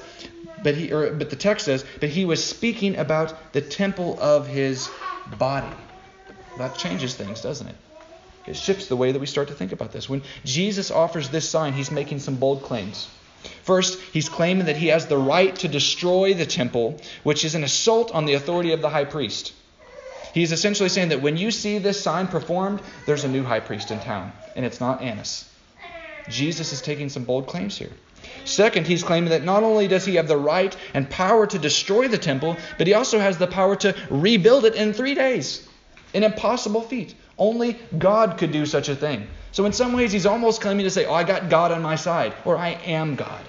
but 0.62 0.76
he, 0.76 0.92
or, 0.92 1.12
but 1.12 1.30
the 1.30 1.38
text 1.38 1.64
says, 1.64 1.86
but 2.02 2.10
He 2.10 2.26
was 2.26 2.44
speaking 2.44 2.98
about 2.98 3.54
the 3.54 3.62
temple 3.62 4.20
of 4.20 4.48
His 4.48 4.90
body. 5.40 5.74
That 6.58 6.76
changes 6.76 7.16
things, 7.16 7.40
doesn't 7.40 7.68
it? 7.68 7.76
It 8.46 8.56
shifts 8.56 8.88
the 8.88 8.96
way 8.96 9.12
that 9.12 9.20
we 9.20 9.26
start 9.26 9.48
to 9.48 9.54
think 9.54 9.72
about 9.72 9.92
this. 9.92 10.08
When 10.08 10.22
Jesus 10.44 10.92
offers 10.92 11.30
this 11.30 11.50
sign, 11.50 11.74
he's 11.74 11.92
making 11.92 12.20
some 12.20 12.36
bold 12.36 12.64
claims. 12.64 13.08
First, 13.64 14.00
he's 14.12 14.30
claiming 14.30 14.66
that 14.66 14.78
he 14.78 14.88
has 14.88 15.08
the 15.08 15.18
right 15.18 15.56
to 15.58 15.68
destroy 15.68 16.34
the 16.34 16.46
temple, 16.46 17.00
which 17.24 17.44
is 17.44 17.56
an 17.56 17.64
assault 17.64 18.12
on 18.12 18.26
the 18.26 18.34
authority 18.34 18.72
of 18.72 18.82
the 18.82 18.90
high 18.90 19.06
priest. 19.06 19.54
He's 20.34 20.52
essentially 20.52 20.90
saying 20.90 21.10
that 21.10 21.22
when 21.22 21.38
you 21.38 21.50
see 21.50 21.78
this 21.78 22.02
sign 22.02 22.28
performed, 22.28 22.82
there's 23.06 23.24
a 23.24 23.30
new 23.30 23.44
high 23.44 23.62
priest 23.62 23.92
in 23.92 24.00
town, 24.00 24.32
and 24.56 24.66
it's 24.66 24.80
not 24.80 25.02
Annas. 25.02 25.50
Jesus 26.28 26.74
is 26.74 26.82
taking 26.82 27.10
some 27.10 27.24
bold 27.24 27.48
claims 27.48 27.78
here. 27.78 27.92
Second, 28.44 28.88
he's 28.88 29.04
claiming 29.04 29.30
that 29.30 29.44
not 29.44 29.64
only 29.64 29.88
does 29.88 30.06
he 30.06 30.16
have 30.16 30.28
the 30.28 30.38
right 30.38 30.76
and 30.94 31.10
power 31.10 31.48
to 31.48 31.60
destroy 31.60 32.08
the 32.08 32.18
temple, 32.18 32.60
but 32.78 32.88
he 32.88 32.94
also 32.94 33.20
has 33.20 33.38
the 33.38 33.48
power 33.48 33.76
to 33.78 33.96
rebuild 34.10 34.66
it 34.66 34.76
in 34.76 34.94
three 34.94 35.16
days. 35.16 35.68
An 36.14 36.24
impossible 36.24 36.82
feat. 36.82 37.14
Only 37.38 37.78
God 37.98 38.38
could 38.38 38.52
do 38.52 38.66
such 38.66 38.90
a 38.90 38.96
thing. 38.96 39.28
So, 39.52 39.66
in 39.66 39.74
some 39.74 39.94
ways, 39.94 40.12
he's 40.12 40.26
almost 40.26 40.62
claiming 40.62 40.84
to 40.86 40.90
say, 40.90 41.06
Oh, 41.06 41.14
I 41.14 41.24
got 41.24 41.50
God 41.50 41.72
on 41.72 41.82
my 41.82 41.96
side, 41.96 42.34
or 42.46 42.58
I 42.58 42.70
am 42.86 43.16
God. 43.16 43.44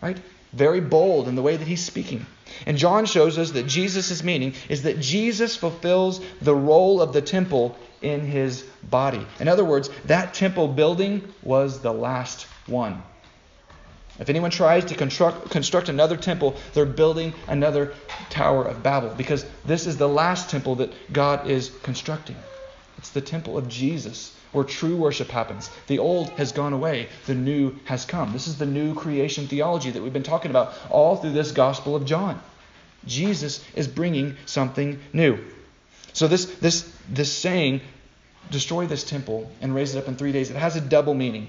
Right? 0.00 0.18
Very 0.52 0.80
bold 0.80 1.28
in 1.28 1.34
the 1.34 1.42
way 1.42 1.56
that 1.56 1.66
he's 1.66 1.84
speaking. 1.84 2.26
And 2.66 2.76
John 2.76 3.06
shows 3.06 3.38
us 3.38 3.52
that 3.52 3.66
Jesus' 3.66 4.22
meaning 4.22 4.54
is 4.68 4.82
that 4.82 5.00
Jesus 5.00 5.56
fulfills 5.56 6.20
the 6.40 6.54
role 6.54 7.00
of 7.00 7.12
the 7.12 7.22
temple 7.22 7.76
in 8.02 8.20
his 8.20 8.62
body. 8.82 9.24
In 9.40 9.48
other 9.48 9.64
words, 9.64 9.90
that 10.06 10.34
temple 10.34 10.68
building 10.68 11.32
was 11.42 11.80
the 11.80 11.92
last 11.92 12.46
one. 12.66 13.02
If 14.18 14.28
anyone 14.28 14.50
tries 14.50 14.84
to 14.86 14.94
construct, 14.94 15.50
construct 15.50 15.88
another 15.88 16.16
temple, 16.16 16.56
they're 16.74 16.84
building 16.84 17.32
another 17.48 17.94
Tower 18.28 18.64
of 18.64 18.82
Babel 18.82 19.14
because 19.16 19.46
this 19.64 19.86
is 19.86 19.96
the 19.96 20.08
last 20.08 20.50
temple 20.50 20.76
that 20.76 20.92
God 21.12 21.48
is 21.48 21.70
constructing. 21.82 22.36
It's 23.02 23.10
the 23.10 23.20
temple 23.20 23.58
of 23.58 23.68
Jesus 23.68 24.32
where 24.52 24.62
true 24.62 24.96
worship 24.96 25.28
happens. 25.28 25.68
The 25.88 25.98
old 25.98 26.30
has 26.30 26.52
gone 26.52 26.72
away, 26.72 27.08
the 27.26 27.34
new 27.34 27.74
has 27.86 28.04
come. 28.04 28.32
This 28.32 28.46
is 28.46 28.58
the 28.58 28.66
new 28.66 28.94
creation 28.94 29.48
theology 29.48 29.90
that 29.90 30.00
we've 30.00 30.12
been 30.12 30.22
talking 30.22 30.52
about 30.52 30.72
all 30.88 31.16
through 31.16 31.32
this 31.32 31.50
Gospel 31.50 31.96
of 31.96 32.04
John. 32.04 32.40
Jesus 33.04 33.64
is 33.74 33.88
bringing 33.88 34.36
something 34.46 35.00
new. 35.12 35.40
So 36.12 36.28
this 36.28 36.44
this 36.44 36.88
this 37.08 37.32
saying 37.32 37.80
destroy 38.52 38.86
this 38.86 39.02
temple 39.02 39.50
and 39.60 39.74
raise 39.74 39.96
it 39.96 39.98
up 39.98 40.06
in 40.06 40.14
3 40.14 40.30
days 40.30 40.50
it 40.50 40.56
has 40.56 40.76
a 40.76 40.80
double 40.80 41.14
meaning. 41.14 41.48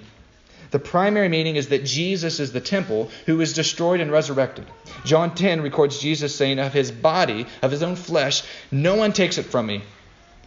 The 0.72 0.80
primary 0.80 1.30
meaning 1.30 1.56
is 1.56 1.68
that 1.68 1.86
Jesus 1.86 2.40
is 2.40 2.52
the 2.52 2.62
temple 2.62 3.12
who 3.28 3.42
is 3.42 3.54
destroyed 3.54 4.00
and 4.00 4.12
resurrected. 4.12 4.66
John 5.06 5.36
10 5.36 5.62
records 5.62 6.00
Jesus 6.00 6.36
saying 6.36 6.58
of 6.58 6.74
his 6.74 6.92
body, 6.92 7.46
of 7.62 7.70
his 7.70 7.84
own 7.84 7.96
flesh, 7.96 8.42
no 8.72 8.96
one 8.96 9.14
takes 9.14 9.38
it 9.38 9.44
from 9.44 9.68
me, 9.68 9.84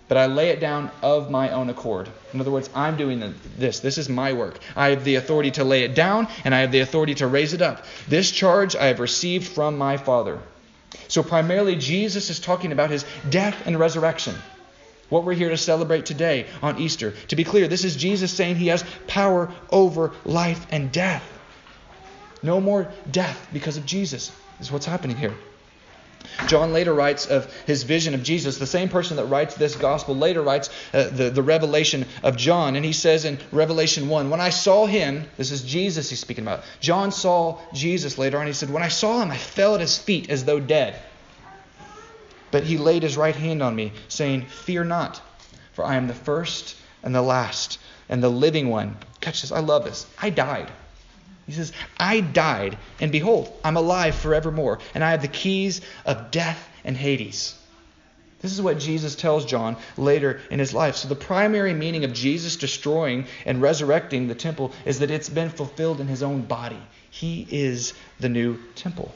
but 0.08 0.16
I 0.16 0.26
lay 0.26 0.50
it 0.50 0.60
down 0.60 0.90
of 1.02 1.30
my 1.30 1.50
own 1.50 1.68
accord. 1.68 2.08
In 2.32 2.40
other 2.40 2.50
words, 2.50 2.70
I'm 2.74 2.96
doing 2.96 3.34
this. 3.58 3.80
This 3.80 3.98
is 3.98 4.08
my 4.08 4.32
work. 4.32 4.58
I 4.76 4.90
have 4.90 5.04
the 5.04 5.16
authority 5.16 5.50
to 5.52 5.64
lay 5.64 5.82
it 5.82 5.94
down, 5.94 6.28
and 6.44 6.54
I 6.54 6.60
have 6.60 6.72
the 6.72 6.80
authority 6.80 7.14
to 7.16 7.26
raise 7.26 7.54
it 7.54 7.62
up. 7.62 7.84
This 8.08 8.30
charge 8.30 8.76
I 8.76 8.86
have 8.86 9.00
received 9.00 9.48
from 9.48 9.78
my 9.78 9.96
Father. 9.96 10.38
So, 11.08 11.22
primarily, 11.22 11.76
Jesus 11.76 12.30
is 12.30 12.40
talking 12.40 12.72
about 12.72 12.90
his 12.90 13.04
death 13.28 13.66
and 13.66 13.78
resurrection. 13.78 14.34
What 15.08 15.24
we're 15.24 15.34
here 15.34 15.50
to 15.50 15.56
celebrate 15.56 16.06
today 16.06 16.46
on 16.62 16.78
Easter. 16.78 17.12
To 17.28 17.36
be 17.36 17.44
clear, 17.44 17.68
this 17.68 17.84
is 17.84 17.96
Jesus 17.96 18.32
saying 18.32 18.56
he 18.56 18.68
has 18.68 18.84
power 19.06 19.52
over 19.70 20.12
life 20.24 20.66
and 20.70 20.90
death. 20.90 21.22
No 22.42 22.60
more 22.60 22.90
death 23.10 23.48
because 23.52 23.76
of 23.76 23.86
Jesus, 23.86 24.32
is 24.60 24.70
what's 24.70 24.86
happening 24.86 25.16
here. 25.16 25.34
John 26.46 26.72
later 26.72 26.94
writes 26.94 27.26
of 27.26 27.52
his 27.66 27.82
vision 27.82 28.14
of 28.14 28.22
Jesus. 28.22 28.58
The 28.58 28.66
same 28.66 28.88
person 28.88 29.16
that 29.16 29.26
writes 29.26 29.54
this 29.54 29.76
gospel 29.76 30.16
later 30.16 30.42
writes 30.42 30.70
uh, 30.92 31.08
the, 31.10 31.30
the 31.30 31.42
revelation 31.42 32.06
of 32.22 32.36
John. 32.36 32.76
And 32.76 32.84
he 32.84 32.92
says 32.92 33.24
in 33.24 33.38
Revelation 33.52 34.08
1, 34.08 34.30
When 34.30 34.40
I 34.40 34.50
saw 34.50 34.86
him, 34.86 35.24
this 35.36 35.50
is 35.50 35.62
Jesus 35.62 36.10
he's 36.10 36.20
speaking 36.20 36.44
about. 36.44 36.64
John 36.80 37.12
saw 37.12 37.58
Jesus 37.72 38.18
later 38.18 38.38
on. 38.38 38.46
He 38.46 38.52
said, 38.52 38.70
When 38.70 38.82
I 38.82 38.88
saw 38.88 39.22
him, 39.22 39.30
I 39.30 39.36
fell 39.36 39.74
at 39.74 39.80
his 39.80 39.98
feet 39.98 40.30
as 40.30 40.44
though 40.44 40.60
dead. 40.60 41.00
But 42.50 42.64
he 42.64 42.78
laid 42.78 43.02
his 43.02 43.16
right 43.16 43.36
hand 43.36 43.62
on 43.62 43.74
me, 43.74 43.92
saying, 44.08 44.46
Fear 44.46 44.84
not, 44.84 45.20
for 45.72 45.84
I 45.84 45.96
am 45.96 46.06
the 46.06 46.14
first 46.14 46.76
and 47.02 47.14
the 47.14 47.22
last 47.22 47.78
and 48.08 48.22
the 48.22 48.28
living 48.28 48.68
one. 48.68 48.96
Catch 49.20 49.42
this, 49.42 49.52
I 49.52 49.60
love 49.60 49.84
this. 49.84 50.06
I 50.20 50.30
died. 50.30 50.70
He 51.46 51.52
says, 51.52 51.72
I 51.96 52.20
died, 52.20 52.76
and 53.00 53.12
behold, 53.12 53.52
I'm 53.64 53.76
alive 53.76 54.16
forevermore, 54.16 54.80
and 54.94 55.04
I 55.04 55.12
have 55.12 55.22
the 55.22 55.28
keys 55.28 55.80
of 56.04 56.32
death 56.32 56.68
and 56.84 56.96
Hades. 56.96 57.54
This 58.42 58.52
is 58.52 58.60
what 58.60 58.78
Jesus 58.78 59.14
tells 59.14 59.44
John 59.44 59.76
later 59.96 60.40
in 60.50 60.58
his 60.58 60.74
life. 60.74 60.96
So, 60.96 61.08
the 61.08 61.14
primary 61.14 61.72
meaning 61.72 62.04
of 62.04 62.12
Jesus 62.12 62.56
destroying 62.56 63.26
and 63.44 63.62
resurrecting 63.62 64.28
the 64.28 64.34
temple 64.34 64.72
is 64.84 64.98
that 64.98 65.10
it's 65.10 65.28
been 65.28 65.50
fulfilled 65.50 66.00
in 66.00 66.06
his 66.06 66.22
own 66.22 66.42
body. 66.42 66.80
He 67.10 67.46
is 67.50 67.94
the 68.20 68.28
new 68.28 68.58
temple. 68.74 69.12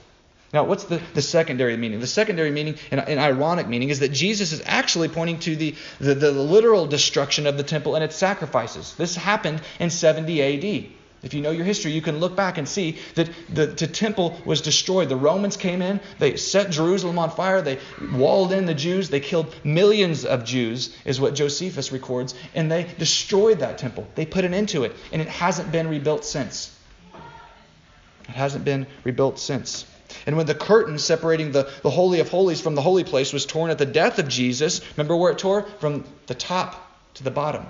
Now, 0.52 0.64
what's 0.64 0.84
the, 0.84 1.00
the 1.14 1.22
secondary 1.22 1.76
meaning? 1.76 2.00
The 2.00 2.06
secondary 2.06 2.50
meaning, 2.50 2.76
an, 2.90 2.98
an 3.00 3.18
ironic 3.18 3.68
meaning, 3.68 3.90
is 3.90 4.00
that 4.00 4.10
Jesus 4.10 4.52
is 4.52 4.62
actually 4.66 5.08
pointing 5.08 5.38
to 5.40 5.54
the, 5.54 5.74
the, 6.00 6.14
the 6.14 6.32
literal 6.32 6.86
destruction 6.86 7.46
of 7.46 7.56
the 7.56 7.62
temple 7.62 7.94
and 7.94 8.02
its 8.02 8.16
sacrifices. 8.16 8.94
This 8.94 9.14
happened 9.14 9.60
in 9.78 9.90
70 9.90 10.42
AD. 10.42 10.99
If 11.22 11.34
you 11.34 11.42
know 11.42 11.50
your 11.50 11.66
history, 11.66 11.92
you 11.92 12.00
can 12.00 12.18
look 12.18 12.34
back 12.34 12.56
and 12.56 12.66
see 12.66 12.96
that 13.14 13.28
the, 13.52 13.66
the, 13.66 13.86
temple 13.86 14.40
was 14.46 14.62
destroyed. 14.62 15.10
The 15.10 15.16
Romans 15.16 15.56
came 15.56 15.82
in, 15.82 16.00
they 16.18 16.36
set 16.36 16.70
Jerusalem 16.70 17.18
on 17.18 17.30
fire, 17.30 17.60
they 17.60 17.78
walled 18.12 18.52
in 18.52 18.64
the 18.64 18.74
Jews, 18.74 19.10
they 19.10 19.20
killed 19.20 19.54
millions 19.62 20.24
of 20.24 20.44
Jews, 20.44 20.96
is 21.04 21.20
what 21.20 21.34
Josephus 21.34 21.92
records, 21.92 22.34
and 22.54 22.72
they 22.72 22.84
destroyed 22.98 23.58
that 23.58 23.76
temple. 23.76 24.06
They 24.14 24.24
put 24.24 24.46
an 24.46 24.54
end 24.54 24.70
to 24.70 24.84
it, 24.84 24.96
and 25.12 25.20
it 25.20 25.28
hasn't 25.28 25.70
been 25.70 25.88
rebuilt 25.88 26.24
since. 26.24 26.74
It 27.12 28.34
hasn't 28.34 28.64
been 28.64 28.86
rebuilt 29.04 29.38
since. 29.38 29.84
And 30.24 30.38
when 30.38 30.46
the 30.46 30.54
curtain 30.54 30.98
separating 30.98 31.52
the, 31.52 31.70
the 31.82 31.90
Holy 31.90 32.20
of 32.20 32.30
Holies 32.30 32.62
from 32.62 32.74
the 32.74 32.82
holy 32.82 33.04
place 33.04 33.32
was 33.32 33.44
torn 33.44 33.70
at 33.70 33.78
the 33.78 33.86
death 33.86 34.18
of 34.18 34.26
Jesus, 34.26 34.80
remember 34.96 35.16
where 35.16 35.32
it 35.32 35.38
tore? 35.38 35.62
From 35.80 36.04
the 36.28 36.34
top 36.34 36.90
to 37.14 37.24
the 37.24 37.30
bottom 37.30 37.66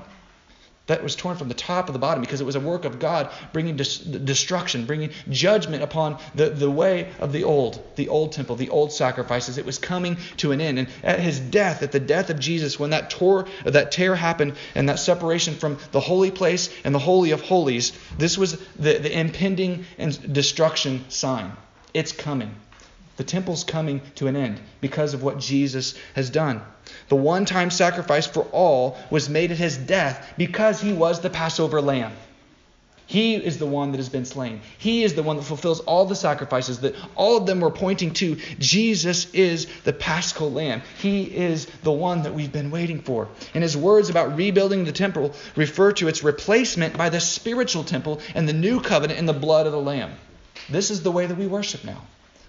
that 0.90 1.02
was 1.02 1.16
torn 1.16 1.36
from 1.36 1.48
the 1.48 1.54
top 1.54 1.88
of 1.88 1.92
the 1.92 1.98
bottom 1.98 2.20
because 2.20 2.40
it 2.40 2.44
was 2.44 2.56
a 2.56 2.60
work 2.60 2.84
of 2.84 2.98
God 2.98 3.30
bringing 3.52 3.76
destruction, 3.76 4.86
bringing 4.86 5.10
judgment 5.28 5.82
upon 5.82 6.18
the, 6.34 6.50
the 6.50 6.70
way 6.70 7.12
of 7.18 7.32
the 7.32 7.44
old, 7.44 7.82
the 7.96 8.08
old 8.08 8.32
temple, 8.32 8.56
the 8.56 8.70
old 8.70 8.92
sacrifices. 8.92 9.58
It 9.58 9.64
was 9.64 9.78
coming 9.78 10.16
to 10.38 10.52
an 10.52 10.60
end. 10.60 10.78
And 10.78 10.88
at 11.02 11.20
his 11.20 11.38
death, 11.38 11.82
at 11.82 11.92
the 11.92 12.00
death 12.00 12.30
of 12.30 12.38
Jesus, 12.38 12.78
when 12.78 12.90
that, 12.90 13.10
tore, 13.10 13.46
that 13.64 13.92
tear 13.92 14.14
happened 14.14 14.54
and 14.74 14.88
that 14.88 14.98
separation 14.98 15.54
from 15.54 15.78
the 15.92 16.00
holy 16.00 16.30
place 16.30 16.74
and 16.84 16.94
the 16.94 16.98
holy 16.98 17.30
of 17.30 17.40
holies, 17.40 17.92
this 18.18 18.36
was 18.36 18.58
the, 18.76 18.98
the 18.98 19.18
impending 19.18 19.84
destruction 20.32 21.04
sign. 21.08 21.52
It's 21.94 22.12
coming. 22.12 22.54
The 23.20 23.24
temple's 23.24 23.64
coming 23.64 24.00
to 24.14 24.28
an 24.28 24.34
end 24.34 24.58
because 24.80 25.12
of 25.12 25.22
what 25.22 25.38
Jesus 25.38 25.94
has 26.14 26.30
done. 26.30 26.62
The 27.10 27.16
one 27.16 27.44
time 27.44 27.68
sacrifice 27.68 28.26
for 28.26 28.44
all 28.44 28.96
was 29.10 29.28
made 29.28 29.52
at 29.52 29.58
his 29.58 29.76
death 29.76 30.32
because 30.38 30.80
he 30.80 30.94
was 30.94 31.20
the 31.20 31.28
Passover 31.28 31.82
lamb. 31.82 32.12
He 33.04 33.34
is 33.34 33.58
the 33.58 33.66
one 33.66 33.92
that 33.92 33.98
has 33.98 34.08
been 34.08 34.24
slain. 34.24 34.62
He 34.78 35.02
is 35.04 35.12
the 35.12 35.22
one 35.22 35.36
that 35.36 35.42
fulfills 35.42 35.80
all 35.80 36.06
the 36.06 36.14
sacrifices 36.14 36.80
that 36.80 36.96
all 37.14 37.36
of 37.36 37.44
them 37.44 37.60
were 37.60 37.70
pointing 37.70 38.14
to. 38.14 38.36
Jesus 38.58 39.30
is 39.34 39.66
the 39.84 39.92
paschal 39.92 40.50
lamb. 40.50 40.80
He 41.02 41.24
is 41.24 41.66
the 41.82 41.92
one 41.92 42.22
that 42.22 42.32
we've 42.32 42.50
been 42.50 42.70
waiting 42.70 43.02
for. 43.02 43.28
And 43.52 43.62
his 43.62 43.76
words 43.76 44.08
about 44.08 44.34
rebuilding 44.34 44.86
the 44.86 44.92
temple 44.92 45.34
refer 45.56 45.92
to 45.92 46.08
its 46.08 46.24
replacement 46.24 46.96
by 46.96 47.10
the 47.10 47.20
spiritual 47.20 47.84
temple 47.84 48.22
and 48.34 48.48
the 48.48 48.54
new 48.54 48.80
covenant 48.80 49.18
in 49.18 49.26
the 49.26 49.34
blood 49.34 49.66
of 49.66 49.72
the 49.72 49.78
lamb. 49.78 50.12
This 50.70 50.90
is 50.90 51.02
the 51.02 51.12
way 51.12 51.26
that 51.26 51.36
we 51.36 51.46
worship 51.46 51.84
now. 51.84 52.00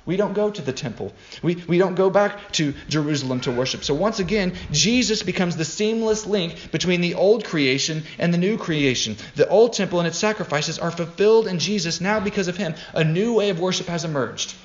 We 0.05 0.17
don't 0.17 0.33
go 0.33 0.49
to 0.49 0.61
the 0.61 0.73
temple. 0.73 1.13
We, 1.43 1.55
we 1.67 1.77
don't 1.77 1.93
go 1.93 2.09
back 2.09 2.51
to 2.53 2.73
Jerusalem 2.89 3.41
to 3.41 3.51
worship. 3.51 3.83
So 3.83 3.93
once 3.93 4.19
again, 4.19 4.53
Jesus 4.71 5.21
becomes 5.21 5.55
the 5.55 5.65
seamless 5.65 6.25
link 6.25 6.71
between 6.71 7.01
the 7.01 7.13
old 7.13 7.45
creation 7.45 8.03
and 8.17 8.33
the 8.33 8.39
new 8.39 8.57
creation. 8.57 9.15
The 9.35 9.47
old 9.47 9.73
temple 9.73 9.99
and 9.99 10.07
its 10.07 10.17
sacrifices 10.17 10.79
are 10.79 10.89
fulfilled 10.89 11.47
in 11.47 11.59
Jesus 11.59 12.01
now 12.01 12.19
because 12.19 12.47
of 12.47 12.57
him. 12.57 12.73
A 12.93 13.03
new 13.03 13.35
way 13.35 13.51
of 13.51 13.59
worship 13.59 13.87
has 13.87 14.03
emerged. 14.03 14.55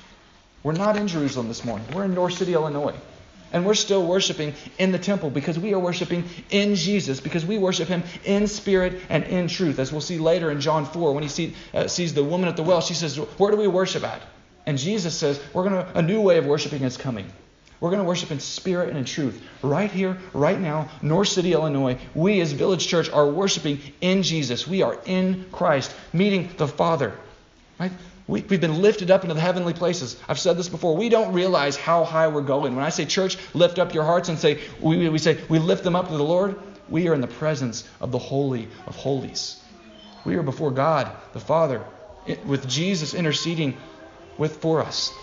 We're 0.63 0.73
not 0.73 0.97
in 0.97 1.07
Jerusalem 1.07 1.49
this 1.49 1.63
morning. 1.63 1.87
We're 1.93 2.05
in 2.05 2.15
North 2.15 2.33
City, 2.33 2.53
Illinois. 2.53 2.95
And 3.53 3.65
we're 3.65 3.75
still 3.75 4.05
worshiping 4.05 4.55
in 4.77 4.91
the 4.91 4.99
temple 4.99 5.29
because 5.29 5.57
we 5.57 5.73
are 5.73 5.79
worshiping 5.79 6.25
in 6.49 6.75
Jesus, 6.75 7.21
because 7.21 7.45
we 7.45 7.57
worship 7.57 7.87
him 7.87 8.03
in 8.25 8.47
spirit 8.47 9.01
and 9.07 9.23
in 9.23 9.47
truth. 9.47 9.79
As 9.79 9.91
we'll 9.91 10.01
see 10.01 10.17
later 10.17 10.51
in 10.51 10.59
John 10.59 10.85
4, 10.85 11.13
when 11.13 11.23
he 11.23 11.29
see, 11.29 11.55
uh, 11.73 11.87
sees 11.87 12.13
the 12.13 12.23
woman 12.23 12.49
at 12.49 12.57
the 12.57 12.63
well, 12.63 12.81
she 12.81 12.95
says, 12.95 13.15
Where 13.15 13.51
do 13.51 13.57
we 13.57 13.67
worship 13.67 14.03
at? 14.03 14.21
And 14.67 14.77
Jesus 14.77 15.17
says, 15.17 15.41
we're 15.53 15.67
going 15.67 15.83
to, 15.83 15.97
a 15.97 16.01
new 16.01 16.21
way 16.21 16.37
of 16.37 16.45
worshiping 16.45 16.83
is 16.83 16.97
coming. 16.97 17.31
We're 17.79 17.89
going 17.89 18.01
to 18.01 18.07
worship 18.07 18.31
in 18.31 18.41
spirit 18.41 18.89
and 18.89 18.97
in 18.97 19.05
truth. 19.05 19.41
Right 19.63 19.89
here, 19.89 20.17
right 20.33 20.59
now, 20.59 20.89
North 21.01 21.29
City, 21.29 21.53
Illinois, 21.53 21.97
we 22.13 22.41
as 22.41 22.51
Village 22.51 22.85
Church 22.85 23.09
are 23.09 23.25
worshiping 23.27 23.79
in 24.01 24.23
Jesus. 24.23 24.67
We 24.67 24.81
are 24.81 24.99
in 25.05 25.45
Christ, 25.53 25.95
meeting 26.11 26.49
the 26.57 26.67
Father. 26.67 27.13
Right? 27.79 27.93
We, 28.27 28.41
have 28.41 28.49
been 28.59 28.81
lifted 28.81 29.09
up 29.09 29.23
into 29.23 29.35
the 29.35 29.39
heavenly 29.39 29.73
places. 29.73 30.19
I've 30.27 30.39
said 30.39 30.57
this 30.57 30.67
before. 30.67 30.97
We 30.97 31.07
don't 31.07 31.33
realize 31.33 31.77
how 31.77 32.03
high 32.03 32.27
we're 32.27 32.41
going. 32.41 32.75
When 32.75 32.83
I 32.83 32.89
say 32.89 33.05
church, 33.05 33.37
lift 33.53 33.79
up 33.79 33.93
your 33.93 34.03
hearts 34.03 34.27
and 34.27 34.37
say, 34.37 34.59
we, 34.81 35.07
we 35.07 35.17
say, 35.17 35.39
we 35.47 35.59
lift 35.59 35.85
them 35.85 35.95
up 35.95 36.09
to 36.09 36.17
the 36.17 36.23
Lord. 36.23 36.59
We 36.89 37.07
are 37.07 37.13
in 37.13 37.21
the 37.21 37.27
presence 37.27 37.87
of 38.01 38.11
the 38.11 38.19
Holy 38.19 38.67
of 38.85 38.97
Holies. 38.97 39.63
We 40.25 40.35
are 40.35 40.43
before 40.43 40.71
God, 40.71 41.09
the 41.31 41.39
Father, 41.39 41.85
with 42.45 42.67
Jesus 42.67 43.13
interceding 43.13 43.77
with 44.37 44.57
for 44.57 44.81
us. 44.81 45.13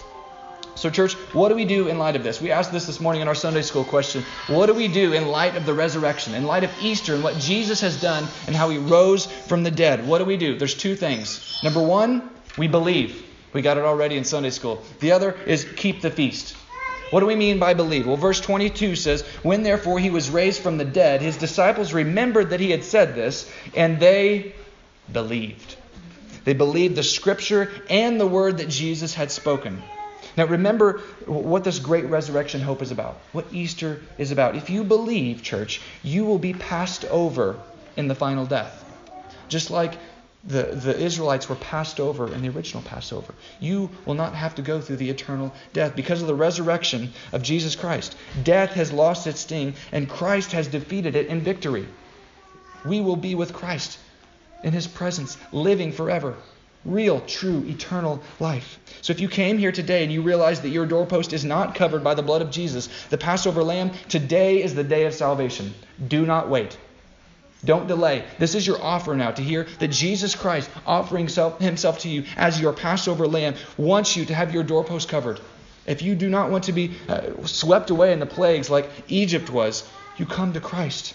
So, 0.77 0.91
church, 0.91 1.15
what 1.33 1.51
do 1.51 1.55
we 1.55 1.65
do 1.65 1.87
in 1.87 1.99
light 1.99 2.17
of 2.17 2.25
this? 2.25 2.41
We 2.41 2.51
asked 2.51 2.73
this 2.73 2.87
this 2.87 3.01
morning 3.01 3.23
in 3.23 3.29
our 3.29 3.35
Sunday 3.35 3.63
school 3.63 3.85
question. 3.85 4.25
What 4.49 4.67
do 4.67 4.75
we 4.75 4.89
do 4.89 5.13
in 5.13 5.29
light 5.29 5.55
of 5.55 5.67
the 5.67 5.73
resurrection, 5.73 6.35
in 6.35 6.45
light 6.45 6.65
of 6.65 6.71
Easter, 6.83 7.15
and 7.15 7.23
what 7.23 7.39
Jesus 7.39 7.81
has 7.81 8.01
done 8.01 8.27
and 8.47 8.57
how 8.57 8.69
he 8.71 8.79
rose 8.79 9.27
from 9.27 9.63
the 9.63 9.71
dead? 9.71 10.07
What 10.07 10.19
do 10.19 10.25
we 10.25 10.37
do? 10.37 10.59
There's 10.59 10.75
two 10.75 10.97
things. 10.97 11.61
Number 11.63 11.81
one, 11.81 12.29
we 12.59 12.67
believe. 12.67 13.25
We 13.53 13.63
got 13.63 13.79
it 13.79 13.85
already 13.85 14.17
in 14.17 14.25
Sunday 14.25 14.51
school. 14.51 14.83
The 14.99 15.13
other 15.13 15.37
is 15.47 15.65
keep 15.77 16.01
the 16.01 16.11
feast. 16.11 16.57
What 17.11 17.21
do 17.21 17.27
we 17.27 17.37
mean 17.37 17.61
by 17.61 17.75
believe? 17.75 18.09
Well, 18.09 18.17
verse 18.17 18.41
22 18.41 18.97
says, 18.97 19.23
When 19.45 19.63
therefore 19.63 20.01
he 20.01 20.11
was 20.11 20.29
raised 20.31 20.61
from 20.61 20.79
the 20.79 20.85
dead, 20.85 21.23
his 21.23 21.37
disciples 21.37 21.93
remembered 21.93 22.51
that 22.51 22.59
he 22.59 22.73
had 22.73 22.83
said 22.83 23.15
this, 23.15 23.49
and 23.77 24.01
they 24.01 24.55
believed. 25.13 25.77
They 26.45 26.53
believed 26.53 26.97
the 26.97 27.03
scripture 27.03 27.71
and 27.89 28.21
the 28.21 28.27
word 28.27 28.59
that 28.59 28.69
Jesus 28.69 29.15
had 29.15 29.31
spoken. 29.31 29.83
Now, 30.37 30.47
remember 30.47 31.01
what 31.27 31.65
this 31.65 31.79
great 31.79 32.07
resurrection 32.07 32.61
hope 32.61 32.83
is 32.83 32.91
about, 32.91 33.19
what 33.33 33.47
Easter 33.53 34.01
is 34.19 34.31
about. 34.31 34.57
If 34.57 34.69
you 34.71 34.85
believe, 34.85 35.43
church, 35.43 35.81
you 36.03 36.25
will 36.25 36.39
be 36.39 36.53
passed 36.53 37.05
over 37.07 37.57
in 37.97 38.09
the 38.09 38.15
final 38.15 38.45
death. 38.45 38.85
Just 39.49 39.71
like 39.71 39.97
the, 40.47 40.63
the 40.63 40.99
Israelites 40.99 41.49
were 41.49 41.57
passed 41.57 42.01
over 42.01 42.33
in 42.33 42.43
the 42.43 42.49
original 42.49 42.83
Passover. 42.83 43.35
You 43.61 43.91
will 44.05 44.15
not 44.15 44.35
have 44.35 44.57
to 44.57 44.63
go 44.63 44.81
through 44.81 44.97
the 44.97 45.11
eternal 45.11 45.55
death 45.73 45.97
because 45.97 46.21
of 46.21 46.27
the 46.27 46.35
resurrection 46.35 47.13
of 47.33 47.43
Jesus 47.43 47.77
Christ. 47.77 48.17
Death 48.43 48.71
has 48.73 48.93
lost 48.93 49.27
its 49.27 49.41
sting, 49.41 49.75
and 49.93 50.09
Christ 50.09 50.53
has 50.53 50.69
defeated 50.69 51.17
it 51.17 51.29
in 51.29 51.41
victory. 51.41 51.87
We 52.85 53.01
will 53.01 53.17
be 53.17 53.35
with 53.35 53.55
Christ 53.55 53.99
in 54.63 54.73
His 54.73 54.87
presence, 54.87 55.37
living 55.53 55.93
forever. 55.93 56.35
Real, 56.85 57.21
true, 57.21 57.65
eternal 57.67 58.23
life. 58.41 58.79
So 59.01 59.13
if 59.13 59.21
you 59.21 59.29
came 59.29 59.57
here 59.57 59.73
today 59.73 60.03
and 60.03 60.13
you 60.13 60.21
realize 60.21 60.61
that 60.61 60.69
your 60.69 60.85
doorpost 60.85 61.33
is 61.33 61.45
not 61.45 61.75
covered 61.75 62.05
by 62.05 62.15
the 62.15 62.23
blood 62.23 62.43
of 62.43 62.51
Jesus, 62.51 62.89
the 63.09 63.17
Passover 63.17 63.65
lamb, 63.65 63.91
today 64.09 64.63
is 64.63 64.75
the 64.75 64.85
day 64.85 65.07
of 65.07 65.15
salvation. 65.15 65.73
Do 66.09 66.27
not 66.27 66.51
wait. 66.51 66.77
Don't 67.65 67.87
delay. 67.87 68.25
This 68.39 68.55
is 68.55 68.67
your 68.67 68.83
offer 68.83 69.15
now 69.15 69.31
to 69.31 69.43
hear 69.43 69.67
that 69.79 69.89
Jesus 69.89 70.35
Christ, 70.35 70.69
offering 70.87 71.27
himself 71.27 71.99
to 72.01 72.09
you 72.09 72.25
as 72.37 72.61
your 72.61 72.75
Passover 72.75 73.27
lamb, 73.27 73.55
wants 73.79 74.17
you 74.17 74.27
to 74.27 74.35
have 74.35 74.53
your 74.53 74.63
doorpost 74.63 75.09
covered. 75.09 75.41
If 75.87 76.03
you 76.03 76.15
do 76.15 76.29
not 76.29 76.51
want 76.51 76.65
to 76.65 76.73
be 76.73 76.93
uh, 77.09 77.47
swept 77.47 77.91
away 77.91 78.13
in 78.13 78.21
the 78.21 78.27
plagues 78.27 78.69
like 78.69 78.91
Egypt 79.09 79.49
was, 79.49 79.89
you 80.19 80.27
come 80.27 80.53
to 80.53 80.61
Christ. 80.61 81.15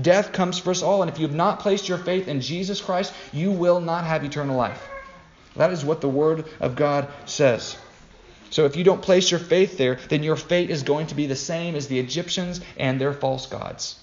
Death 0.00 0.32
comes 0.32 0.58
for 0.58 0.70
us 0.70 0.82
all, 0.82 1.02
and 1.02 1.10
if 1.10 1.18
you 1.18 1.26
have 1.26 1.34
not 1.34 1.60
placed 1.60 1.88
your 1.88 1.98
faith 1.98 2.28
in 2.28 2.40
Jesus 2.40 2.80
Christ, 2.80 3.12
you 3.32 3.50
will 3.50 3.80
not 3.80 4.04
have 4.04 4.24
eternal 4.24 4.56
life. 4.56 4.88
That 5.56 5.72
is 5.72 5.84
what 5.84 6.00
the 6.00 6.08
Word 6.08 6.44
of 6.60 6.76
God 6.76 7.08
says. 7.26 7.76
So 8.50 8.66
if 8.66 8.76
you 8.76 8.84
don't 8.84 9.02
place 9.02 9.30
your 9.30 9.40
faith 9.40 9.78
there, 9.78 9.98
then 10.08 10.22
your 10.22 10.36
fate 10.36 10.70
is 10.70 10.82
going 10.82 11.08
to 11.08 11.14
be 11.14 11.26
the 11.26 11.36
same 11.36 11.74
as 11.74 11.86
the 11.86 11.98
Egyptians 11.98 12.60
and 12.76 13.00
their 13.00 13.12
false 13.12 13.46
gods. 13.46 13.96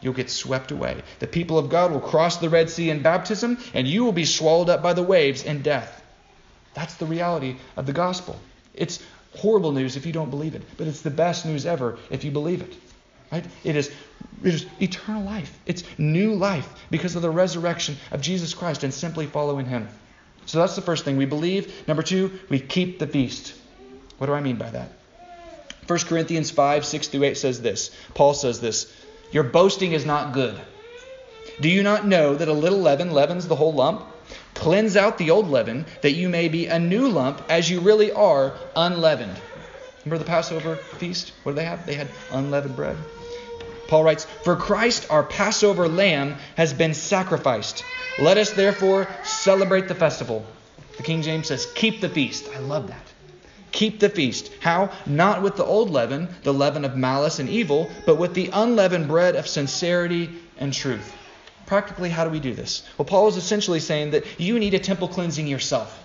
You'll 0.00 0.14
get 0.14 0.30
swept 0.30 0.70
away. 0.70 1.02
The 1.18 1.26
people 1.26 1.58
of 1.58 1.68
God 1.68 1.92
will 1.92 2.00
cross 2.00 2.38
the 2.38 2.48
Red 2.48 2.70
Sea 2.70 2.90
in 2.90 3.02
baptism, 3.02 3.58
and 3.74 3.86
you 3.86 4.04
will 4.04 4.12
be 4.12 4.24
swallowed 4.24 4.70
up 4.70 4.82
by 4.82 4.94
the 4.94 5.02
waves 5.02 5.44
in 5.44 5.62
death. 5.62 6.02
That's 6.74 6.94
the 6.94 7.06
reality 7.06 7.56
of 7.76 7.86
the 7.86 7.92
gospel. 7.92 8.38
It's 8.74 9.02
horrible 9.36 9.72
news 9.72 9.96
if 9.96 10.06
you 10.06 10.12
don't 10.12 10.30
believe 10.30 10.54
it, 10.54 10.62
but 10.76 10.86
it's 10.86 11.02
the 11.02 11.10
best 11.10 11.44
news 11.44 11.66
ever 11.66 11.98
if 12.10 12.24
you 12.24 12.30
believe 12.30 12.62
it. 12.62 12.74
Right? 13.30 13.44
It 13.64 13.76
is, 13.76 13.90
it 14.42 14.54
is 14.54 14.66
eternal 14.80 15.22
life. 15.22 15.58
It's 15.66 15.84
new 15.98 16.34
life 16.34 16.68
because 16.90 17.16
of 17.16 17.22
the 17.22 17.30
resurrection 17.30 17.96
of 18.10 18.20
Jesus 18.20 18.54
Christ 18.54 18.84
and 18.84 18.92
simply 18.92 19.26
following 19.26 19.66
Him. 19.66 19.88
So 20.46 20.58
that's 20.58 20.76
the 20.76 20.82
first 20.82 21.04
thing. 21.04 21.16
We 21.16 21.26
believe. 21.26 21.86
Number 21.86 22.02
two, 22.02 22.38
we 22.48 22.58
keep 22.58 22.98
the 22.98 23.06
feast. 23.06 23.54
What 24.18 24.26
do 24.26 24.32
I 24.32 24.40
mean 24.40 24.56
by 24.56 24.70
that? 24.70 24.92
1 25.86 25.98
Corinthians 26.00 26.50
5, 26.50 26.84
6 26.84 27.08
through 27.08 27.24
8 27.24 27.36
says 27.36 27.60
this. 27.60 27.90
Paul 28.14 28.34
says 28.34 28.60
this 28.60 28.92
Your 29.32 29.44
boasting 29.44 29.92
is 29.92 30.06
not 30.06 30.32
good. 30.32 30.58
Do 31.60 31.68
you 31.68 31.82
not 31.82 32.06
know 32.06 32.34
that 32.34 32.48
a 32.48 32.52
little 32.52 32.78
leaven 32.78 33.12
leavens 33.12 33.46
the 33.46 33.56
whole 33.56 33.72
lump? 33.72 34.06
Cleanse 34.54 34.96
out 34.96 35.18
the 35.18 35.30
old 35.30 35.48
leaven, 35.48 35.86
that 36.02 36.12
you 36.12 36.28
may 36.28 36.48
be 36.48 36.66
a 36.66 36.78
new 36.78 37.08
lump, 37.08 37.42
as 37.48 37.68
you 37.68 37.80
really 37.80 38.12
are, 38.12 38.54
unleavened. 38.76 39.36
Remember 40.04 40.22
the 40.22 40.28
Passover 40.28 40.76
feast? 40.76 41.32
What 41.42 41.52
did 41.52 41.58
they 41.58 41.64
have? 41.64 41.84
They 41.86 41.94
had 41.94 42.08
unleavened 42.30 42.76
bread. 42.76 42.96
Paul 43.90 44.04
writes, 44.04 44.24
For 44.44 44.54
Christ, 44.54 45.08
our 45.10 45.24
Passover 45.24 45.88
lamb, 45.88 46.36
has 46.56 46.72
been 46.72 46.94
sacrificed. 46.94 47.84
Let 48.20 48.38
us 48.38 48.52
therefore 48.52 49.08
celebrate 49.24 49.88
the 49.88 49.96
festival. 49.96 50.46
The 50.96 51.02
King 51.02 51.22
James 51.22 51.48
says, 51.48 51.66
Keep 51.74 52.00
the 52.00 52.08
feast. 52.08 52.48
I 52.54 52.60
love 52.60 52.86
that. 52.86 53.02
Keep 53.72 53.98
the 53.98 54.08
feast. 54.08 54.52
How? 54.60 54.90
Not 55.06 55.42
with 55.42 55.56
the 55.56 55.64
old 55.64 55.90
leaven, 55.90 56.28
the 56.44 56.54
leaven 56.54 56.84
of 56.84 56.96
malice 56.96 57.40
and 57.40 57.48
evil, 57.48 57.90
but 58.06 58.16
with 58.16 58.34
the 58.34 58.50
unleavened 58.52 59.08
bread 59.08 59.34
of 59.34 59.48
sincerity 59.48 60.30
and 60.56 60.72
truth. 60.72 61.12
practically, 61.66 62.10
how 62.10 62.24
do 62.24 62.30
we 62.30 62.40
do 62.40 62.54
this? 62.54 62.82
Well, 62.96 63.06
Paul 63.06 63.28
is 63.28 63.36
essentially 63.36 63.80
saying 63.80 64.12
that 64.12 64.24
you 64.40 64.58
need 64.58 64.74
a 64.74 64.78
temple 64.78 65.08
cleansing 65.08 65.46
yourself. 65.46 65.96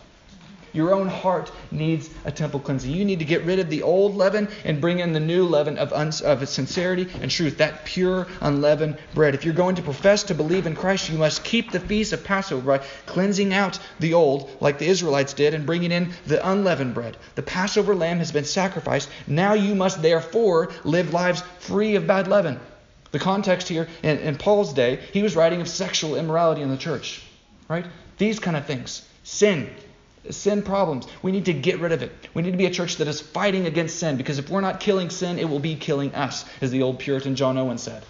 Your 0.75 0.93
own 0.93 1.07
heart 1.07 1.51
needs 1.71 2.09
a 2.25 2.31
temple 2.31 2.59
cleansing. 2.59 2.91
You 2.91 3.05
need 3.05 3.19
to 3.19 3.25
get 3.25 3.45
rid 3.45 3.59
of 3.59 3.69
the 3.69 3.81
old 3.81 4.15
leaven 4.15 4.49
and 4.65 4.81
bring 4.81 4.99
in 4.99 5.13
the 5.13 5.19
new 5.21 5.45
leaven 5.45 5.77
of, 5.77 5.93
of 5.93 6.49
sincerity 6.49 7.07
and 7.21 7.31
truth, 7.31 7.57
that 7.59 7.85
pure, 7.85 8.27
unleavened 8.41 8.97
bread. 9.13 9.35
If 9.35 9.45
you're 9.45 9.53
going 9.53 9.75
to 9.75 9.81
profess 9.81 10.23
to 10.23 10.35
believe 10.35 10.67
in 10.67 10.75
Christ, 10.75 11.09
you 11.09 11.17
must 11.17 11.45
keep 11.45 11.71
the 11.71 11.79
feast 11.79 12.11
of 12.11 12.25
Passover 12.25 12.77
by 12.77 12.85
cleansing 13.05 13.53
out 13.53 13.79
the 14.01 14.13
old, 14.13 14.51
like 14.59 14.77
the 14.77 14.87
Israelites 14.87 15.33
did, 15.33 15.53
and 15.53 15.65
bringing 15.65 15.93
in 15.93 16.11
the 16.27 16.45
unleavened 16.45 16.93
bread. 16.93 17.15
The 17.35 17.41
Passover 17.41 17.95
lamb 17.95 18.17
has 18.17 18.33
been 18.33 18.43
sacrificed. 18.43 19.09
Now 19.27 19.53
you 19.53 19.75
must 19.75 20.01
therefore 20.01 20.71
live 20.83 21.13
lives 21.13 21.41
free 21.59 21.95
of 21.95 22.05
bad 22.05 22.27
leaven. 22.27 22.59
The 23.11 23.19
context 23.19 23.69
here, 23.69 23.87
in, 24.03 24.17
in 24.17 24.35
Paul's 24.35 24.73
day, 24.73 24.99
he 25.13 25.23
was 25.23 25.37
writing 25.37 25.61
of 25.61 25.69
sexual 25.69 26.17
immorality 26.17 26.61
in 26.61 26.69
the 26.69 26.75
church. 26.75 27.23
Right? 27.69 27.85
These 28.17 28.39
kind 28.39 28.57
of 28.57 28.65
things. 28.65 29.07
Sin, 29.23 29.69
sin 30.31 30.61
problems. 30.61 31.07
We 31.21 31.31
need 31.31 31.45
to 31.45 31.53
get 31.53 31.79
rid 31.79 31.91
of 31.91 32.01
it. 32.01 32.11
We 32.33 32.41
need 32.41 32.51
to 32.51 32.57
be 32.57 32.65
a 32.65 32.71
church 32.71 32.97
that 32.97 33.07
is 33.07 33.21
fighting 33.21 33.65
against 33.65 33.99
sin 33.99 34.17
because 34.17 34.39
if 34.39 34.49
we're 34.49 34.61
not 34.61 34.79
killing 34.79 35.09
sin, 35.09 35.39
it 35.39 35.49
will 35.49 35.59
be 35.59 35.75
killing 35.75 36.13
us, 36.15 36.45
as 36.61 36.71
the 36.71 36.81
old 36.81 36.99
Puritan 36.99 37.35
John 37.35 37.57
Owen 37.57 37.77
said. 37.77 38.03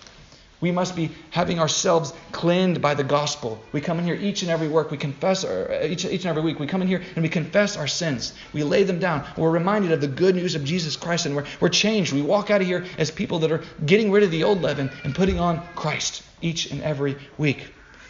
We 0.61 0.71
must 0.71 0.95
be 0.95 1.11
having 1.31 1.59
ourselves 1.59 2.13
cleansed 2.31 2.81
by 2.81 2.93
the 2.93 3.03
gospel. 3.03 3.61
We 3.71 3.81
come 3.81 3.99
in 3.99 4.05
here 4.05 4.15
each 4.15 4.41
and 4.41 4.49
every 4.49 4.67
work. 4.67 4.89
We 4.89 4.97
confess 4.97 5.43
our, 5.43 5.71
uh, 5.71 5.85
each, 5.85 6.05
each 6.05 6.21
and 6.21 6.29
every 6.29 6.41
week. 6.41 6.59
We 6.59 6.65
come 6.65 6.81
in 6.81 6.87
here 6.87 7.03
and 7.15 7.23
we 7.23 7.29
confess 7.29 7.75
our 7.77 7.87
sins. 7.87 8.33
We 8.53 8.63
lay 8.63 8.83
them 8.83 8.97
down. 8.97 9.27
We're 9.37 9.51
reminded 9.51 9.91
of 9.91 10.01
the 10.01 10.07
good 10.07 10.35
news 10.35 10.55
of 10.55 10.63
Jesus 10.63 10.95
Christ 10.95 11.25
and 11.25 11.35
we're, 11.35 11.45
we're 11.59 11.69
changed. 11.69 12.13
We 12.13 12.21
walk 12.21 12.51
out 12.51 12.61
of 12.61 12.67
here 12.67 12.85
as 12.97 13.11
people 13.11 13.39
that 13.39 13.51
are 13.51 13.63
getting 13.85 14.11
rid 14.11 14.23
of 14.23 14.31
the 14.31 14.43
old 14.43 14.61
leaven 14.61 14.89
and 15.03 15.13
putting 15.13 15.39
on 15.39 15.61
Christ 15.75 16.23
each 16.41 16.71
and 16.71 16.81
every 16.81 17.17
week. 17.37 17.67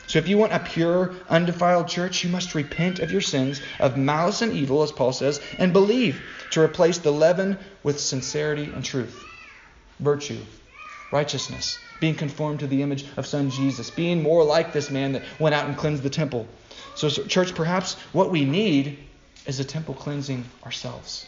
So 0.08 0.20
if 0.20 0.28
you 0.28 0.38
want 0.38 0.53
a 0.53 0.60
pure, 0.60 1.16
undefiled 1.30 1.88
church, 1.88 2.24
you 2.24 2.30
must 2.30 2.56
repent 2.56 2.99
of 2.99 3.12
your 3.12 3.22
sins 3.22 3.62
of 3.80 3.97
malice 3.97 4.41
and 4.41 4.53
evil, 4.53 4.84
as 4.84 4.91
Paul 4.91 5.14
says, 5.14 5.41
and 5.58 5.74
believe 5.74 6.22
to 6.51 6.62
replace 6.62 6.99
the 6.99 7.12
leaven 7.12 7.58
with 7.84 7.99
sincerity 7.99 8.72
and 8.74 8.86
truth, 8.86 9.28
virtue, 9.99 10.39
righteousness, 11.12 11.84
being 11.99 12.16
conformed 12.16 12.60
to 12.60 12.68
the 12.68 12.82
image 12.84 13.06
of 13.18 13.26
Son 13.26 13.49
Jesus, 13.49 13.89
being 13.89 14.22
more 14.22 14.43
like 14.43 14.74
this 14.74 14.91
man 14.91 15.14
that 15.14 15.24
went 15.39 15.56
out 15.56 15.68
and 15.68 15.78
cleansed 15.78 16.03
the 16.03 16.10
temple. 16.10 16.47
So, 16.93 17.10
church, 17.10 17.56
perhaps 17.56 17.93
what 18.12 18.32
we 18.32 18.45
need 18.45 18.99
is 19.45 19.60
a 19.60 19.66
temple 19.66 19.95
cleansing 19.95 20.45
ourselves. 20.64 21.28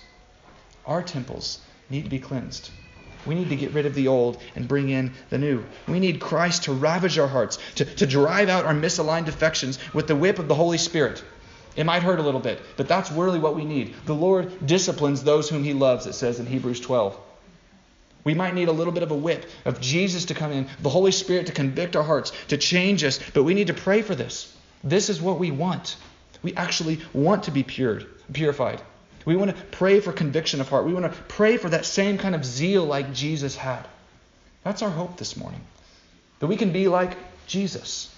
Our 0.85 1.01
temples 1.01 1.59
need 1.89 2.03
to 2.03 2.09
be 2.09 2.19
cleansed. 2.19 2.69
We 3.27 3.35
need 3.35 3.49
to 3.49 3.55
get 3.55 3.73
rid 3.73 3.85
of 3.85 3.93
the 3.93 4.07
old 4.07 4.41
and 4.55 4.67
bring 4.67 4.89
in 4.89 5.13
the 5.29 5.37
new. 5.37 5.63
We 5.87 5.99
need 5.99 6.19
Christ 6.21 6.63
to 6.63 6.73
ravage 6.73 7.19
our 7.19 7.27
hearts, 7.27 7.59
to, 7.75 7.85
to 7.85 8.07
drive 8.07 8.49
out 8.49 8.65
our 8.65 8.73
misaligned 8.73 9.27
affections 9.27 9.77
with 9.93 10.07
the 10.07 10.15
whip 10.15 10.39
of 10.39 10.47
the 10.47 10.55
Holy 10.55 10.77
Spirit. 10.77 11.23
It 11.75 11.85
might 11.85 12.01
hurt 12.01 12.19
a 12.19 12.23
little 12.23 12.39
bit, 12.39 12.59
but 12.75 12.87
that's 12.87 13.11
really 13.11 13.37
what 13.37 13.55
we 13.55 13.63
need. 13.63 13.93
The 14.05 14.15
Lord 14.15 14.65
disciplines 14.65 15.23
those 15.23 15.49
whom 15.49 15.63
He 15.63 15.73
loves, 15.73 16.07
it 16.07 16.13
says 16.13 16.39
in 16.39 16.47
Hebrews 16.47 16.79
12. 16.79 17.15
We 18.23 18.33
might 18.33 18.55
need 18.55 18.67
a 18.67 18.73
little 18.73 18.91
bit 18.91 19.03
of 19.03 19.11
a 19.11 19.15
whip 19.15 19.45
of 19.63 19.79
Jesus 19.79 20.25
to 20.25 20.33
come 20.33 20.51
in, 20.51 20.67
the 20.81 20.89
Holy 20.89 21.11
Spirit 21.11 21.45
to 21.47 21.53
convict 21.53 21.95
our 21.95 22.03
hearts, 22.03 22.31
to 22.47 22.57
change 22.57 23.03
us, 23.03 23.19
but 23.33 23.43
we 23.43 23.53
need 23.53 23.67
to 23.67 23.73
pray 23.73 24.01
for 24.01 24.15
this. 24.15 24.53
This 24.83 25.09
is 25.09 25.21
what 25.21 25.39
we 25.39 25.51
want. 25.51 25.95
We 26.41 26.53
actually 26.55 26.99
want 27.13 27.43
to 27.43 27.51
be 27.51 27.63
pured, 27.63 28.07
purified. 28.33 28.81
We 29.25 29.35
want 29.35 29.55
to 29.55 29.63
pray 29.71 29.99
for 29.99 30.13
conviction 30.13 30.61
of 30.61 30.69
heart. 30.69 30.85
We 30.85 30.93
want 30.93 31.11
to 31.11 31.21
pray 31.23 31.57
for 31.57 31.69
that 31.69 31.85
same 31.85 32.17
kind 32.17 32.35
of 32.35 32.45
zeal 32.45 32.85
like 32.85 33.13
Jesus 33.13 33.55
had. 33.55 33.85
That's 34.63 34.81
our 34.81 34.89
hope 34.89 35.17
this 35.17 35.37
morning. 35.37 35.61
That 36.39 36.47
we 36.47 36.57
can 36.57 36.71
be 36.71 36.87
like 36.87 37.17
Jesus. 37.47 38.13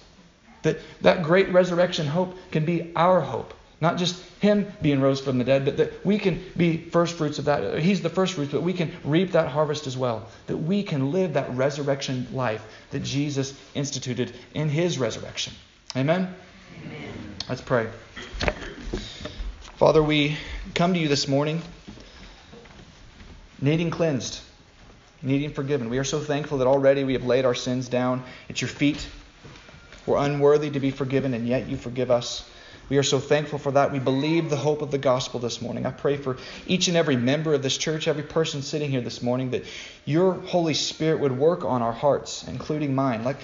That 0.62 0.78
that 1.00 1.22
great 1.22 1.50
resurrection 1.52 2.06
hope 2.06 2.36
can 2.50 2.64
be 2.64 2.92
our 2.94 3.20
hope. 3.20 3.54
Not 3.80 3.96
just 3.96 4.22
him 4.40 4.70
being 4.82 5.00
rose 5.00 5.20
from 5.20 5.38
the 5.38 5.44
dead, 5.44 5.64
but 5.64 5.78
that 5.78 6.04
we 6.04 6.18
can 6.18 6.44
be 6.54 6.76
first 6.76 7.16
fruits 7.16 7.38
of 7.38 7.46
that. 7.46 7.78
He's 7.78 8.02
the 8.02 8.10
first 8.10 8.34
fruits, 8.34 8.52
but 8.52 8.62
we 8.62 8.74
can 8.74 8.92
reap 9.04 9.32
that 9.32 9.48
harvest 9.48 9.86
as 9.86 9.96
well. 9.96 10.28
That 10.48 10.58
we 10.58 10.82
can 10.82 11.12
live 11.12 11.32
that 11.34 11.54
resurrection 11.56 12.28
life 12.32 12.62
that 12.90 13.02
Jesus 13.02 13.58
instituted 13.74 14.34
in 14.52 14.68
his 14.68 14.98
resurrection. 14.98 15.54
Amen? 15.96 16.34
Amen. 16.84 17.36
Let's 17.48 17.62
pray. 17.62 17.88
Father, 19.80 20.02
we 20.02 20.36
come 20.74 20.92
to 20.92 21.00
you 21.00 21.08
this 21.08 21.26
morning 21.26 21.62
needing 23.62 23.88
cleansed, 23.88 24.38
needing 25.22 25.54
forgiven. 25.54 25.88
We 25.88 25.96
are 25.96 26.04
so 26.04 26.20
thankful 26.20 26.58
that 26.58 26.66
already 26.66 27.02
we 27.02 27.14
have 27.14 27.24
laid 27.24 27.46
our 27.46 27.54
sins 27.54 27.88
down 27.88 28.22
at 28.50 28.60
your 28.60 28.68
feet. 28.68 29.08
We're 30.04 30.18
unworthy 30.18 30.68
to 30.68 30.80
be 30.80 30.90
forgiven, 30.90 31.32
and 31.32 31.48
yet 31.48 31.66
you 31.66 31.78
forgive 31.78 32.10
us. 32.10 32.46
We 32.90 32.98
are 32.98 33.02
so 33.02 33.18
thankful 33.20 33.58
for 33.58 33.70
that. 33.70 33.90
We 33.90 34.00
believe 34.00 34.50
the 34.50 34.56
hope 34.56 34.82
of 34.82 34.90
the 34.90 34.98
gospel 34.98 35.40
this 35.40 35.62
morning. 35.62 35.86
I 35.86 35.92
pray 35.92 36.18
for 36.18 36.36
each 36.66 36.88
and 36.88 36.96
every 36.98 37.16
member 37.16 37.54
of 37.54 37.62
this 37.62 37.78
church, 37.78 38.06
every 38.06 38.24
person 38.24 38.60
sitting 38.60 38.90
here 38.90 39.00
this 39.00 39.22
morning, 39.22 39.52
that 39.52 39.64
your 40.04 40.34
Holy 40.34 40.74
Spirit 40.74 41.20
would 41.20 41.38
work 41.38 41.64
on 41.64 41.80
our 41.80 41.92
hearts, 41.92 42.46
including 42.46 42.94
mine. 42.94 43.24
Like 43.24 43.38